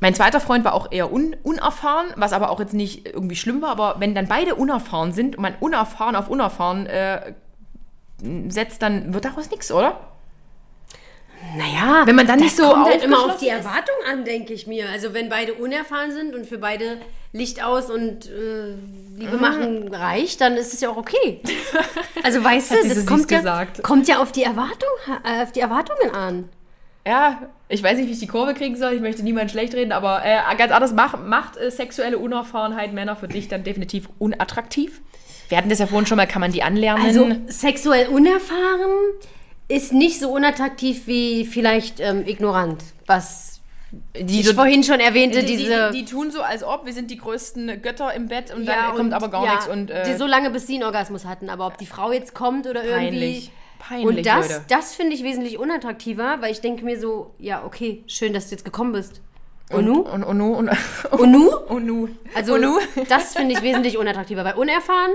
[0.00, 3.62] Mein zweiter Freund war auch eher un unerfahren, was aber auch jetzt nicht irgendwie schlimm
[3.62, 3.70] war.
[3.70, 7.32] Aber wenn dann beide unerfahren sind und man unerfahren auf unerfahren äh,
[8.48, 10.11] setzt, dann wird daraus nichts, oder?
[11.56, 13.48] Naja, Wenn man dann nicht so kommt halt immer auf die.
[13.48, 14.88] Erwartung an, denke ich mir.
[14.88, 16.98] Also wenn beide unerfahren sind und für beide
[17.32, 18.74] Licht aus und äh,
[19.16, 21.40] Liebe machen reicht, dann ist es ja auch okay.
[22.24, 23.82] Also weißt du, das kommt ja, gesagt.
[23.82, 24.88] kommt ja auf die Erwartung,
[25.24, 26.48] äh, auf die Erwartungen an.
[27.06, 28.92] Ja, ich weiß nicht, wie ich die Kurve kriegen soll.
[28.92, 33.16] Ich möchte niemand schlecht reden, aber äh, ganz anders, mach, macht äh, sexuelle Unerfahrenheit Männer
[33.16, 35.00] für dich dann definitiv unattraktiv?
[35.48, 37.04] Wir hatten das ja vorhin schon mal, kann man die anlernen?
[37.04, 38.92] Also sexuell unerfahren
[39.68, 43.60] ist nicht so unattraktiv wie vielleicht ähm, ignorant, was
[44.16, 45.90] die, ich vorhin schon erwähnte, die, diese...
[45.92, 48.74] die, die tun so, als ob wir sind die größten Götter im Bett und dann
[48.76, 49.68] Ja, kommt und- aber gar ja, nichts.
[49.68, 52.34] Und, äh, die so lange bis sie einen Orgasmus hatten, aber ob die Frau jetzt
[52.34, 53.06] kommt oder irgendwie...
[53.10, 53.50] Peinlich.
[53.78, 54.64] Peinlich, und das, Leute.
[54.68, 58.52] das finde ich wesentlich unattraktiver, weil ich denke mir so, ja, okay, schön, dass du
[58.54, 59.20] jetzt gekommen bist.
[59.70, 60.02] Und, nu?
[60.02, 60.40] Und, und?
[60.40, 60.70] Und,
[61.10, 61.56] Und nu?
[61.56, 62.08] und nu?
[62.34, 62.78] Also, und nu?
[63.08, 65.10] das finde ich wesentlich unattraktiver, weil unerfahren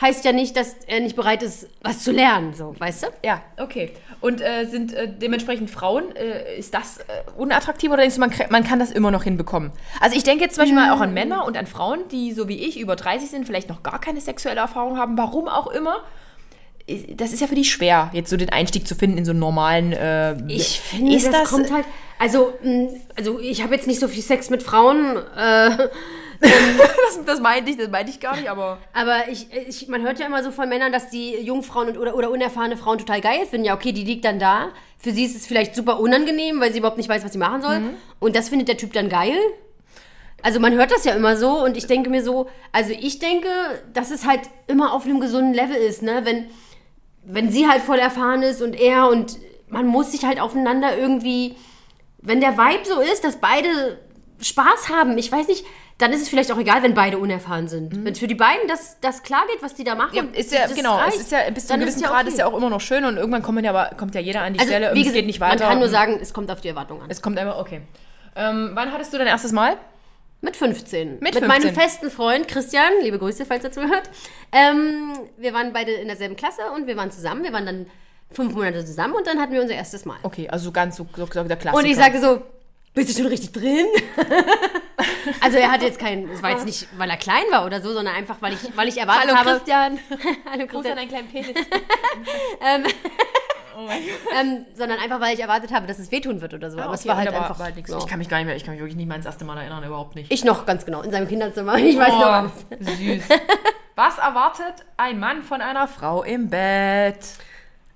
[0.00, 3.06] heißt ja nicht, dass er nicht bereit ist, was zu lernen, so, weißt du?
[3.24, 3.92] Ja, okay.
[4.20, 7.02] Und äh, sind äh, dementsprechend Frauen, äh, ist das äh,
[7.36, 9.70] unattraktiv oder denkst du, man, man kann das immer noch hinbekommen?
[10.00, 12.48] Also ich denke jetzt zum Beispiel mal auch an Männer und an Frauen, die so
[12.48, 15.98] wie ich über 30 sind, vielleicht noch gar keine sexuelle Erfahrung haben, warum auch immer.
[16.88, 19.30] Äh, Das ist ja für die schwer, jetzt so den Einstieg zu finden in so
[19.30, 19.92] einen normalen.
[19.92, 21.84] Äh, Ich finde, ist das, das, kommt halt.
[22.18, 25.88] Also, mh, also ich habe jetzt nicht so viel Sex mit Frauen, äh,
[27.16, 28.78] das, das meinte ich, das meinte ich gar nicht, aber.
[28.92, 32.14] aber ich, ich, man hört ja immer so von Männern, dass die Jungfrauen und, oder,
[32.16, 33.66] oder unerfahrene Frauen total geil finden.
[33.66, 34.68] Ja, okay, die liegt dann da.
[34.98, 37.62] Für sie ist es vielleicht super unangenehm, weil sie überhaupt nicht weiß, was sie machen
[37.62, 37.80] soll.
[38.20, 39.36] Und das findet der Typ dann geil.
[40.42, 43.48] Also man hört das ja immer so und ich denke mir so, also ich denke,
[43.94, 46.20] dass es halt immer auf einem gesunden Level ist, ne?
[46.24, 46.46] Wenn,
[47.24, 49.38] wenn sie halt voll erfahren ist und er und
[49.68, 51.56] man muss sich halt aufeinander irgendwie,
[52.20, 53.98] wenn der Vibe so ist, dass beide
[54.40, 55.64] Spaß haben, ich weiß nicht,
[55.98, 58.04] dann ist es vielleicht auch egal, wenn beide unerfahren sind.
[58.04, 60.14] Wenn es für die beiden das, das klar geht, was die da machen.
[60.14, 62.22] Ja, ist ja, das genau, reicht, es ist ja bis zu einem gewissen ja Grad
[62.22, 62.30] okay.
[62.30, 64.54] ist ja auch immer noch schön und irgendwann kommt, ja, aber, kommt ja jeder an
[64.54, 65.60] die also, Stelle wie es gesagt, geht nicht weiter.
[65.60, 67.10] Man kann nur sagen, es kommt auf die Erwartung an.
[67.10, 67.82] es kommt einfach, okay.
[68.34, 69.76] Ähm, wann hattest du dein erstes Mal?
[70.40, 71.20] Mit 15.
[71.20, 71.74] Mit Mit meinem 15.
[71.74, 74.10] festen Freund Christian, liebe Grüße, falls er zuhört.
[74.52, 77.44] Ähm, wir waren beide in derselben Klasse und wir waren zusammen.
[77.44, 77.86] Wir waren dann
[78.30, 80.18] fünf Monate zusammen und dann hatten wir unser erstes Mal.
[80.22, 81.76] Okay, also ganz so, so, so der Klassiker.
[81.76, 82.42] Und ich sagte so,
[82.94, 83.86] bist du schon richtig drin?
[85.40, 87.92] also er hatte jetzt keinen, es war jetzt nicht, weil er klein war oder so,
[87.92, 89.50] sondern einfach, weil ich, weil ich erwartet Hallo habe.
[89.50, 89.98] Christian.
[90.50, 91.48] Hallo Gruß an deinen kleinen Penis.
[93.76, 94.32] oh mein Gott.
[94.40, 96.78] Ähm, sondern einfach, weil ich erwartet habe, dass es wehtun wird oder so.
[96.78, 97.58] Aber es Okay, war und halt einfach.
[97.58, 97.90] war halt nichts.
[97.90, 97.98] so.
[97.98, 99.58] Ich kann mich gar nicht mehr, ich kann mich wirklich nicht mehr ans erste Mal
[99.58, 100.32] erinnern, überhaupt nicht.
[100.32, 101.76] Ich noch ganz genau, in seinem Kinderzimmer.
[101.78, 102.52] Ich weiß noch alles.
[102.70, 103.24] Oh, süß.
[103.96, 107.18] Was erwartet ein Mann von einer Frau im Bett?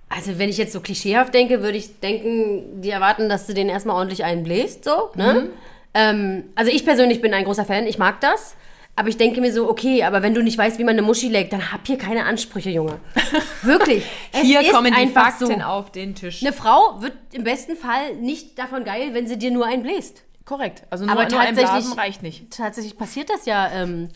[0.09, 3.69] Also, wenn ich jetzt so klischeehaft denke, würde ich denken, die erwarten, dass du den
[3.69, 5.35] erstmal ordentlich einbläst, so, ne?
[5.35, 5.49] Mhm.
[5.95, 8.55] Ähm, also, ich persönlich bin ein großer Fan, ich mag das.
[8.97, 11.29] Aber ich denke mir so, okay, aber wenn du nicht weißt, wie man eine Muschi
[11.29, 12.99] legt, dann hab hier keine Ansprüche, Junge.
[13.63, 14.05] Wirklich.
[14.43, 15.65] Hier kommen die Fakten so.
[15.65, 16.43] auf den Tisch.
[16.43, 20.25] Eine Frau wird im besten Fall nicht davon geil, wenn sie dir nur einen bläst.
[20.45, 20.83] Korrekt.
[20.91, 22.51] Also nur, Aber nur ein tatsächlich- Blasen reicht nicht.
[22.51, 24.09] Tatsächlich passiert das ja, ähm,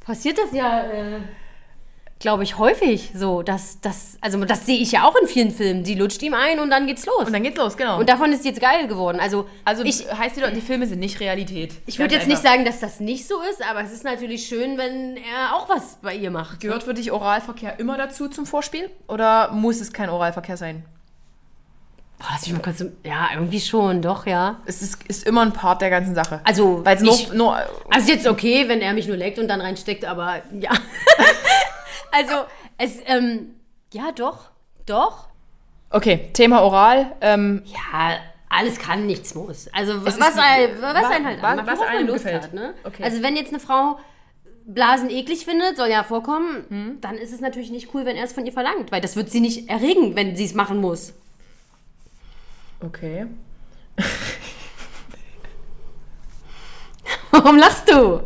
[0.00, 1.18] passiert das ja, äh,
[2.20, 3.42] glaube ich, häufig so.
[3.42, 5.82] Dass, dass, also das sehe ich ja auch in vielen Filmen.
[5.82, 7.26] Die lutscht ihm ein und dann geht's los.
[7.26, 7.98] Und dann geht's los, genau.
[7.98, 9.18] Und davon ist sie jetzt geil geworden.
[9.18, 11.72] Also, also ich, heißt wieder, die Filme sind nicht Realität.
[11.86, 14.78] ich würde jetzt nicht sagen, dass das nicht so ist, aber es ist natürlich schön,
[14.78, 16.60] wenn er auch was bei ihr macht.
[16.60, 18.90] Gehört für dich Oralverkehr immer dazu zum Vorspiel?
[19.08, 20.84] Oder muss es kein Oralverkehr sein?
[22.18, 22.84] Boah, lass mich mal kurz.
[23.02, 24.60] Ja, irgendwie schon, doch, ja.
[24.66, 26.40] Es ist, ist immer ein Part der ganzen Sache.
[26.44, 27.58] Also, Weil es ich- nur, nur.
[27.90, 30.70] Also jetzt okay, wenn er mich nur leckt und dann reinsteckt, aber ja.
[32.12, 32.34] also,
[32.78, 33.54] es, ähm,
[33.92, 34.50] ja, doch,
[34.86, 35.28] doch.
[35.90, 37.16] Okay, Thema Oral.
[37.20, 39.68] Ähm, Ja, alles kann, nichts muss.
[39.72, 42.42] Also, was, ist- ein, was wa- einen halt wa- anmacht, was einem Lust gefällt.
[42.44, 42.74] hat, ne?
[42.84, 43.02] Okay.
[43.04, 43.98] Also, wenn jetzt eine Frau
[44.66, 46.98] Blasen eklig findet, soll ja vorkommen, Hm.
[47.00, 49.30] dann ist es natürlich nicht cool, wenn er es von ihr verlangt, weil das wird
[49.30, 51.12] sie nicht erregen, wenn sie es machen muss.
[52.80, 53.26] okay.
[57.32, 58.22] Warum lachst du?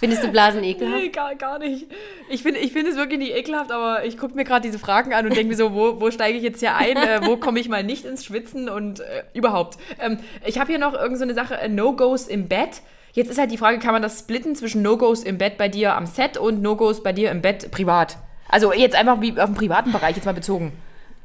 [0.00, 0.96] Findest du Blasen ekelhaft?
[0.96, 1.86] Nee, gar, gar nicht.
[2.30, 5.12] Ich finde ich find es wirklich nicht ekelhaft, aber ich gucke mir gerade diese Fragen
[5.12, 6.96] an und denke mir so, wo, wo steige ich jetzt hier ein?
[6.96, 9.76] Äh, wo komme ich mal nicht ins Schwitzen und äh, überhaupt.
[10.00, 12.80] Ähm, ich habe hier noch irgendeine so eine Sache, äh, No-Gos im Bett.
[13.12, 15.94] Jetzt ist halt die Frage, kann man das splitten zwischen No-Gos im Bett bei dir
[15.94, 18.16] am Set und No-Gos bei dir im Bett privat?
[18.48, 20.72] Also jetzt einfach wie auf den privaten Bereich jetzt mal bezogen.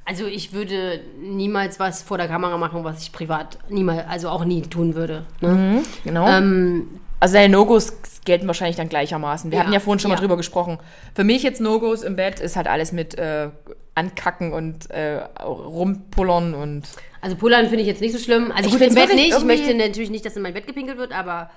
[0.03, 4.45] Also ich würde niemals was vor der Kamera machen, was ich privat niemals, also auch
[4.45, 5.25] nie tun würde.
[5.41, 5.81] Ne?
[6.03, 6.27] Genau.
[6.27, 7.93] Ähm, Also deine No-Gos
[8.25, 9.51] gelten wahrscheinlich dann gleichermaßen.
[9.51, 10.15] Wir Ja, hatten ja vorhin schon ja.
[10.17, 10.79] mal drüber gesprochen.
[11.15, 13.49] Für mich jetzt No-Gos im Bett ist halt alles mit äh,
[13.95, 16.83] Ankacken und äh, rumpullern und
[17.21, 18.51] also Pullern finde ich jetzt nicht so schlimm.
[18.51, 19.35] Also Gut, ich finde Bett nicht.
[19.35, 21.49] Ich möchte natürlich nicht, dass in mein Bett gepinkelt wird, aber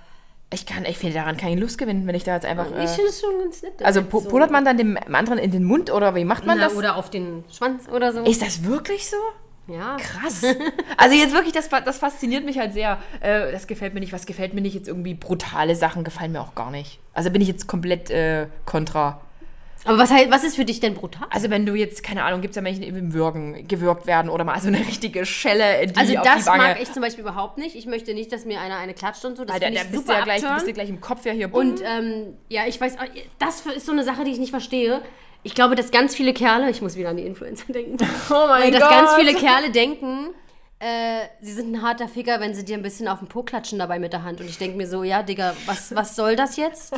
[0.50, 2.66] ich kann, ich finde daran keine Lust gewinnen, wenn ich da jetzt einfach.
[2.70, 3.72] ich Äh, finde es schon ganz nett.
[3.84, 6.64] also so- pullert man dann dem anderen in den Mund oder wie macht man Na,
[6.64, 6.74] das?
[6.76, 8.22] oder auf den Schwanz oder so.
[8.22, 9.16] Ist das wirklich so?
[9.68, 9.96] Ja.
[9.96, 10.44] Krass.
[10.96, 12.98] Also jetzt wirklich, das, das fasziniert mich halt sehr.
[13.20, 14.12] Äh, das gefällt mir nicht.
[14.12, 14.74] Was gefällt mir nicht?
[14.74, 16.98] Jetzt irgendwie brutale Sachen gefallen mir auch gar nicht.
[17.12, 19.20] Also bin ich jetzt komplett äh, kontra.
[19.84, 21.26] Aber was, was ist für dich denn brutal?
[21.30, 24.28] Also wenn du jetzt, keine Ahnung, gibt es ja Menschen, die im Würgen gewürgt werden
[24.28, 27.22] oder mal so eine richtige Schelle in die Also das die mag ich zum Beispiel
[27.22, 27.76] überhaupt nicht.
[27.76, 29.44] Ich möchte nicht, dass mir einer eine klatscht und so.
[29.44, 30.74] Das Weil da, da bist du super ja gleich, du bist abturn.
[30.74, 31.54] gleich im Kopf ja hier.
[31.54, 32.96] Und ähm, ja, ich weiß,
[33.38, 35.00] das ist so eine Sache, die ich nicht verstehe.
[35.42, 37.96] Ich glaube, dass ganz viele Kerle, ich muss wieder an die Influencer denken,
[38.30, 40.34] oh mein dass ganz viele Kerle denken,
[40.80, 43.78] äh, sie sind ein harter Ficker, wenn sie dir ein bisschen auf den Po klatschen
[43.78, 44.40] dabei mit der Hand.
[44.40, 46.92] Und ich denke mir so, ja, Digga, was, was soll das jetzt?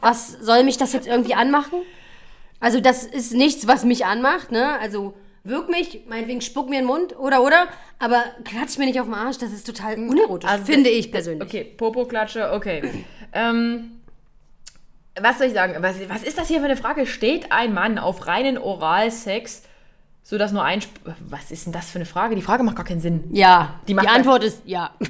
[0.00, 1.82] Was soll mich das jetzt irgendwie anmachen?
[2.60, 4.78] Also das ist nichts, was mich anmacht, ne?
[4.80, 5.14] Also
[5.44, 7.68] wirk mich, meinetwegen spuck mir in den Mund oder oder,
[7.98, 11.42] aber klatsch mir nicht auf den Arsch, das ist total unerotisch, Also, finde ich persönlich.
[11.42, 13.04] Okay, Popo-Klatsche, okay.
[13.32, 13.97] ähm,
[15.22, 15.74] was soll ich sagen?
[15.80, 17.06] Was, was ist das hier für eine Frage?
[17.06, 19.62] Steht ein Mann auf reinen Oralsex,
[20.22, 20.80] sodass nur ein...
[20.84, 20.98] Sp
[21.28, 22.34] was ist denn das für eine Frage?
[22.34, 23.24] Die Frage macht gar keinen Sinn.
[23.32, 24.90] Ja, Die die, Antwort ist ja.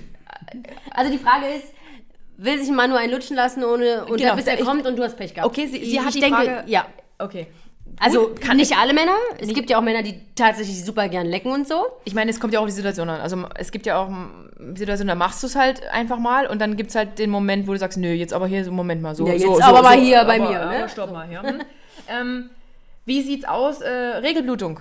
[0.92, 1.66] Also die Frage ist,
[2.38, 4.86] will sich ein Mann nur einen lutschen lassen, ohne und Genau, bis er ich- kommt
[4.86, 5.46] und du hast Pech gehabt?
[5.50, 6.62] Okay, sie, sie ich hat die denke, Frage...
[6.66, 6.86] ja.
[7.18, 7.48] Okay.
[8.00, 9.16] Also Gut, kann nicht alle Männer.
[9.38, 11.86] Es gibt ja auch Männer, die tatsächlich super gern lecken und so.
[12.04, 13.20] Ich meine, es kommt ja auch auf die Situation an.
[13.20, 14.10] Also es gibt ja auch
[14.74, 17.66] Situationen, da machst du es halt einfach mal und dann gibt es halt den Moment,
[17.66, 19.26] wo du sagst, nö, jetzt aber hier, so Moment mal, so.
[19.26, 20.78] Ja, jetzt so, aber so, mal so, hier bei aber, mir, ne?
[20.78, 21.42] Aber stopp mal hier.
[21.42, 21.62] Hm?
[22.08, 22.50] ähm,
[23.04, 23.80] wie sieht's aus?
[23.80, 24.80] Äh, Regelblutung.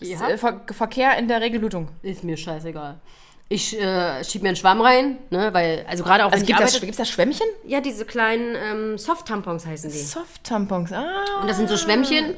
[0.00, 0.28] Ja.
[0.28, 1.88] Äh, Ver Verkehr in der Regelblutung.
[2.02, 2.96] Ist mir scheißegal.
[3.52, 6.82] Ich äh, schieb mir einen Schwamm rein, ne, weil, also gerade auch Also wenn gibt
[6.82, 7.46] ich es da Schwämmchen?
[7.66, 9.98] Ja, diese kleinen ähm, Soft-Tampons heißen die.
[9.98, 10.90] Soft-Tampons.
[10.92, 12.36] Ah, Und das sind so Schwämmchen.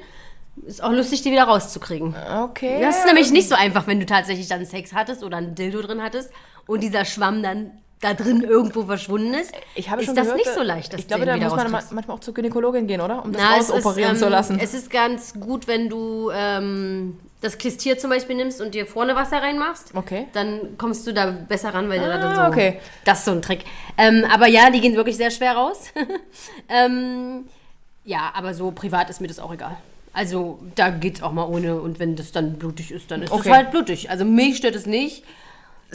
[0.67, 2.17] Ist auch lustig, die wieder rauszukriegen.
[2.43, 2.79] okay.
[2.81, 5.83] Das ist nämlich nicht so einfach, wenn du tatsächlich dann Sex hattest oder ein Dildo
[5.83, 6.31] drin hattest
[6.67, 9.53] und dieser Schwamm dann da drin irgendwo verschwunden ist.
[9.77, 11.71] ich habe ist schon das gehört, nicht so leicht, dass Ich glaube, da muss man
[11.71, 13.25] manchmal auch zur Gynäkologin gehen, oder?
[13.25, 14.59] Um das Na, es ist, rausoperieren zu ähm, lassen.
[14.61, 19.15] Es ist ganz gut, wenn du ähm, das Klistier zum Beispiel nimmst und dir vorne
[19.15, 19.93] Wasser reinmachst.
[19.95, 20.27] Okay.
[20.33, 22.43] Dann kommst du da besser ran, weil Ah, dann so.
[22.43, 22.81] okay.
[23.05, 23.61] Das ist so ein Trick.
[23.99, 25.93] Ähm, aber ja, die gehen wirklich sehr schwer raus.
[26.69, 27.45] ähm,
[28.05, 29.77] ja, aber so privat ist mir das auch egal.
[30.13, 33.49] Also da geht's auch mal ohne und wenn das dann blutig ist, dann ist Okay.
[33.51, 34.11] es halt blutig.
[34.11, 35.25] Also mich stört es nicht.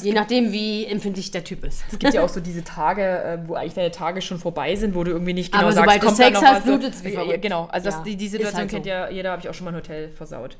[0.01, 1.83] Je nachdem, wie empfindlich der Typ ist.
[1.91, 4.95] Es gibt ja auch so diese Tage, äh, wo eigentlich deine Tage schon vorbei sind,
[4.95, 7.19] wo du irgendwie nicht genau Aber sagst, sobald du kommt da Sex hast, wie Ja,
[7.21, 7.41] verrückt.
[7.41, 8.75] Genau, also das, Ja, die, die ist Situation halt so.
[8.75, 10.55] kennt ja jeder, habe ich auch schon mal ein Hotel versaut.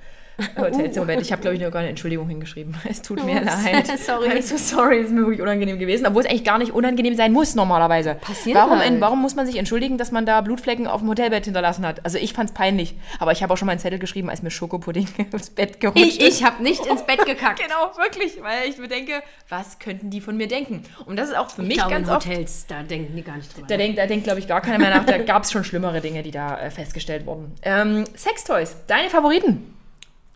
[0.57, 1.17] Hotelzimmer.
[1.19, 2.75] Ich habe, glaube ich, noch gar eine Entschuldigung hingeschrieben.
[2.89, 3.87] Es tut mir Ups, leid.
[3.99, 4.29] sorry.
[4.29, 7.15] I'm so sorry, es ist mir wirklich unangenehm gewesen, obwohl es eigentlich gar nicht unangenehm
[7.15, 8.15] sein muss normalerweise.
[8.15, 8.99] Passiert warum, halt.
[9.01, 12.03] warum muss man sich entschuldigen, dass man da Blutflecken auf dem Hotelbett hinterlassen hat?
[12.05, 12.95] Also ich fand es peinlich.
[13.19, 16.03] Aber ich habe auch schon mal einen Zettel geschrieben, als mir Schokopudding aufs Bett gerutscht
[16.03, 16.39] Ich, ist.
[16.39, 17.61] ich habe nicht ins Bett gekackt.
[17.61, 20.83] Genau, wirklich, weil ich mir denke, was könnten die von mir denken?
[21.05, 22.25] Und das ist auch für mich Ich glaube, ganz in oft.
[22.25, 23.67] Hotels, da denken die gar nicht drüber.
[23.67, 25.05] Da denkt, da denkt glaube ich, gar keiner mehr nach.
[25.05, 27.51] Da gab es schon schlimmere Dinge, die da äh, festgestellt wurden.
[27.61, 29.75] Ähm, Sextoys, deine Favoriten?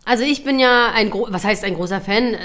[0.06, 2.38] Also ich bin ja ein, was heißt ein großer Fan, äh,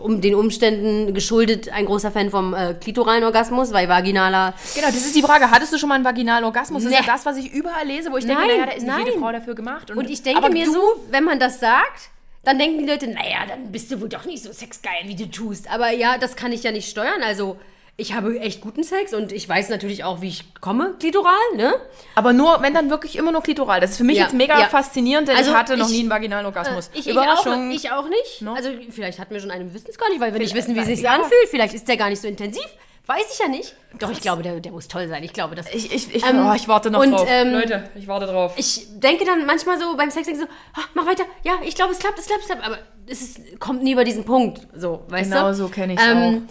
[0.00, 4.96] um den Umständen geschuldet, ein großer Fan vom äh, klitoralen Orgasmus, weil vaginaler Genau, das
[5.04, 5.50] ist die Frage.
[5.50, 6.84] Hattest du schon mal einen vaginalen Orgasmus?
[6.84, 7.04] Das ist Nee.
[7.06, 9.10] ja das, was ich überall lese, wo ich denke, Nein, naja, da ist nicht jede
[9.10, 9.20] nein.
[9.20, 9.90] Frau dafür gemacht.
[9.90, 10.80] Und ich denke mir so,
[11.10, 12.10] wenn man das sagt,
[12.44, 15.28] dann denken die Leute, naja, dann bist du wohl doch nicht so sexgeil, wie du
[15.30, 15.68] tust.
[15.70, 17.22] Aber ja, das kann ich ja nicht steuern.
[17.24, 17.56] Also
[18.00, 21.72] ich habe echt guten Sex und ich weiß natürlich auch, wie ich komme, klitoral, ne?
[22.14, 23.80] Aber nur, wenn dann wirklich immer nur klitoral.
[23.80, 24.66] Das ist für mich Ja, jetzt mega ja.
[24.66, 26.90] faszinierend, denn Also ich hatte noch ich- nie einen vaginalen Orgasmus.
[26.94, 27.70] Ich, ich, Überraschung.
[27.70, 28.40] auch, ich auch nicht.
[28.42, 28.54] No?
[28.54, 30.74] Also vielleicht hatten wir schon einen, wir wissen es gar nicht, weil wir nicht wissen,
[30.74, 31.48] wie es sich anfühlt.
[31.50, 32.64] Vielleicht ist der gar nicht so intensiv.
[33.06, 33.74] Weiß ich ja nicht.
[33.98, 35.24] Doch, ich glaube, der, der muss toll sein.
[35.24, 35.66] Ich glaube, das.
[35.74, 37.26] ich, ich, ich, Ähm, oh, ich warte noch und, drauf.
[37.28, 38.52] ähm, Leute, ich warte drauf.
[38.56, 41.24] Ich denke dann manchmal so beim Sex denke ich so, ah, mach weiter.
[41.42, 42.64] Ja, ich glaube, es klappt, es klappt, es klappt.
[42.64, 42.78] Aber
[43.08, 44.60] es ist, kommt nie über diesen Punkt.
[44.76, 45.54] So, weißt genau du?
[45.54, 46.46] so kenne ich es Ähm,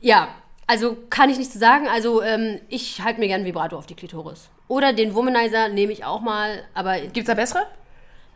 [0.00, 0.28] ja,
[0.66, 1.88] also kann ich nicht zu sagen.
[1.88, 4.48] Also ähm, ich halte mir gerne Vibrato auf die Klitoris.
[4.68, 7.02] Oder den Womanizer nehme ich auch mal, aber auch.
[7.12, 7.66] Gibt es da bessere?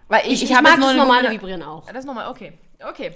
[0.09, 1.87] Weil ich, ich, hab mag jetzt nur das normale Vibrieren auch.
[1.87, 2.53] Ja, Das ist normal, okay.
[2.87, 3.13] Okay.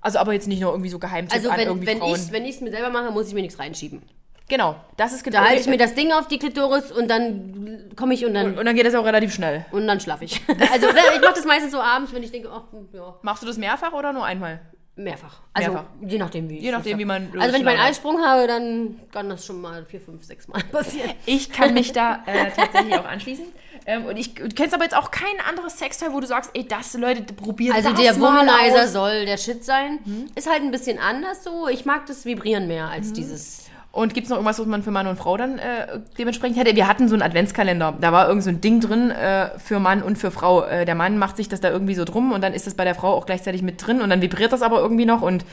[0.00, 2.14] Also aber jetzt nicht nur irgendwie so geheim Also an wenn, irgendwie wenn Frauen.
[2.14, 4.02] ich wenn ich es mir selber mache, muss ich mir nichts reinschieben.
[4.48, 5.44] genau, das ist Da genau.
[5.44, 8.66] halte ich mir das Ding auf die Klitoris und dann komme ich und dann und
[8.66, 9.64] dann geht das auch relativ schnell.
[9.72, 10.42] und dann schlafe ich.
[10.72, 13.46] Also ne, ich mache das meistens so abends, wenn ich denke, ach, ja, Machst du
[13.46, 14.60] das mehrfach oder nur einmal?
[14.96, 15.40] Mehrfach.
[15.52, 15.88] Also Mehrfach.
[16.06, 16.58] je nachdem wie.
[16.58, 17.28] Je nachdem, wie man.
[17.38, 17.80] Also wenn ich meinen.
[17.80, 21.10] Eisprung habe, dann kann das schon mal vier, fünf, sechs Mal passieren.
[21.26, 23.46] Ich kann mich da äh, tatsächlich auch anschließen.
[23.86, 26.94] Ähm, und ich kennst aber jetzt auch kein anderes Sextoy, wo du sagst, ey, das,
[26.94, 29.98] Leute, probiert Also das der mal Womanizer soll der Shit sein.
[30.04, 30.26] Mhm.
[30.34, 31.68] Ist halt ein bisschen anders so.
[31.68, 33.64] Ich mag das Vibrieren mehr als dieses.
[33.94, 36.74] Und gibt es noch irgendwas, was man für Mann und Frau dann äh, dementsprechend hätte?
[36.74, 37.94] Wir hatten so einen Adventskalender.
[38.00, 40.64] Da war irgend so ein Ding drin äh, für Mann und für Frau.
[40.64, 42.82] Äh, der Mann macht sich das da irgendwie so drum und dann ist das bei
[42.84, 45.44] der Frau auch gleichzeitig mit drin und dann vibriert das aber irgendwie noch und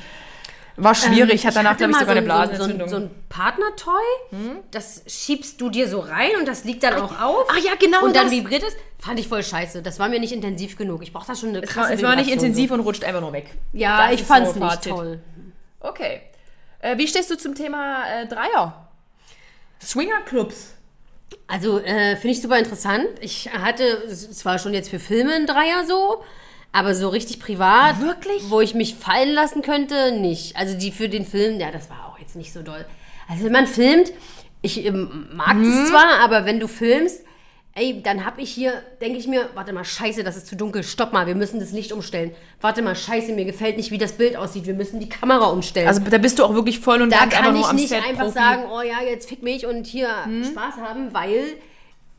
[0.78, 1.46] war schwierig.
[1.46, 2.90] hat danach, Ähm, glaube ich, sogar eine so, ein- Blasenentzündung.
[2.90, 6.96] so, ein- so ein Partnertoy, das schiebst du dir so rein und das liegt dann
[6.96, 7.48] auch auf.
[7.52, 8.32] Ach ja, genau Und dann das.
[8.34, 8.76] vibriert es.
[8.98, 9.82] Fand ich voll scheiße.
[9.84, 11.04] Das war mir nicht intensiv genug.
[11.04, 13.22] Ich brauche da schon eine es krasse war, es war nicht intensiv und rutscht einfach
[13.22, 13.48] nur weg.
[13.74, 13.80] So.
[13.80, 15.20] Ja, Das ich fand es so nicht toll.
[15.80, 16.22] Okay.
[16.82, 18.88] Äh, wie stehst du zum Thema äh, Dreier?
[19.82, 20.74] Swingerclubs.
[21.48, 23.08] Also äh, finde ich super interessant.
[23.22, 26.24] Ich hatte es war schon jetzt für Filme ein Dreier so,
[26.72, 28.50] aber so richtig privat, Wirklich?
[28.50, 30.56] wo ich mich fallen lassen könnte, nicht.
[30.56, 32.86] Also die für den Film, ja, das war auch jetzt nicht so doll.
[33.30, 34.12] Also wenn man filmt,
[34.62, 35.66] ich ähm, mag Mhm.
[35.82, 37.24] das zwar, aber wenn du filmst,
[37.74, 40.84] ey, dann hab ich hier, denke ich mir, warte mal, scheiße, das ist zu dunkel,
[40.84, 42.32] stopp mal, wir müssen das Licht umstellen.
[42.60, 45.88] Warte mal, scheiße, mir gefällt nicht, wie das Bild aussieht, wir müssen die Kamera umstellen.
[45.88, 47.76] Also da bist du auch wirklich voll und Da ganz einfach kann nur ich am
[47.76, 48.38] nicht Set einfach Profi.
[48.38, 50.10] sagen, oh ja, jetzt fick mich und hier
[50.44, 51.44] Spaß haben, weil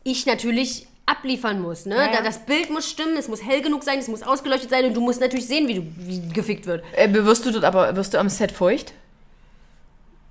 [0.05, 1.85] ich natürlich abliefern muss.
[1.85, 1.97] Ne?
[1.97, 2.13] Ja.
[2.13, 4.95] Da, das Bild muss stimmen, es muss hell genug sein, es muss ausgeleuchtet sein und
[4.95, 6.83] du musst natürlich sehen, wie, du, wie gefickt wird.
[6.97, 8.93] Äh, wirst du dort aber, wirst du am Set feucht?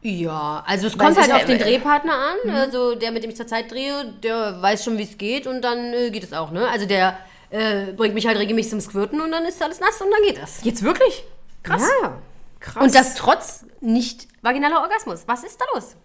[0.04, 2.50] Ja, also es Weil kommt es halt auf den Drehpartner an.
[2.50, 5.62] Also der, mit dem ich zur Zeit drehe, der weiß schon, wie es geht und
[5.62, 6.52] dann äh, geht es auch.
[6.52, 6.68] Ne?
[6.68, 7.18] Also der
[7.52, 10.42] äh, bringt mich halt regelmäßig zum Squirten und dann ist alles nass und dann geht
[10.42, 10.64] das.
[10.64, 11.24] Jetzt wirklich?
[11.64, 11.88] Krass.
[12.02, 12.18] Ja.
[12.60, 12.84] Krass.
[12.84, 15.24] Und das trotz nicht vaginaler Orgasmus.
[15.28, 15.96] Was ist da los?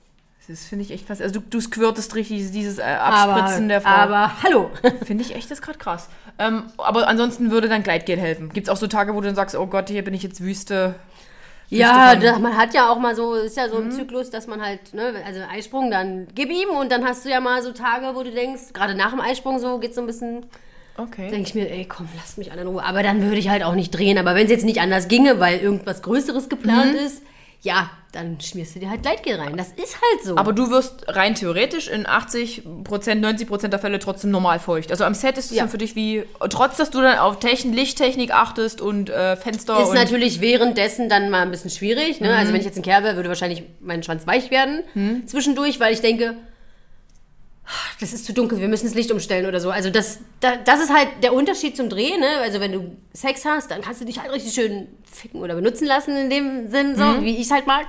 [0.49, 1.21] Das finde ich echt fast.
[1.21, 3.91] Also du, du squirtest richtig dieses äh, Abspritzen aber, der Frau.
[3.91, 4.71] Aber hallo.
[5.05, 6.09] Finde ich echt das gerade krass.
[6.39, 8.53] Ähm, aber ansonsten würde dann Gleitgel helfen.
[8.53, 10.41] Gibt es auch so Tage, wo du dann sagst, oh Gott, hier bin ich jetzt
[10.41, 10.95] Wüste.
[11.69, 13.87] Ja, Wüste da, man hat ja auch mal so, ist ja so Mhm.
[13.87, 17.29] ein Zyklus, dass man halt, ne, also Eisprung, dann gib ihm und dann hast du
[17.31, 20.07] ja mal so Tage, wo du denkst, gerade nach dem Eisprung so geht's so ein
[20.07, 20.47] bisschen,
[20.99, 21.29] Okay.
[21.29, 22.83] denke ich mir, ey, komm, lasst mich alle in Ruhe.
[22.83, 24.17] Aber dann würde ich halt auch nicht drehen.
[24.17, 26.99] Aber wenn es jetzt nicht anders ginge, weil irgendwas Größeres geplant Mhm.
[27.01, 27.23] ist,
[27.63, 29.57] ja, dann schmierst du dir halt Gleitgel rein.
[29.57, 30.37] Das ist halt so.
[30.37, 34.91] Aber du wirst rein theoretisch in 80%, 90% der Fälle trotzdem normal feucht.
[34.91, 35.63] Also am Set ist es Ja.
[35.65, 39.81] dann für dich wie, trotz dass du dann auf Techn Lichttechnik achtest und äh, Fenster
[39.83, 42.21] ist und natürlich währenddessen dann mal ein bisschen schwierig.
[42.21, 42.35] Ne?
[42.35, 44.83] Also wenn ich jetzt ein Kerl wäre, würde wahrscheinlich mein Schwanz weich werden
[45.27, 46.37] zwischendurch, weil ich denke,
[48.01, 49.71] das ist zu dunkel, wir müssen das Licht umstellen oder so.
[49.71, 52.21] Also das, da, das ist halt der Unterschied zum Drehen.
[52.21, 52.39] Ne?
[52.43, 55.87] Also wenn du Sex hast, dann kannst du dich halt richtig schön ficken oder benutzen
[55.87, 57.87] lassen in dem Sinn, so wie ich es halt mag.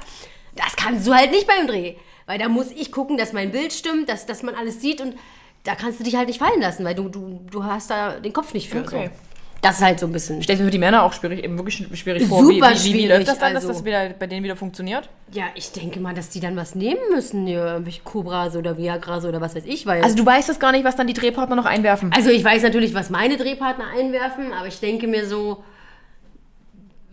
[0.55, 1.95] Das kannst du halt nicht beim Dreh.
[2.25, 5.15] Weil da muss ich gucken, dass mein Bild stimmt, dass, dass man alles sieht und
[5.63, 8.33] da kannst du dich halt nicht fallen lassen, weil du, du, du hast da den
[8.33, 8.79] Kopf nicht für.
[8.79, 9.09] Okay.
[9.13, 9.36] So.
[9.61, 10.43] Das ist halt so ein bisschen.
[10.43, 12.43] Stell dir für die Männer auch schwierig, eben wirklich schwierig vor.
[12.43, 13.73] Super wie, wie, wie schwierig, läuft das dann, dass also.
[13.73, 15.09] das wieder bei denen wieder funktioniert?
[15.31, 19.25] Ja, ich denke mal, dass die dann was nehmen müssen, ja, irgendwelche Cobras oder Viagras
[19.25, 20.03] oder was weiß ich, weil.
[20.03, 22.11] Also du weißt das gar nicht, was dann die Drehpartner noch einwerfen.
[22.15, 25.63] Also ich weiß natürlich, was meine Drehpartner einwerfen, aber ich denke mir so,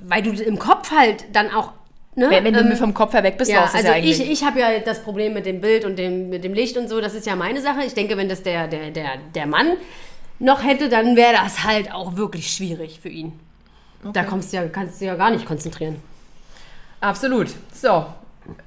[0.00, 1.72] weil du im Kopf halt dann auch.
[2.16, 4.30] Ne, wenn wenn ähm, du vom Kopf her weg bist, ja, du also ja ich,
[4.30, 7.00] ich habe ja das Problem mit dem Bild und dem, mit dem Licht und so,
[7.00, 7.82] das ist ja meine Sache.
[7.84, 9.72] Ich denke, wenn das der, der, der, der Mann
[10.38, 13.38] noch hätte, dann wäre das halt auch wirklich schwierig für ihn.
[14.12, 15.96] Da kommst du ja, kannst du ja gar nicht konzentrieren.
[17.00, 17.48] Absolut.
[17.72, 18.06] So.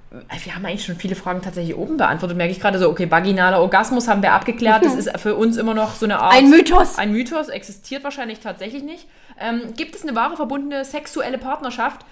[0.10, 2.38] Wir haben eigentlich schon viele Fragen tatsächlich oben beantwortet.
[2.38, 4.84] Merke ich gerade so, okay, vaginaler Orgasmus haben wir abgeklärt.
[4.84, 6.34] Das ist für uns immer noch so eine Art.
[6.34, 6.98] Ein Mythos.
[6.98, 9.08] Ein Mythos, existiert wahrscheinlich tatsächlich nicht.
[9.40, 12.06] Ähm, gibt es eine wahre verbundene sexuelle Partnerschaft,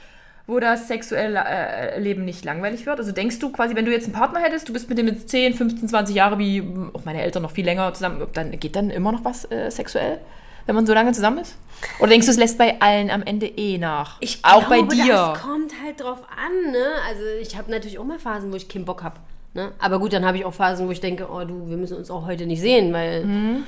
[0.48, 3.00] wo das sexuelle äh, Leben nicht langweilig wird?
[3.00, 5.30] Also denkst du quasi, wenn du jetzt einen Partner hättest, du bist mit dem jetzt
[5.30, 6.64] 10, 15, 20 Jahre, wie
[6.94, 10.20] auch meine Eltern noch viel länger zusammen, dann geht dann immer noch was äh, sexuell?
[10.66, 11.58] Wenn man so lange zusammen ist?
[12.00, 14.18] Oder denkst du, es lässt bei allen am Ende eh nach?
[14.20, 15.14] Ich auch bei glaube, dir.
[15.14, 16.86] Das kommt halt drauf an, ne?
[17.08, 19.18] Also ich habe natürlich auch mal Phasen, wo ich keinen Bock habe.
[19.54, 19.72] Ne?
[19.80, 22.10] Aber gut, dann habe ich auch Phasen, wo ich denke, oh du, wir müssen uns
[22.10, 23.26] auch heute nicht sehen, weil.
[23.26, 23.64] Mhm.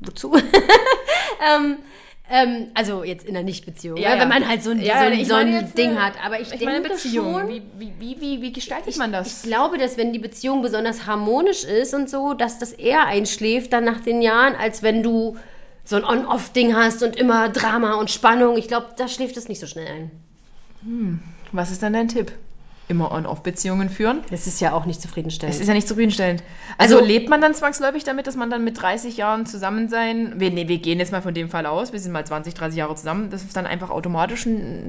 [0.00, 0.34] Wozu?
[1.56, 1.78] ähm,
[2.30, 4.14] ähm, also jetzt in einer Nicht-Beziehung, Ja, ne?
[4.16, 4.20] ja.
[4.22, 6.14] wenn man halt so ein, Ja, so ein, ich so ein Ding äh, hat.
[6.24, 7.32] Aber ich, Ich denke meine Beziehung.
[7.40, 9.44] schon, Wie, wie, wie, wie, wie gestaltet man das?
[9.44, 13.72] ich glaube, dass wenn die Beziehung besonders harmonisch ist und so, dass das eher einschläft
[13.72, 15.36] dann nach den Jahren, als wenn du
[15.84, 18.56] so ein On-Off-Ding hast und immer Drama und Spannung.
[18.56, 20.10] Ich glaube, da schläft es nicht so schnell ein.
[21.52, 22.32] Was ist dann dein Tipp?
[22.88, 24.20] Immer On-Off-Beziehungen führen?
[24.30, 25.54] Das ist ja auch nicht zufriedenstellend.
[25.54, 26.42] Es ist ja nicht zufriedenstellend.
[26.78, 30.34] Also, Also- lebt man dann zwangsläufig damit, dass man dann mit 30 Jahren zusammen sein,
[30.36, 32.78] wir, nee, wir gehen jetzt mal von dem Fall aus, wir sind mal 20, 30
[32.78, 34.46] Jahre zusammen, dass es dann einfach automatisch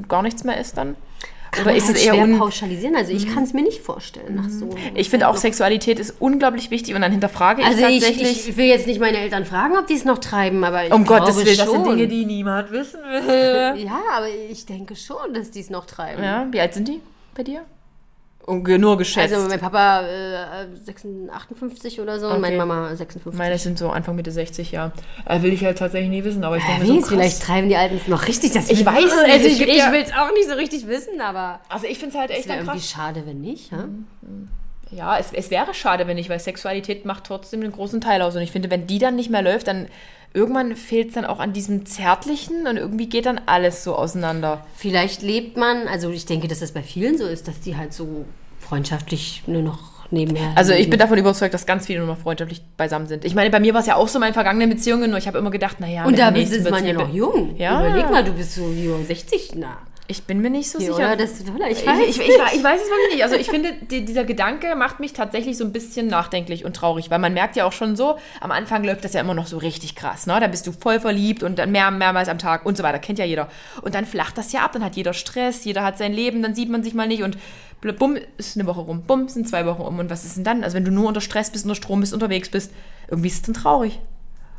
[0.07, 0.95] gar nichts mehr ist dann?
[1.49, 2.95] Kann Oder man ist halt es eher schwer pauschalisieren.
[2.95, 4.69] Also ich kann es mir nicht vorstellen nach so.
[4.95, 8.49] Ich finde auch Sexualität ist unglaublich wichtig und dann hinterfrage ich Also ich, tatsächlich.
[8.49, 11.05] ich will jetzt nicht meine Eltern fragen, ob die es noch treiben, aber ich um
[11.05, 11.83] glaube Gottes Willen, das schon.
[11.85, 13.81] sind Dinge, die niemand wissen will.
[13.85, 16.21] ja, aber ich denke schon, dass die es noch treiben.
[16.21, 16.99] Ja, wie alt sind die
[17.33, 17.61] bei dir?
[18.47, 19.33] Und nur geschätzt.
[19.33, 22.65] Also mein Papa äh, 56, 58 oder so und meine Okay.
[22.65, 23.37] Mama 56.
[23.37, 24.93] Meine sind so Anfang Mitte 60, ja.
[25.25, 27.09] Äh, will ich halt tatsächlich nie wissen, aber ich denke mir so krass.
[27.09, 28.53] vielleicht treiben die Alten es noch richtig.
[28.53, 29.11] Das Ich weiß es.
[29.13, 31.87] Also Es ich, gibt ich ja- will es auch nicht so richtig wissen, aber Also
[31.87, 32.89] ich finde es halt es echt wäre dann irgendwie krass.
[32.89, 33.71] schade, wenn nicht.
[33.71, 33.85] Ja?
[34.91, 38.37] Ja, es, es wäre schade, wenn nicht, weil Sexualität macht trotzdem einen großen Teil aus.
[38.37, 39.87] Und ich finde, wenn die dann nicht mehr läuft, dann
[40.33, 44.65] irgendwann fehlt es dann auch an diesem Zärtlichen und irgendwie geht dann alles so auseinander.
[44.75, 47.93] Vielleicht lebt man, also ich denke, dass das bei vielen so ist, dass die halt
[47.93, 48.25] so
[48.59, 50.51] freundschaftlich nur noch nebenher.
[50.55, 53.25] Also ich bin davon überzeugt, dass ganz viele nur noch freundschaftlich beisammen sind.
[53.25, 55.27] Ich meine, bei mir war es ja auch so in meinen vergangenen Beziehungen, nur ich
[55.27, 57.55] habe immer gedacht, naja, Und da ist man ja noch jung.
[57.57, 57.79] Ja.
[57.85, 59.77] Überleg mal, du bist so jung, 60, na.
[60.09, 60.95] Ich bin mir nicht so Ja, sicher.
[60.95, 61.15] oder?
[61.17, 61.69] Das ist toller.
[61.69, 63.23] Ich Ich, weiß ich, ich, ich weiß es wirklich nicht.
[63.23, 67.09] Also ich finde, die, dieser Gedanke macht mich tatsächlich so ein bisschen nachdenklich und traurig,
[67.11, 69.57] weil man merkt ja auch schon so, am Anfang läuft das ja immer noch so
[69.57, 70.25] richtig krass.
[70.25, 70.39] Ne?
[70.39, 72.99] Da bist du voll verliebt und dann mehr, mehrmals am Tag und so weiter.
[72.99, 73.49] Kennt ja jeder.
[73.81, 76.55] Und dann flacht das ja ab, dann hat jeder Stress, jeder hat sein Leben, dann
[76.55, 77.37] sieht man sich mal nicht und
[77.99, 79.99] bumm, ist eine Woche rum, bumm, sind zwei Wochen um.
[79.99, 80.63] Und was ist denn dann?
[80.63, 82.71] Also wenn du nur unter Stress bist, unter Strom bist, unterwegs bist,
[83.09, 83.99] irgendwie ist es dann traurig.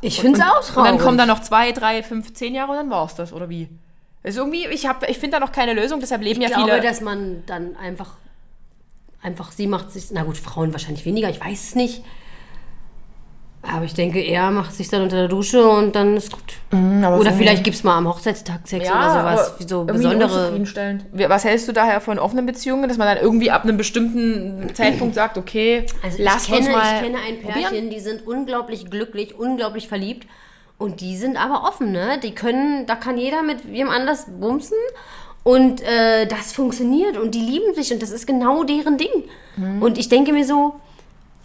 [0.01, 0.91] Ich finde es auch Und traurig.
[0.91, 3.49] dann kommen da noch zwei, drei, fünf, zehn Jahre und dann war es das, oder
[3.49, 3.67] wie?
[4.23, 6.71] Ist irgendwie, ich, hab- ich finde da noch keine Lösung, deshalb leben Ich ja glaube,
[6.73, 6.81] viele.
[6.83, 8.17] dass man dann einfach,
[9.21, 12.03] einfach sie macht sich, na gut, Frauen wahrscheinlich weniger, ich weiß es nicht.
[13.61, 16.55] Aber ich denke, er macht sich dann unter der Dusche und dann ist gut.
[16.71, 19.53] Mhm, Oder vielleicht gibt es mal am Hochzeitstag Sex oder sowas.
[19.59, 20.65] Wie so besondere.
[21.27, 25.13] Was hältst du daher von offenen Beziehungen, dass man dann irgendwie ab einem bestimmten Zeitpunkt
[25.13, 27.89] sagt, okay, Also lasst ich kenne, uns mal ich kenne ein Pärchen, probieren?
[27.89, 30.25] die sind unglaublich glücklich, unglaublich verliebt.
[30.79, 32.19] Und die sind aber offen, ne?
[32.23, 34.77] Die können, da kann jeder mit wem anders bumsen.
[35.43, 39.09] Und äh, das funktioniert und die lieben sich und das ist genau deren Ding.
[39.57, 39.81] Mhm.
[39.81, 40.79] Und ich denke mir so,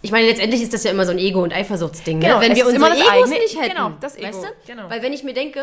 [0.01, 2.19] ich meine, letztendlich ist das ja immer so ein Ego- und Eifersuchtsding.
[2.19, 2.47] Genau, ne?
[2.47, 3.75] Wenn wir unsere Egos eigene- nicht hätten.
[3.75, 4.47] genau, das Ego, Weißt du?
[4.67, 4.89] genau.
[4.89, 5.61] Weil wenn ich mir denke,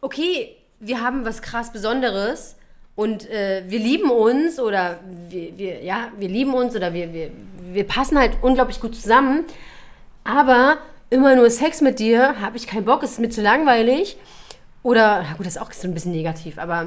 [0.00, 2.56] okay, wir haben was krass Besonderes
[2.96, 4.98] und äh, wir lieben uns oder
[5.28, 7.30] wir, wir, ja, wir lieben uns oder wir, wir,
[7.72, 9.44] wir passen halt unglaublich gut zusammen,
[10.24, 10.78] aber
[11.10, 14.16] immer nur Sex mit dir, habe ich keinen Bock, es ist mir zu langweilig.
[14.82, 16.86] Oder, na gut, das ist auch so ein bisschen negativ, aber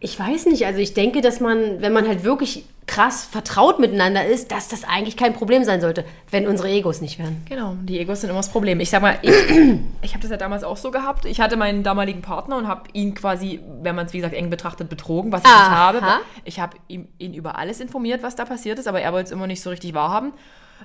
[0.00, 0.64] ich weiß nicht.
[0.66, 4.82] Also ich denke, dass man, wenn man halt wirklich krass vertraut miteinander ist, dass das
[4.82, 7.42] eigentlich kein Problem sein sollte, wenn unsere Egos nicht wären.
[7.48, 8.80] Genau, die Egos sind immer das Problem.
[8.80, 9.30] Ich sag mal, ich,
[10.02, 11.24] ich habe das ja damals auch so gehabt.
[11.26, 14.50] Ich hatte meinen damaligen Partner und habe ihn quasi, wenn man es wie gesagt eng
[14.50, 15.70] betrachtet, betrogen, was ich nicht Aha.
[15.70, 16.02] habe.
[16.44, 19.32] Ich habe ihn, ihn über alles informiert, was da passiert ist, aber er wollte es
[19.32, 20.32] immer nicht so richtig wahrhaben.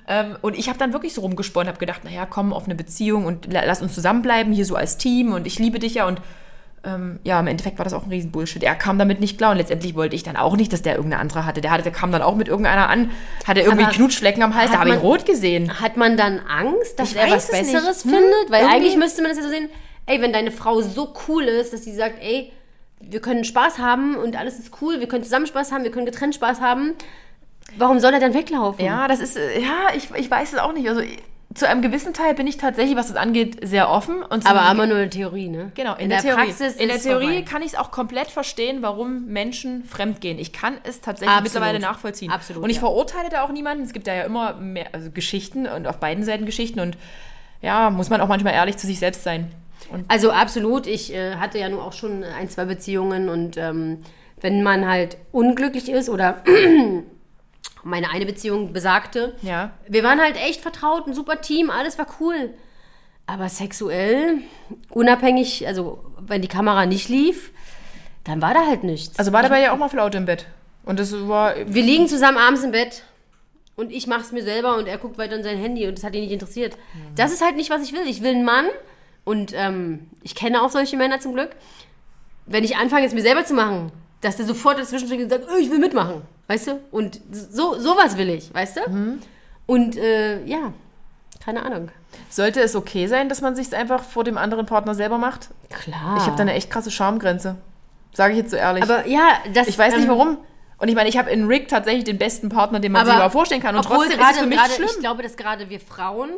[0.08, 3.24] Ähm, und ich habe dann wirklich so rumgesponnen, habe gedacht, naja, komm auf eine Beziehung
[3.24, 6.20] und la- lass uns zusammenbleiben, hier so als Team und ich liebe dich ja und
[6.84, 8.62] ähm, ja, im Endeffekt war das auch ein Riesenbullshit.
[8.62, 11.20] Er kam damit nicht klar und letztendlich wollte ich dann auch nicht, dass der irgendeine
[11.20, 11.60] andere hatte.
[11.60, 13.10] Der, hatte, der kam dann auch mit irgendeiner an,
[13.44, 15.80] hatte irgendwie Aber Knutschflecken am Hals, da habe ich rot gesehen.
[15.80, 18.04] Hat man dann Angst, dass Ich er was es Besseres.
[18.04, 18.50] Hm, findet?
[18.50, 19.68] Weil irgendwie- eigentlich müsste man das ja so sehen,
[20.06, 22.52] ey, wenn deine Frau so cool ist, dass sie sagt, ey,
[23.00, 26.06] wir können Spaß haben und alles ist cool, wir können zusammen Spaß haben, wir können
[26.06, 26.92] getrennt Spaß haben,
[27.78, 28.84] warum soll er dann weglaufen?
[28.84, 30.88] Ja, das ist, äh, ja, ich, ich weiß es auch nicht.
[30.88, 31.02] Also
[31.56, 34.22] zu einem gewissen Teil bin ich tatsächlich, was das angeht, sehr offen.
[34.22, 35.72] Aber immer nur eine Theorie, ne?
[35.74, 36.46] Genau, in, in, der, der, Theorie.
[36.48, 37.42] Praxis in der Theorie vorbei.
[37.42, 40.38] kann ich es auch komplett verstehen, warum Menschen fremdgehen.
[40.38, 41.54] Ich kann es tatsächlich Absolut.
[41.54, 42.30] mittlerweile nachvollziehen.
[42.30, 42.80] Absolut, und ich ja.
[42.80, 43.84] verurteile da auch niemanden.
[43.84, 46.80] Es gibt da ja immer mehr also Geschichten und auf beiden Seiten Geschichten.
[46.80, 46.98] Und
[47.62, 49.50] ja, muss man auch manchmal ehrlich zu sich selbst sein.
[49.90, 50.86] Und Also absolut.
[50.86, 53.98] Ich äh, hatte ja nun auch schon ein, zwei Beziehungen und ähm,
[54.40, 56.42] wenn man halt unglücklich ist oder
[57.86, 59.36] meine eine Beziehung besagte.
[59.42, 59.70] Ja.
[59.88, 62.50] Wir waren halt echt vertraut, ein super Team, alles war cool.
[63.26, 64.38] Aber sexuell,
[64.90, 67.52] unabhängig, also wenn die Kamera nicht lief,
[68.24, 69.18] dann war da halt nichts.
[69.18, 70.46] Also war dabei ja auch mal Flaute im Bett.
[70.84, 71.54] Und das war.
[71.66, 73.02] Wir liegen zusammen abends im Bett
[73.76, 76.14] und ich mach's mir selber und er guckt weiter in sein Handy und das hat
[76.14, 76.76] ihn nicht interessiert.
[77.14, 78.06] Das ist halt nicht, was ich will.
[78.06, 78.66] Ich will einen Mann
[79.24, 81.50] und ähm, ich kenne auch solche Männer zum Glück.
[82.46, 85.46] Wenn ich anfange, es mir selber zu machen, dass der sofort dazwischen steht und sagt,
[85.52, 86.80] oh, ich will mitmachen, weißt du?
[86.90, 89.18] Und so sowas will ich, weißt du?
[89.66, 90.72] Und äh, ja,
[91.44, 91.90] keine Ahnung.
[92.30, 95.50] Sollte es okay sein, dass man sich einfach vor dem anderen Partner selber macht?
[95.70, 96.16] Klar.
[96.16, 97.56] Ich habe da eine echt krasse Schamgrenze.
[98.12, 98.82] Sage ich jetzt so ehrlich.
[98.82, 100.38] aber ja, das ich weiß nicht ähm, warum.
[100.78, 103.18] Und ich meine, ich habe in Rick tatsächlich den besten Partner, den man sich Aber
[103.18, 103.76] überhaupt vorstellen kann.
[103.76, 104.88] Und trotzdem ist es gerade, für mich gerade, schlimm.
[104.90, 106.30] ich glaube, dass gerade wir Frauen,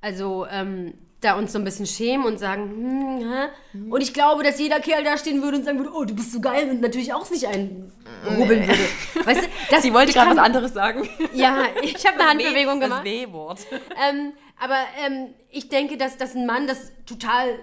[0.00, 3.88] also ähm, da uns so ein bisschen schämen und sagen, hm, hä?
[3.90, 6.32] und ich glaube, dass jeder Kerl da stehen würde und sagen würde, oh, du bist
[6.32, 9.26] so geil und natürlich auch sich einrubbeln würde.
[9.26, 11.08] Weißt du, das, Sie wollte gerade was anderes sagen.
[11.34, 13.04] Ja, ich habe eine Handbewegung Das gemacht.
[13.04, 13.60] W-Wort.
[14.08, 17.58] Ähm, aber ähm, ich denke, dass, dass ein Mann das total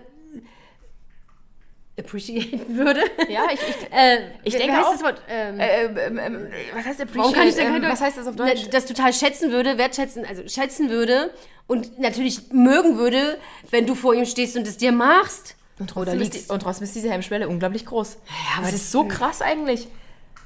[1.99, 3.01] appreciaten würde.
[3.29, 5.21] Ja, ich, ich, Äh, Ich denke heißt auch- das Wort?
[5.29, 7.17] Ähm, äh, ähm, ähm, was heißt appreciate?
[7.17, 7.81] Warum kann ich da ähm?
[7.83, 8.61] Was heißt das auf Deutsch?
[8.65, 11.31] Na, Das total schätzen würde, wertschätzen, also schätzen würde
[11.67, 13.37] und natürlich mögen würde,
[13.71, 15.55] wenn du vor ihm stehst und es dir machst.
[15.79, 18.17] Und trotzdem, ist die, und trotzdem ist diese Hemmschwelle unglaublich groß.
[18.55, 19.87] aber das das- ist so krass eigentlich.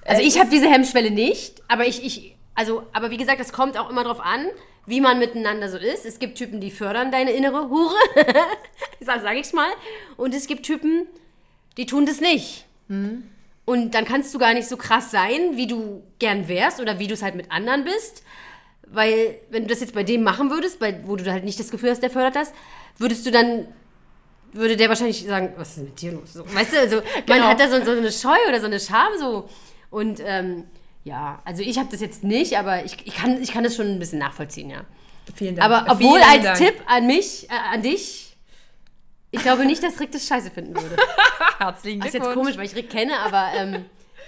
[0.05, 3.51] Also Äh, ich habe diese Hemmschwelle nicht, aber ich, ich, also, aber wie gesagt, es
[3.53, 4.47] kommt auch immer drauf an,
[4.87, 6.03] wie man miteinander so ist.
[6.05, 7.93] Es gibt Typen, die fördern deine innere Hure,
[9.01, 9.69] sag, sag ich's mal,
[10.17, 11.05] und es gibt Typen,
[11.79, 12.65] die tun das nicht.
[13.65, 17.07] Und dann kannst du gar nicht so krass sein, wie du gern wärst oder wie
[17.07, 18.23] du es halt mit anderen bist.
[18.91, 21.69] Weil, wenn du das jetzt bei dem machen würdest, bei, wo du halt nicht das
[21.69, 22.51] Gefühl hast, der fördert das,
[22.97, 23.67] würdest du dann,
[24.51, 26.33] würde der wahrscheinlich sagen, was ist denn mit dir los?
[26.33, 27.43] So, weißt du, also, man Genau.
[27.47, 29.47] hat da so, so eine Scheu oder so eine Scham so.
[29.91, 30.65] Und ähm,
[31.03, 33.85] ja, also ich habe das jetzt nicht, aber ich, ich, kann, ich kann das schon
[33.87, 34.81] ein bisschen nachvollziehen, ja.
[35.35, 35.71] Vielen Dank.
[35.71, 36.57] Aber Vielen obwohl als Dank.
[36.57, 38.28] Tipp an mich, äh, an dich,
[39.31, 40.95] ich glaube nicht, dass Rick das scheiße finden würde.
[41.59, 42.45] Herzlichen Das ist jetzt Glückwunsch.
[42.47, 43.85] komisch, weil ich Rick kenne, aber ähm,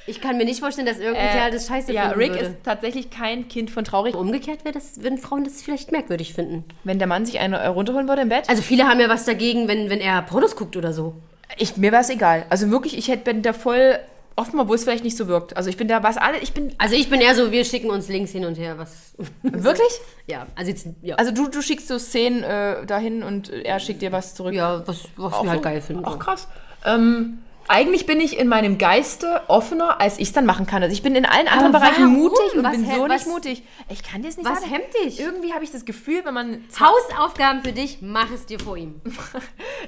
[0.08, 2.46] ich kann mir nicht vorstellen, dass irgendein Äh, Kerl das scheiße ja, finden Rick würde.
[2.46, 4.16] ist tatsächlich kein Kind von traurig.
[4.16, 6.66] Umgekehrt wäre das, würden Frauen das vielleicht merkwürdig finden.
[6.84, 9.26] Wenn der Mann sich eine äh, runterholen würde im Bett, Also viele haben ja was
[9.26, 11.16] dagegen, wenn, wenn er Pornos guckt oder so.
[11.58, 12.46] ich, mir wäre es egal.
[12.50, 14.00] Also wirklich, ich hätte, bin da voll
[14.36, 15.58] offen, obwohl es vielleicht nicht so wirkt.
[15.58, 17.90] Also ich bin da, was alle, ich bin, Also ich bin eher so, wir schicken
[17.92, 19.14] uns Links hin und her, was...
[19.44, 19.92] wirklich?
[20.28, 21.16] ja, also jetzt, ja.
[21.16, 24.54] Also du, du schickst so Szenen äh, dahin und er schickt dir was zurück.
[24.54, 26.04] ja, was, was wir halt so- geil finden.
[26.06, 26.48] Ach krass.
[26.86, 30.84] Ähm, eigentlich bin ich in meinem Geiste offener, als ich es dann machen kann.
[30.84, 32.14] Also ich bin in allen anderen Bereichen warum?
[32.14, 33.64] mutig und Was bin so was- nicht mutig.
[33.90, 34.72] Ich kann dir das nicht was sagen.
[34.72, 35.20] hemmt dich?
[35.20, 36.64] Irgendwie habe ich das Gefühl, wenn man...
[36.80, 39.02] Hausaufgaben für dich, mach es dir vor ihm.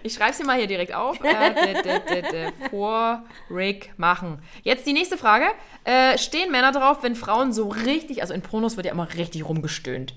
[0.01, 1.17] Ich schreibe es dir mal hier direkt auf.
[1.23, 4.39] Äh, vor Rick machen.
[4.63, 5.45] Jetzt die nächste Frage.
[5.85, 9.47] Äh, stehen Männer drauf, wenn Frauen so richtig, also in Pornos wird ja immer richtig
[9.47, 10.13] rumgestöhnt.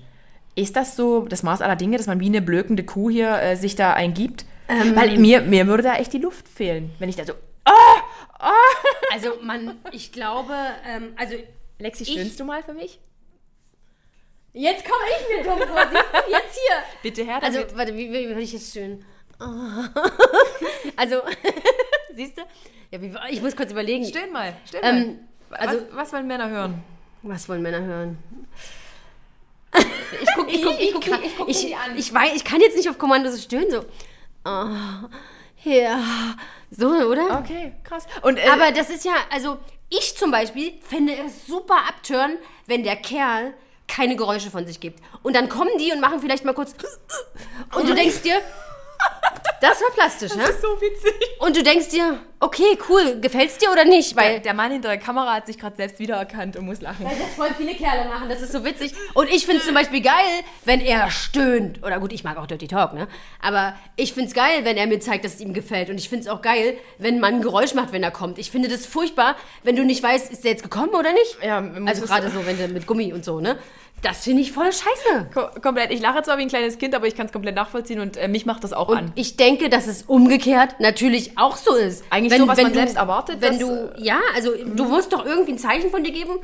[0.55, 3.55] Ist das so das Maß aller Dinge, dass man wie eine blökende Kuh hier äh,
[3.55, 4.45] sich da eingibt?
[4.67, 4.95] Ähm.
[4.95, 7.33] Weil mir, mir würde da echt die Luft fehlen, wenn ich da so...
[9.11, 10.53] Also man, ich glaube,
[10.85, 11.35] ähm, also
[11.79, 12.99] Lexi, Ich- stöhnst du mal für mich?
[14.53, 16.75] jetzt komme ich mir dumm vor, siehst du, jetzt hier.
[17.03, 17.77] Bitte her Also, damit.
[17.77, 19.03] warte, wie, wie würde ich jetzt schön?
[19.39, 19.45] Oh.
[20.95, 21.21] Also,
[22.15, 22.41] siehst du?
[22.91, 24.03] Ja, wie, ich muss kurz überlegen.
[24.05, 24.55] Stöhn mal.
[24.67, 24.89] Stöhn mal.
[24.89, 25.19] Ähm,
[25.51, 26.83] also, was, was wollen Männer hören?
[27.23, 28.17] was wollen Männer hören?
[30.21, 31.97] Ich guck, ich guck, ich guck, ich- ich, guck ich, an.
[31.97, 33.79] ich, weiß, ich kann jetzt nicht auf Kommando so stöhnen, so.
[34.45, 35.09] Oh,
[35.69, 36.35] ja,
[36.69, 37.39] so, oder?
[37.39, 38.05] Okay, krass.
[38.21, 39.57] Und, äh, Aber das ist ja, also
[39.89, 43.53] ich zum Beispiel fände es super abtören, wenn der Kerl
[43.87, 45.01] keine Geräusche von sich gibt.
[45.23, 46.75] Und dann kommen die und machen vielleicht mal kurz
[47.73, 48.35] und du denkst dir,
[49.61, 50.43] das war plastisch, ne?
[50.61, 51.13] so witzig.
[51.39, 54.15] Und du denkst dir, okay, cool, gefällt's dir oder nicht?
[54.15, 57.05] Weil Der, der Mann hinter der Kamera hat sich gerade selbst wiedererkannt und muss lachen.
[57.05, 58.93] Weil das voll viele Kerle machen, das ist so witzig.
[59.13, 61.83] Und ich finde es zum Beispiel geil, wenn er stöhnt.
[61.83, 63.07] Oder gut, ich mag auch Dirty Talk, ne?
[63.41, 65.89] Aber ich finde es geil, wenn er mir zeigt, dass es ihm gefällt.
[65.89, 68.37] Und ich finde es auch geil, wenn man ein Geräusch macht, wenn er kommt.
[68.37, 71.37] Ich finde das furchtbar, wenn du nicht weißt, ist der jetzt gekommen oder nicht.
[71.43, 73.57] Ja, also gerade so, wenn der mit Gummi und so, ne?
[74.03, 75.29] Das finde ich voll scheiße.
[75.33, 75.91] Ko komplett.
[75.91, 78.27] Ich lache zwar wie ein kleines Kind, aber ich kann es komplett nachvollziehen und äh,
[78.27, 79.11] mich macht das auch Und an.
[79.15, 82.03] ich denke, dass es umgekehrt natürlich auch so ist.
[82.11, 85.53] Eigentlich so, was man selbst erwartet, Wenn dass, du, ja, also du musst doch irgendwie
[85.53, 86.37] ein Zeichen von dir geben.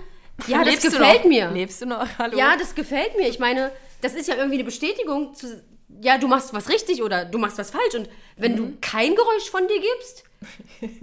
[0.47, 1.51] Ja, das du gefällt mir.
[1.51, 2.07] Lebst du noch?
[2.17, 2.35] Hallo?
[2.38, 3.27] Ja, das gefällt mir.
[3.30, 3.69] Ich meine,
[4.01, 5.63] das ist ja irgendwie eine Bestätigung zu,
[6.01, 7.93] ja, du machst was richtig oder du machst was falsch.
[7.95, 8.57] Und wenn Mhm.
[8.57, 10.23] du kein Geräusch von dir gibst,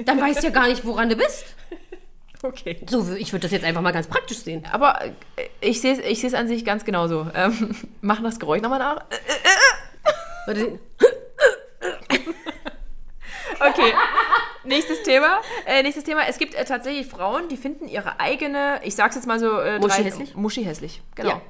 [0.05, 1.45] dann weißt du ja gar nicht, woran du bist.
[2.43, 2.79] Okay.
[2.89, 4.67] So, ich würde das jetzt einfach mal ganz praktisch sehen.
[4.73, 5.11] Aber äh,
[5.61, 7.27] ich sehe es ich seh's an sich ganz genauso.
[7.35, 9.05] Ähm, mach das Geräusch nochmal nach.
[10.47, 10.79] Warte,
[13.61, 13.93] Okay.
[14.65, 15.41] nächstes Thema.
[15.67, 16.23] Äh, nächstes Thema.
[16.29, 19.79] Es gibt äh, tatsächlich Frauen, die finden ihre eigene, ich sag's jetzt mal so, äh,
[19.79, 20.35] Muschi drei- hässlich?
[20.35, 21.29] Muschi hässlich, genau.
[21.31, 21.41] Ja.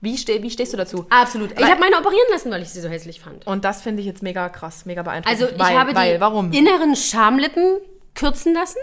[0.00, 1.06] Wie, ste wie stehst du dazu?
[1.10, 1.52] Absolut.
[1.52, 3.46] Ich Weil- habe meine operieren lassen, weil ich sie so hässlich fand.
[3.46, 5.40] Und das finde ich jetzt mega krass, mega beeindruckend.
[5.42, 6.52] Also ich weil, habe weil, die warum?
[6.52, 7.78] inneren Schamlippen
[8.14, 8.78] kürzen lassen,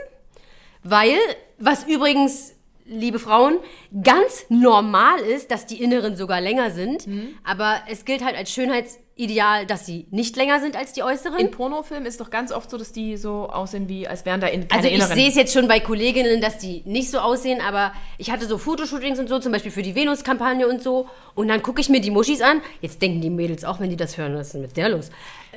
[0.83, 1.17] weil,
[1.59, 2.53] was übrigens,
[2.85, 3.59] liebe Frauen,
[4.03, 7.07] ganz normal ist, dass die inneren sogar länger sind.
[7.07, 7.35] Mhm.
[7.45, 11.39] Aber es gilt halt als Schönheitsideal, dass sie nicht länger sind als die äußeren.
[11.39, 14.47] In Pornofilmen ist doch ganz oft so, dass die so aussehen, wie als wären da
[14.47, 15.15] in, keine Also ich inneren.
[15.15, 18.57] sehe es jetzt schon bei Kolleginnen, dass die nicht so aussehen, aber ich hatte so
[18.57, 21.07] Fotoshootings und so, zum Beispiel für die Venus-Kampagne und so.
[21.35, 22.61] Und dann gucke ich mir die Muschis an.
[22.81, 25.09] Jetzt denken die Mädels auch, wenn die das hören, was ist denn mit der los?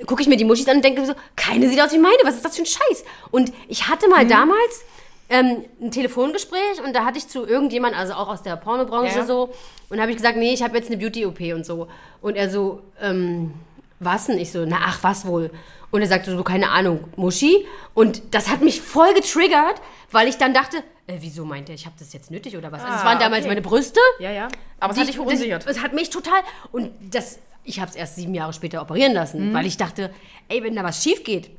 [0.06, 2.36] Gucke ich mir die Muschis an und denke so, keine sieht aus wie meine, was
[2.36, 3.04] ist das für ein Scheiß?
[3.32, 4.12] Und ich hatte Mhm.
[4.12, 4.84] mal damals
[5.28, 9.24] ähm, ein Telefongespräch und da hatte ich zu irgendjemand, also auch aus der Pornobranche Ja.
[9.26, 9.52] so,
[9.88, 11.88] und habe ich gesagt, nee, ich habe jetzt eine Beauty-OP und so.
[12.20, 13.52] Und er so, ähm,
[14.00, 14.38] was denn?
[14.38, 15.50] Ich so, na ach, was wohl?
[15.90, 17.64] Und er sagte so, keine Ahnung, Muschi.
[17.94, 19.80] Und das hat mich voll getriggert,
[20.10, 22.82] weil ich dann dachte, äh, wieso meint er, ich habe das jetzt nötig oder was?
[22.82, 23.48] also es Ah, waren damals okay.
[23.48, 24.00] meine Brüste.
[24.18, 24.48] ja, ja.
[24.80, 25.64] Aber es hat dich ich- verunsichert.
[25.66, 26.40] Das, es hat mich total,
[26.72, 29.16] und das, ich habe es erst sieben Jahre später operieren Mhm.
[29.16, 30.12] lassen, weil ich dachte,
[30.48, 31.50] ey, wenn da was schief geht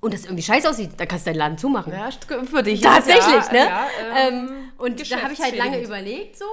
[0.00, 1.92] und das irgendwie scheiße aussieht, dann kannst du deinen Laden zumachen.
[1.92, 2.10] ja,
[2.44, 2.80] für dich.
[2.80, 3.58] Tatsächlich, ja, ne?
[3.58, 6.46] Ja, ähm, ähm, und da habe ich halt lange überlegt so.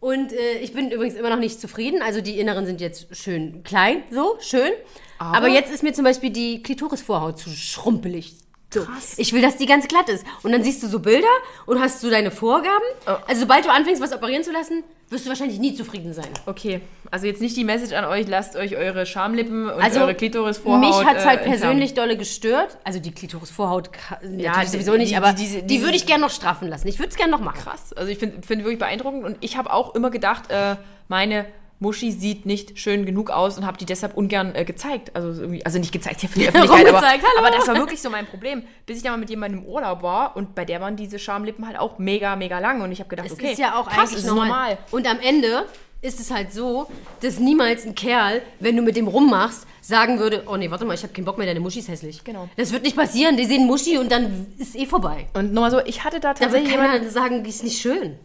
[0.00, 2.02] Und äh, ich bin übrigens immer noch nicht zufrieden.
[2.02, 4.72] Also die Inneren sind jetzt schön klein, so, schön.
[5.18, 8.36] Aber, jetzt ist mir zum Beispiel die Klitorisvorhaut zu schrumpelig.
[8.72, 8.84] So.
[8.84, 9.14] Krass.
[9.18, 10.24] Ich will, dass die ganz glatt ist.
[10.44, 11.26] Und dann siehst du so Bilder
[11.66, 12.84] und hast so deine Vorgaben.
[13.06, 13.10] Oh.
[13.26, 16.28] Also sobald du anfängst, was operieren zu lassen, wirst du wahrscheinlich nie zufrieden sein.
[16.46, 16.80] Okay,
[17.10, 20.78] also jetzt nicht die Message an euch, lasst euch eure Schamlippen und Also eure Klitorisvorhaut
[20.80, 22.78] mich hat es halt äh, persönlich dolle gestört.
[22.84, 23.90] Also die Klitorisvorhaut
[24.22, 26.86] die- sowieso nicht, die- aber die- die diese- würde ich gerne noch straffen lassen.
[26.86, 27.58] Ich würde es gerne noch machen.
[27.60, 27.92] krass.
[27.94, 30.76] Also ich finde find wirklich beeindruckend und ich habe auch immer gedacht, äh,
[31.08, 31.44] meine
[31.80, 35.16] Muschi sieht nicht schön genug aus und habe die deshalb ungern äh, gezeigt.
[35.16, 37.38] Also, so irgendwie, also nicht gezeigt hier für die Öffentlichkeit, aber, hallo.
[37.38, 38.62] aber das war wirklich so mein Problem.
[38.84, 41.66] Bis ich dann mal mit jemandem im Urlaub war und bei der waren diese Schamlippen
[41.66, 44.10] halt auch mega, mega lang und ich habe gedacht, Es okay, ist ja auch krass,
[44.10, 44.48] eigentlich normal.
[44.48, 44.78] normal.
[44.90, 45.64] Und am Ende
[46.02, 46.86] ist es halt so,
[47.20, 50.94] dass niemals ein Kerl, wenn du mit dem rummachst, sagen würde, oh nee, warte mal,
[50.94, 52.22] ich habe keinen Bock mehr, deine Muschi ist hässlich.
[52.24, 52.48] Genau.
[52.56, 53.36] Das wird nicht passieren.
[53.36, 55.26] Die sehen Muschi und dann ist eh vorbei.
[55.34, 58.16] Und nochmal so, ich hatte da Da wird tatsächlich keiner sagen, die ist nicht schön.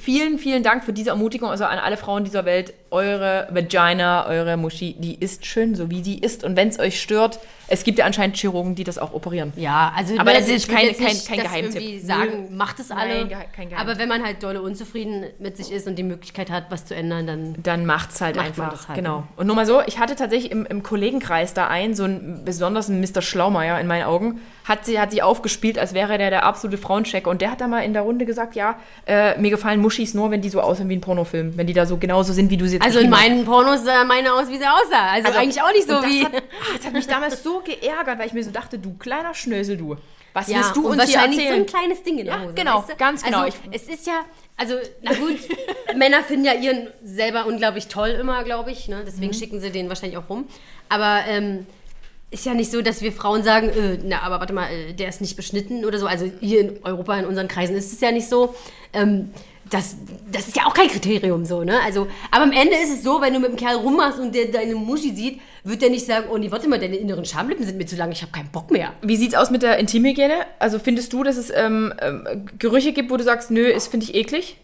[0.00, 2.74] vielen, vielen Dank für diese Ermutigung, also an alle Frauen dieser Welt.
[2.90, 6.44] Eure Vagina, eure Muschi, die ist schön, so wie die ist.
[6.44, 7.38] Und wenn es euch stört,
[7.68, 9.52] es gibt ja anscheinend Chirurgen, die das auch operieren.
[9.56, 11.82] Ja, also Aber ne, das ist will kein- jetzt kein- kein Geheimtipp.
[11.82, 13.24] irgendwie sagen, macht es alle.
[13.26, 13.68] Nein, kein.
[13.76, 16.94] Aber wenn man halt dolle unzufrieden mit sich ist und die Möglichkeit hat, was zu
[16.94, 18.88] ändern, dann dann macht's halt Macht einfach.
[18.88, 19.18] halt, genau.
[19.18, 19.28] ja.
[19.36, 22.88] Und nur mal so, ich hatte tatsächlich im, im Kollegenkreis da einen, so einen besonders
[22.88, 23.22] einen Mr.
[23.22, 27.30] Schlaumeier in meinen Augen, hat sie, hat sie aufgespielt, als wäre der der absolute Frauenchecker.
[27.30, 30.30] Und der hat da mal in der Runde gesagt, ja, äh, mir gefallen Muschis nur,
[30.32, 31.56] wenn die so aussehen wie ein Pornofilm.
[31.56, 34.04] Wenn die da so genauso sind, wie du sie jetzt Also in meinen Pornos sah
[34.04, 35.10] meine aus, wie sie aussah.
[35.12, 36.24] Also, Also, eigentlich auch nicht so wie.
[36.24, 39.34] Hat, ah, das hat mich damals so geärgert, weil ich mir so dachte, du kleiner
[39.34, 39.96] Schnösel, du.
[40.32, 41.62] Was Ja, willst du und uns hier wahrscheinlich so erzählen?
[41.62, 42.54] ein kleines Ding in der Ja, Hose.
[42.54, 42.96] genau, weißt du?
[42.96, 43.40] ganz genau.
[43.42, 44.20] Also, es ist ja,
[44.58, 45.38] also, na gut,
[45.96, 48.88] Männer finden ja ihren selber unglaublich toll immer, glaube ich.
[48.88, 48.96] Ne?
[48.96, 49.02] Mhm.
[49.06, 50.46] Deswegen schicken sie den wahrscheinlich auch rum.
[50.90, 51.66] Aber ähm,
[52.36, 55.08] ist ja nicht so, dass wir Frauen sagen, äh, na, aber warte mal, äh, der
[55.08, 56.06] ist nicht beschnitten oder so.
[56.06, 58.54] Also hier in Europa, in unseren Kreisen ist es ja nicht so.
[58.92, 59.30] Ähm,
[59.70, 59.96] das,
[60.30, 61.80] das ist ja auch kein Kriterium so, ne?
[61.84, 64.46] Also, aber am Ende ist es so, wenn du mit einem Kerl rummachst und der
[64.46, 67.76] deine Muschi sieht, wird der nicht sagen, oh nee, warte mal, deine inneren Schamlippen sind
[67.76, 68.92] mir zu lang, ich habe keinen Bock mehr.
[69.02, 70.46] Wie sieht's aus mit der Intimhygiene?
[70.60, 74.04] Also findest du, dass es ähm, ähm, Gerüche gibt, wo du sagst, nö, ist finde
[74.04, 74.58] ich eklig?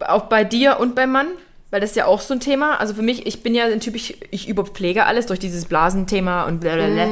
[0.00, 1.28] Auch bei dir und beim Mann?
[1.70, 2.76] Weil das ist ja auch so ein Thema.
[2.80, 6.44] Also für mich, ich bin ja ein Typ, ich, ich überpflege alles durch dieses Blasenthema
[6.44, 7.08] und blablabla.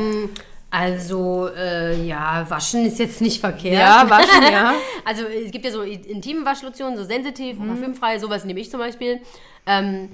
[0.71, 3.75] Also, äh, ja, waschen ist jetzt nicht verkehrt.
[3.79, 4.75] Ja, waschen, ja.
[5.05, 7.69] Also, es gibt ja so intime Waschlotionen, so sensitiv Mhm.
[7.69, 9.21] parfümfrei, sowas nehme ich zum Beispiel.
[9.67, 10.11] Ähm,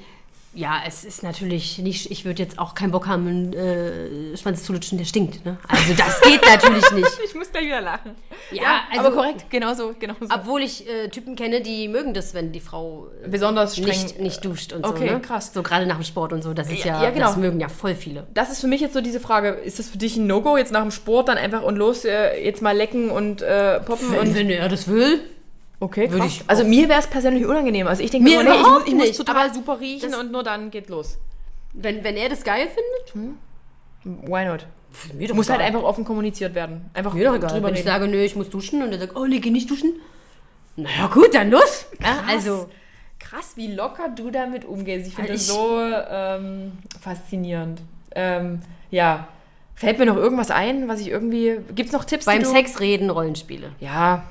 [0.55, 4.65] ja, es ist natürlich nicht, ich würde jetzt auch keinen Bock haben, einen äh, Schwanz
[4.65, 5.45] zu lutschen, der stinkt.
[5.47, 5.57] Ne?
[5.67, 7.09] Also, das geht natürlich nicht.
[7.25, 8.11] Ich muss gleich wieder lachen.
[8.51, 10.27] Ja, also- aber korrekt, genau so, genau so.
[10.35, 13.87] Obwohl ich äh, Typen kenne, die mögen das, wenn die Frau äh, Besonders streng.
[13.89, 15.15] nicht, nicht duscht und Okay, so.
[15.15, 15.21] Ne?
[15.21, 15.53] krass.
[15.55, 16.53] So gerade nach dem Sport und so.
[16.53, 17.27] Das ist Ja, ja, ja, genau.
[17.29, 18.27] das mögen ja voll viele.
[18.35, 20.73] das ist für mich jetzt so diese Frage, ist das für dich ein No-Go, jetzt
[20.73, 24.35] nach dem Sport dann einfach und los, äh, jetzt mal lecken und äh, poppen und...
[24.35, 25.21] wenn er das will.
[25.83, 26.37] Okay, Würde krass.
[26.37, 27.89] ich Also mir wäre es persönlich unangenehm.
[27.89, 30.45] Also ich denke Mir mir, nee, ich, muss, ich muss total super riechen und nur
[30.45, 31.19] dann geht los.
[31.73, 33.37] Wenn, wenn er das geil findet,
[34.05, 34.67] Why not?
[35.15, 35.69] mir doch Muss halt egal.
[35.75, 36.91] einfach offen kommuniziert werden.
[36.95, 37.51] Einfach Mir doch egal.
[37.51, 37.89] drüber Wenn ich reden.
[37.89, 39.95] sage, nö, ich muss duschen und er sagt, oh nee, geh nicht duschen.
[40.77, 41.87] Na ja, gut, dann los.
[42.01, 42.69] Ja, also,
[43.19, 45.07] Krass, wie locker du damit umgehst.
[45.09, 45.81] Ich finde Also das ich- so
[46.11, 47.81] ähm, faszinierend.
[48.15, 48.61] Ähm,
[48.91, 49.27] ja.
[49.75, 51.57] Fällt mir noch irgendwas ein, was ich irgendwie.
[51.75, 52.27] Gibt es noch Tipps?
[52.27, 53.71] beim Sex reden, Rollenspiele.
[53.81, 54.25] Ja.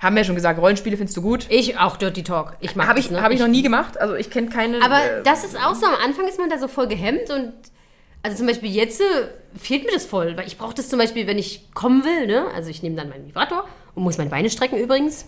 [0.00, 1.46] Haben wir ja schon gesagt, Rollenspiele findest du gut.
[1.50, 2.56] Ich auch Dirty Talk.
[2.60, 3.22] Ich mag Habe das, ich, ne?
[3.22, 4.00] hab ich noch nie gemacht.
[4.00, 4.82] Also ich kenne keine.
[4.82, 7.52] Aber äh, das ist auch so, am Anfang ist man da so voll gehemmt und
[8.22, 9.04] Also zum Beispiel jetzt äh,
[9.58, 12.46] fehlt mir das voll, weil ich brauche das zum Beispiel, wenn ich kommen will, ne?
[12.54, 13.64] Also ich nehme dann meinen Vibrator
[13.94, 15.26] und muss meine Beine strecken übrigens.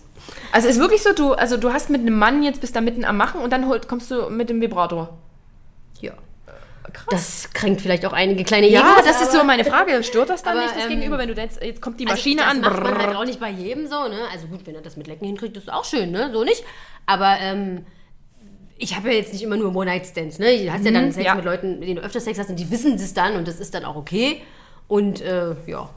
[0.51, 3.05] Also ist wirklich so, du, also du hast mit einem Mann jetzt bist da mitten
[3.05, 5.17] am Machen und dann kommst du mit dem Vibrator.
[6.93, 6.99] Ja.
[6.99, 7.05] Krass.
[7.09, 10.03] Das kränkt vielleicht auch einige kleine ja, Egos, das ist so meine Frage.
[10.03, 12.15] Stört das dann aber, nicht das ähm, Gegenüber, wenn du jetzt, jetzt kommt die Also
[12.17, 12.61] Maschine das an?
[12.61, 14.19] macht man halt auch nicht bei jedem so, ne?
[14.31, 16.29] Also gut, wenn er das mit Lecken hinkriegt, ist auch schön, ne?
[16.31, 16.63] So nicht.
[17.05, 17.85] Aber ähm,
[18.77, 20.57] ich habe ja jetzt nicht immer nur One-Night-Stands, ne?
[20.65, 21.35] Du hast ja dann Sex Mhm, ja.
[21.35, 23.59] mit Leuten, mit denen du öfter Sex hast und die wissen das dann und das
[23.59, 24.41] ist dann auch okay.
[24.87, 25.89] Und äh, ja.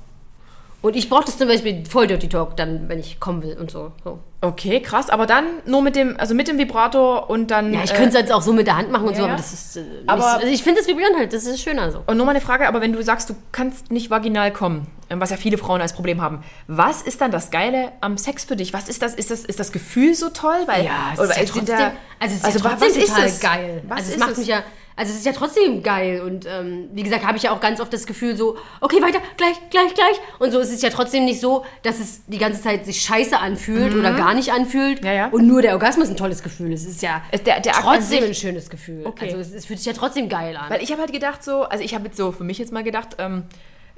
[0.82, 3.70] Und ich brauche das zum Beispiel voll Dirty Talk dann, wenn ich kommen will und
[3.70, 3.92] so.
[4.04, 4.20] so.
[4.42, 5.08] Okay, krass.
[5.08, 7.72] Aber dann nur mit dem, also mit dem Vibrator und dann.
[7.72, 9.24] Ja, ich äh, könnte es jetzt auch so mit der Hand machen und ja, so,
[9.24, 9.76] aber das ist.
[9.76, 12.02] Äh, nicht, Aber- so- also ich finde das Vibrieren halt, das ist schöner so.
[12.06, 15.20] Und nur mal eine Frage, aber wenn du sagst, du kannst nicht vaginal kommen, ähm,
[15.20, 18.56] was ja viele Frauen als Problem haben, was ist dann das Geile am Sex für
[18.56, 18.72] dich?
[18.74, 19.14] Was ist das?
[19.14, 20.58] Ist das, ist das Gefühl so toll?
[20.66, 23.08] Weil, Ja, es ist ja trotzdem, da- also es ist also ja trotzdem was ist
[23.08, 23.40] total es?
[23.40, 23.82] geil.
[23.88, 24.38] Was also es ist macht es?
[24.38, 24.62] mich ja,
[24.96, 27.80] also es ist ja trotzdem geil und ähm, wie gesagt, habe ich ja auch ganz
[27.80, 30.58] oft das Gefühl so, okay, weiter, gleich, gleich, gleich und so.
[30.58, 34.12] Es ist ja trotzdem nicht so, dass es die ganze Zeit sich scheiße anfühlt oder
[34.14, 35.06] gar nicht anfühlt Mhm.
[35.06, 35.26] Ja, ja.
[35.28, 36.72] und nur der Orgasmus ein tolles Gefühl.
[36.72, 36.82] ist.
[36.84, 39.06] Es ist ja Es- der- der trotzdem ein schönes Gefühl.
[39.06, 39.26] Okay.
[39.26, 40.70] Also es, es fühlt sich ja trotzdem geil an.
[40.70, 42.82] Weil ich habe halt gedacht so, also ich habe jetzt so für mich jetzt mal
[42.82, 43.44] gedacht, ähm,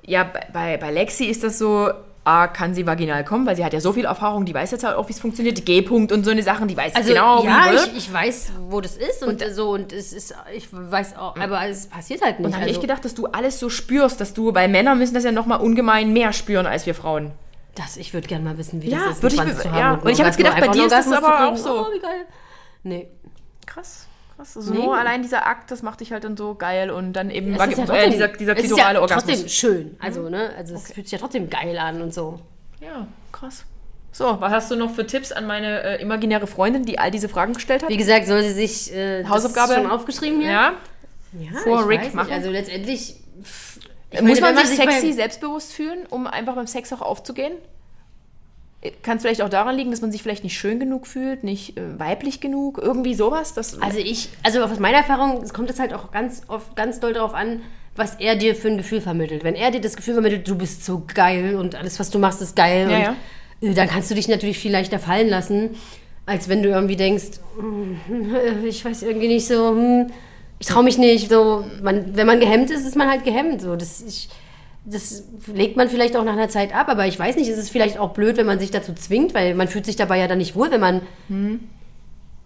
[0.05, 1.91] ja, bei, bei Lexi ist das so,
[2.29, 4.85] A, kann sie vaginal kommen, weil sie hat ja so viel Erfahrung, die weiß jetzt
[4.85, 7.71] halt auch, wie es funktioniert, G-Punkt und so eine Sachen, die weiß Also genau, ja,
[7.71, 11.17] wie ich, ich weiß, wo das ist und, Und- so und es ist, ich weiß
[11.17, 12.47] auch, aber es passiert halt nicht.
[12.47, 14.99] Und dann habe also, ich gedacht, dass du alles so spürst, dass du, bei Männern
[14.99, 17.33] müssen das ja nochmal ungemein mehr spüren als wir Frauen.
[17.75, 19.93] Das, ich würde gerne mal wissen, wie Ja, das ist, würde ich be- Schwanz ja.
[19.95, 21.87] und Und ich einen hab jetzt gedacht, bei dir ist das aber auch zu so.
[21.87, 22.27] Oh, wie geil.
[22.83, 23.09] Nee.
[23.67, 24.08] Krass.
[24.39, 24.57] Krass.
[24.57, 24.85] Also Nee.
[24.85, 27.65] nur allein dieser Akt, das macht dich halt dann so geil und dann eben ja
[27.65, 29.25] äh, trotzdem, dieser, dieser es ist klitorale ja Orgasmus.
[29.35, 29.97] trotzdem schön.
[29.99, 30.51] Also, ne?
[30.57, 32.39] Also es fühlt sich ja trotzdem geil an und so.
[32.81, 33.65] Ja, krass.
[34.13, 37.29] So, was hast du noch für Tipps an meine äh, imaginäre Freundin, die all diese
[37.29, 37.91] Fragen gestellt hat?
[37.91, 39.75] Wie gesagt, soll sie sich äh, Hausaufgabe?
[39.75, 40.51] schon aufgeschrieben hier?
[40.51, 40.73] Ja.
[41.39, 42.33] ja vor Rick machen?
[42.33, 43.81] Also letztendlich pff,
[44.23, 47.53] Muss meine, man sich sexy, selbstbewusst fühlen, um einfach beim Sex auch aufzugehen?
[49.03, 51.77] Kann es vielleicht auch daran liegen, dass man sich vielleicht nicht schön genug fühlt, nicht
[51.77, 53.53] äh, weiblich genug, irgendwie sowas?
[53.53, 57.01] Das, Also ich, also aus meiner Erfahrung es kommt es halt auch ganz oft ganz
[57.01, 57.63] doll darauf an,
[57.97, 59.43] was er dir für ein Gefühl vermittelt.
[59.43, 62.41] Wenn er dir das Gefühl vermittelt, du bist so geil und alles, was du machst,
[62.41, 63.17] ist geil, Ja,
[63.61, 65.71] und, äh, dann kannst du dich natürlich viel leichter fallen lassen,
[66.25, 67.99] als wenn du irgendwie denkst, hm,
[68.65, 70.07] ich weiß irgendwie nicht so, hm,
[70.61, 71.31] ich traue mich nicht.
[71.31, 73.61] So, man, wenn man gehemmt ist, ist man halt gehemmt.
[73.61, 74.29] So, das, ich,
[74.91, 77.71] das legt man vielleicht auch nach einer Zeit ab, aber ich weiß nicht, ist es
[77.71, 80.39] vielleicht auch blöd, wenn man sich dazu zwingt, weil man fühlt sich dabei ja dann
[80.39, 81.03] nicht wohl, wenn man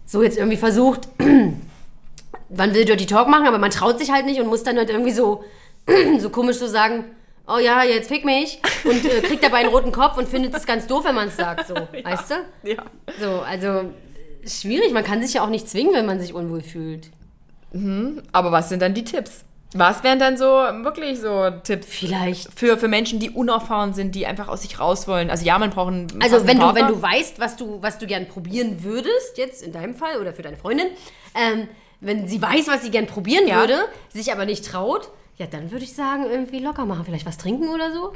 [0.05, 1.07] so jetzt irgendwie versucht,
[2.49, 4.89] man will Dirty Talk machen, aber man traut sich halt nicht und muss dann halt
[4.89, 5.43] irgendwie so,
[6.19, 7.05] so komisch so sagen,
[7.47, 10.65] oh ja, jetzt fick mich und äh, kriegt dabei einen roten Kopf und findet es
[10.65, 12.69] ganz doof, wenn man es sagt, so, weißt du?
[12.69, 12.83] ja.
[13.19, 13.91] So, also
[14.45, 17.09] schwierig, man kann sich ja auch nicht zwingen, wenn man sich unwohl fühlt.
[18.31, 19.45] Aber was sind dann die Tipps?
[19.75, 22.47] Was wären dann so wirklich so Tipps Vielleicht.
[22.57, 25.29] für, für Menschen, die unerfahren sind, die einfach aus sich raus wollen?
[25.29, 28.05] Also ja, man braucht einen Also wenn du, wenn du weißt, was du, was du
[28.07, 30.87] gern probieren würdest, jetzt in deinem Fall oder für deine Freundin,
[31.35, 31.67] ähm,
[32.01, 33.59] wenn sie weiß, was sie gern probieren Ja.
[33.61, 33.77] würde,
[34.09, 37.05] sich aber nicht traut, ja, dann würde ich sagen, irgendwie locker machen.
[37.05, 38.13] Vielleicht was trinken oder so.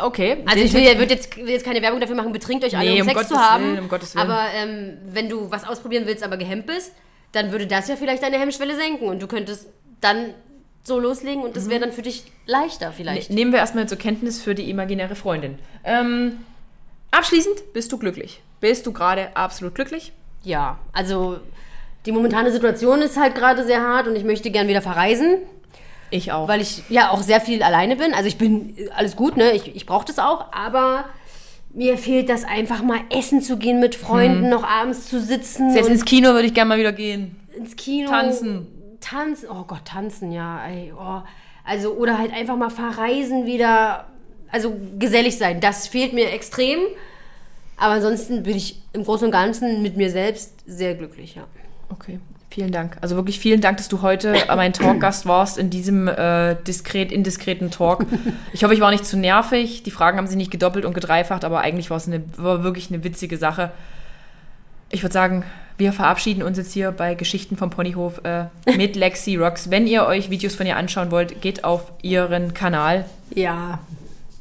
[0.00, 0.44] Okay.
[0.46, 2.90] Also ich will, ja- würd jetzt, will jetzt keine Werbung dafür machen, betrinkt euch alle,
[2.90, 3.64] Nee, um, um Sex zu Gottes haben.
[3.64, 4.30] Willen, um Gottes Willen.
[4.30, 6.92] Aber ähm, wenn du was ausprobieren willst, aber gehemmt bist,
[7.32, 9.68] dann würde das ja vielleicht deine Hemmschwelle senken und du könntest
[10.00, 10.34] dann
[10.82, 13.30] so loslegen und das wäre dann für dich leichter vielleicht.
[13.30, 15.58] Nehmen wir erstmal zur Kenntnis für die imaginäre Freundin.
[15.84, 16.38] Ähm,
[17.10, 18.40] abschließend, bist du glücklich?
[18.60, 20.12] Bist du gerade absolut glücklich?
[20.42, 21.38] Ja, also
[22.06, 25.36] die momentane Situation ist halt gerade sehr hart und ich möchte gern wieder verreisen,
[26.10, 26.48] Ich auch.
[26.48, 28.14] weil ich ja auch sehr viel alleine bin.
[28.14, 29.52] Also ich bin alles gut, ne?
[29.52, 31.04] Ich, ich brauche das auch, aber
[31.74, 35.72] mir fehlt das einfach mal essen zu gehen mit Freunden, noch abends zu sitzen Hm.
[35.74, 37.36] Selbst ins Kino würde ich gerne mal wieder gehen.
[37.54, 38.08] ins Kino.
[38.10, 38.66] Tanzen.
[39.00, 40.66] Tanzen, oh Gott, tanzen, ja.
[40.66, 41.22] Ey, oh.
[41.64, 44.06] Also, oder halt einfach mal verreisen wieder.
[44.52, 46.80] Also gesellig sein, das fehlt mir extrem.
[47.76, 51.44] Aber ansonsten bin ich im Großen und Ganzen mit mir selbst sehr glücklich, ja.
[51.88, 52.20] Okay,
[52.50, 52.98] vielen Dank.
[53.00, 57.70] Also wirklich vielen Dank, dass du heute mein Talkgast warst in diesem äh, diskret, indiskreten
[57.70, 58.06] Talk.
[58.52, 59.82] Ich hoffe, ich war nicht zu nervig.
[59.82, 62.90] Die Fragen haben sich nicht gedoppelt und gedreifacht, aber eigentlich war es eine, war wirklich
[62.90, 63.70] eine witzige Sache.
[64.90, 65.44] Ich würde sagen,
[65.78, 68.46] wir verabschieden uns jetzt hier bei Geschichten vom Ponyhof äh,
[68.76, 69.70] mit Lexi Rocks.
[69.70, 73.06] Wenn ihr euch Videos von ihr anschauen wollt, geht auf ihren Kanal.
[73.34, 73.78] Ja.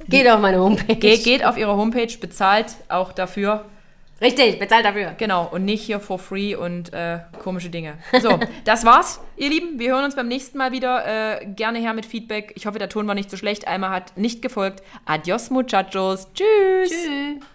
[0.08, 0.96] Geht auf meine Homepage.
[0.96, 3.66] Geht, geht auf ihre Homepage, bezahlt auch dafür.
[4.22, 5.14] Richtig, bezahlt dafür.
[5.18, 7.94] Genau, und nicht hier for free und äh, komische Dinge.
[8.22, 9.80] So, das war's, ihr Lieben.
[9.80, 11.40] Wir hören uns beim nächsten Mal wieder.
[11.42, 12.52] Äh, gerne her mit Feedback.
[12.56, 13.68] Ich hoffe, der Ton war nicht so schlecht.
[13.68, 14.84] Alma hat nicht gefolgt.
[15.06, 16.28] Adios, muchachos.
[16.34, 16.90] Tschüss.
[16.90, 17.46] Tschüss.